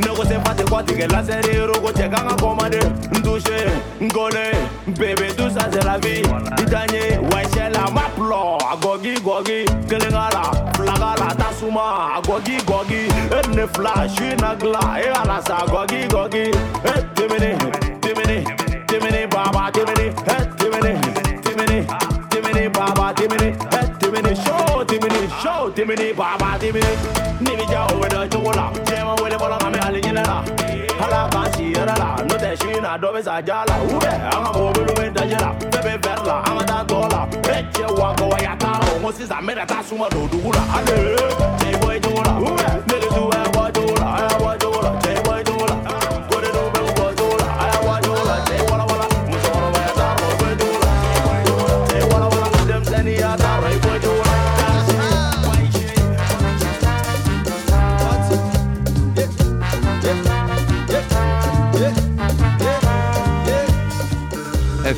ne 0.00 0.14
ko 0.16 0.24
se 0.24 0.36
fati 0.44 0.64
kɔtigɛ 0.64 1.06
lasɛri 1.12 1.66
roko 1.66 1.90
cɛ 1.92 2.06
kan 2.12 2.28
ka 2.28 2.34
commande 2.36 2.80
n 3.12 3.22
touche 3.22 3.58
n 4.00 4.08
bébé 4.98 5.28
tout 5.36 5.50
ça 5.50 5.68
c'est 5.70 5.84
la 5.84 5.98
vie 5.98 6.22
i 6.22 6.64
ta 6.64 6.84
n 6.86 6.94
ye 6.94 7.18
wa 7.30 7.40
sɛ 7.52 7.70
la 7.74 7.90
ma 7.90 8.04
plɔ 8.16 8.58
a 8.72 8.76
gɔgi 8.82 9.14
gɔgi 9.26 9.58
kelen 9.88 10.10
k'a 10.10 10.28
la 10.34 10.44
fila 10.76 10.94
k'a 11.02 11.12
la 11.20 11.28
tasuma 11.40 12.16
a 12.16 12.20
gɔgi 12.22 12.56
gɔgi 12.68 13.02
e 13.36 13.38
ne 13.54 13.66
fila 13.72 14.08
su 14.08 14.26
na 14.40 14.54
dilan 14.54 14.98
e 14.98 15.06
ka 15.12 15.22
la 15.30 15.40
sa 15.40 15.64
gɔgi 15.66 16.08
gɔgi 16.08 16.44
e 16.84 16.94
temini 17.14 17.50
temini 18.00 18.44
temini 18.86 19.26
baba 19.30 19.70
temini 19.72 20.06
e 20.08 20.36
temini 20.58 20.92
temini 21.44 21.86
temini 22.30 22.68
baba 22.72 23.14
show 23.16 23.69
temini 25.74 26.12
baba 26.12 26.58
temini 26.58 26.92
ni 27.40 27.56
bi 27.56 27.64
ja 27.70 27.86
o 27.86 27.94
bɛ 28.00 28.08
dɔn 28.08 28.28
cogo 28.32 28.52
la 28.52 28.70
jɛma 28.86 29.12
wele 29.22 29.36
bɔra 29.36 29.56
nka 29.56 29.68
mɛ 29.70 29.78
hali 29.84 30.00
ɲinɛ 30.00 30.22
la. 30.26 30.36
Ala 31.04 31.28
k'an 31.32 31.52
si 31.54 31.72
yɛrɛ 31.72 31.94
la. 31.98 32.08
N'o 32.26 32.36
tɛ 32.36 32.50
su 32.60 32.68
in 32.68 32.82
na 32.82 32.98
dɔ 32.98 33.08
bɛ 33.14 33.22
sa 33.22 33.40
ja 33.40 33.64
la. 33.68 33.74
Ubɛ 33.94 34.12
an 34.12 34.44
ka 34.44 34.50
mobili 34.58 34.92
bɛ 34.98 35.14
daje 35.14 35.38
la. 35.40 35.50
Fɛn 35.72 35.82
bɛ 35.84 35.92
vɛri 36.04 36.26
la 36.26 36.36
an 36.48 36.58
ka 36.58 36.64
taa 36.70 36.84
tɔ 36.84 36.98
la. 37.12 37.20
E 37.54 37.56
cɛ 37.72 37.86
wa 37.98 38.14
t'a 38.14 38.70
la 38.80 38.86
o 38.94 38.98
ko 39.02 39.12
sisan 39.12 39.40
n 39.42 39.46
bɛna 39.46 39.66
taa 39.66 39.82
suma 39.82 40.08
don 40.10 40.28
dugu 40.28 40.50
la. 40.52 40.62
Ale 40.76 40.94
cɛ 41.60 41.66
i 41.68 41.76
bɔ 41.80 41.88
i 41.96 42.00
cogo 42.00 42.22
la. 42.26 42.32
Ubɛ 42.48 43.59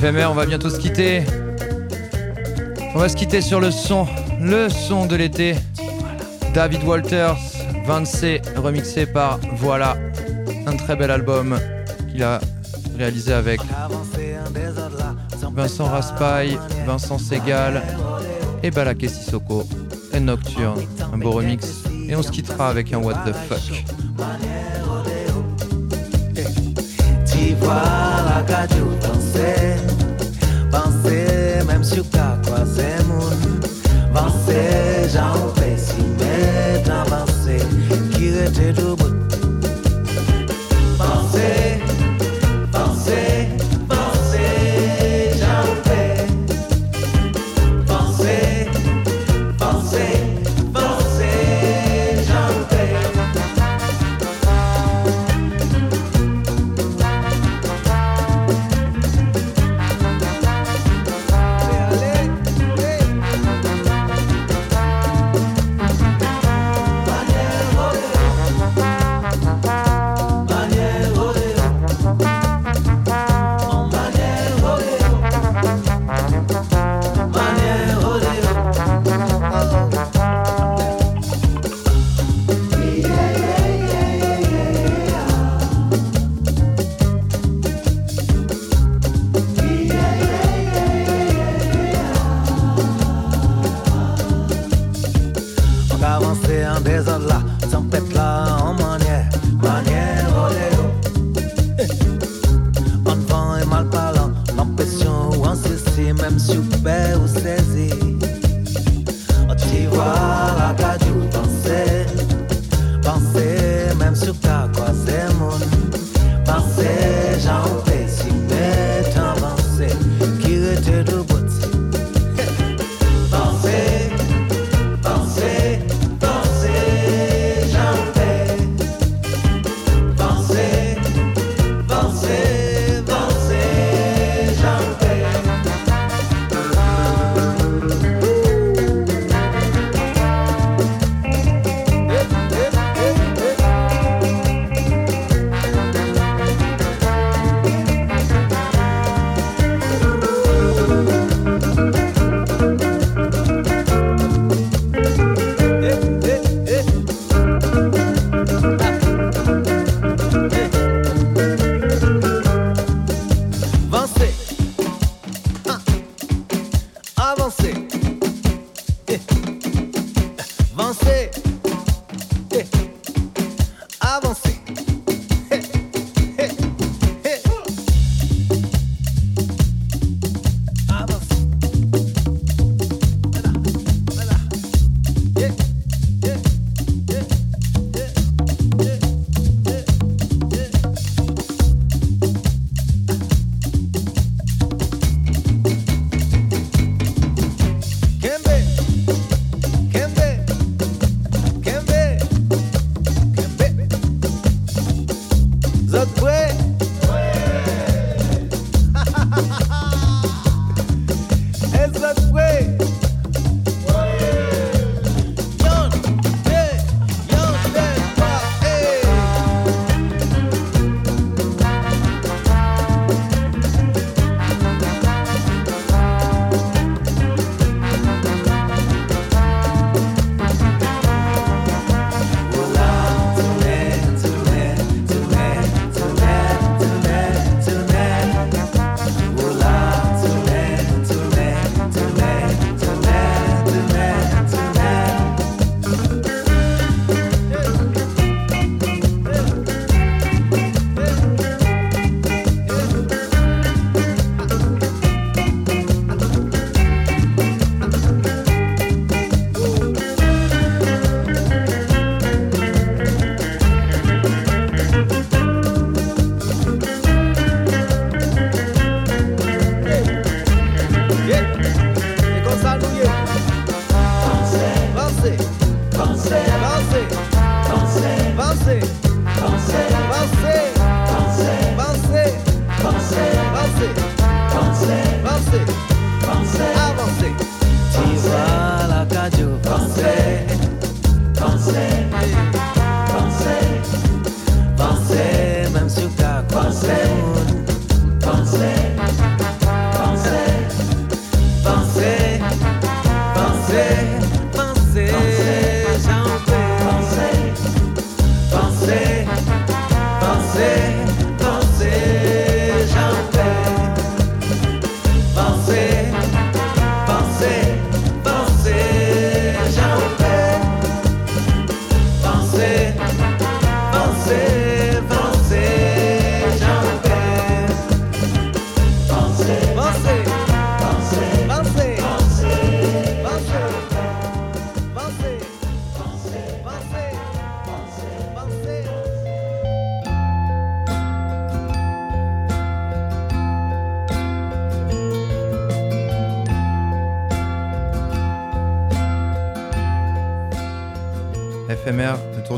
On 0.05 0.35
va 0.35 0.47
bientôt 0.47 0.69
se 0.69 0.81
quitter. 0.81 1.23
On 2.93 2.99
va 2.99 3.09
se 3.09 3.15
quitter 3.15 3.41
sur 3.41 3.61
le 3.61 3.71
son, 3.71 4.09
le 4.41 4.69
son 4.69 5.07
de 5.07 5.15
l'été. 5.15 5.55
David 6.53 6.83
Walters, 6.83 7.39
20C, 7.87 8.43
remixé 8.57 9.07
par 9.07 9.39
Voilà, 9.59 9.97
un 10.67 10.77
très 10.77 10.97
bel 10.97 11.09
album 11.13 11.57
qu'il 12.11 12.25
a 12.25 12.41
réalisé 12.99 13.33
avec 13.33 13.61
Vincent 15.55 15.85
Raspail, 15.85 16.59
Vincent 16.85 17.19
Segal 17.19 17.81
et 18.65 18.73
Balaké 18.73 19.07
Sissoko 19.07 19.69
et 20.13 20.19
Nocturne. 20.19 20.81
Un 21.13 21.19
beau 21.19 21.31
remix. 21.31 21.85
Et 22.09 22.17
on 22.17 22.23
se 22.23 22.33
quittera 22.33 22.71
avec 22.71 22.93
un 22.93 22.99
What 22.99 23.23
the 23.25 23.35
fuck. 23.49 23.85
voilà 27.61 28.43
qu'a 28.47 28.67
dû 28.67 28.83
danser. 29.01 29.77
Penser, 30.71 31.65
même 31.67 31.85
si 31.85 32.03
t'as 32.05 32.37
croisé 32.43 32.83
já 33.07 34.21
Penser, 34.21 35.09
j'en 35.13 35.53
fais 35.61 35.77
si 35.77 36.03
m'aide 36.19 36.89
à 36.89 37.05
que 37.05 38.17
Qui 38.17 38.73
do 38.73 38.73
debout. 38.73 39.15
Pensei 40.99 41.72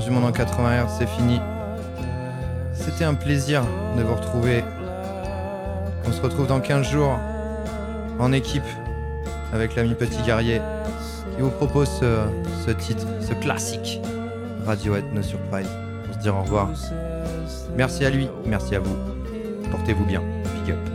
du 0.00 0.10
monde 0.10 0.24
en 0.24 0.32
80 0.32 0.84
Hz, 0.84 0.88
c'est 0.98 1.08
fini. 1.08 1.40
C'était 2.72 3.04
un 3.04 3.14
plaisir 3.14 3.62
de 3.96 4.02
vous 4.02 4.14
retrouver. 4.14 4.64
On 6.06 6.12
se 6.12 6.20
retrouve 6.20 6.46
dans 6.46 6.60
15 6.60 6.86
jours 6.88 7.18
en 8.18 8.32
équipe 8.32 8.64
avec 9.52 9.76
l'ami 9.76 9.94
Petit 9.94 10.20
Guerrier 10.22 10.60
qui 11.36 11.42
vous 11.42 11.50
propose 11.50 11.88
ce, 12.00 12.26
ce 12.66 12.72
titre, 12.72 13.06
ce 13.20 13.34
classique 13.34 14.00
Radiohead 14.66 15.04
No 15.12 15.22
Surprise. 15.22 15.68
On 16.10 16.12
se 16.12 16.18
dire 16.18 16.36
au 16.36 16.42
revoir. 16.42 16.70
Merci 17.76 18.04
à 18.04 18.10
lui, 18.10 18.28
merci 18.46 18.74
à 18.74 18.80
vous. 18.80 18.96
Portez-vous 19.70 20.04
bien. 20.04 20.22
Big 20.64 20.74
up. 20.74 20.93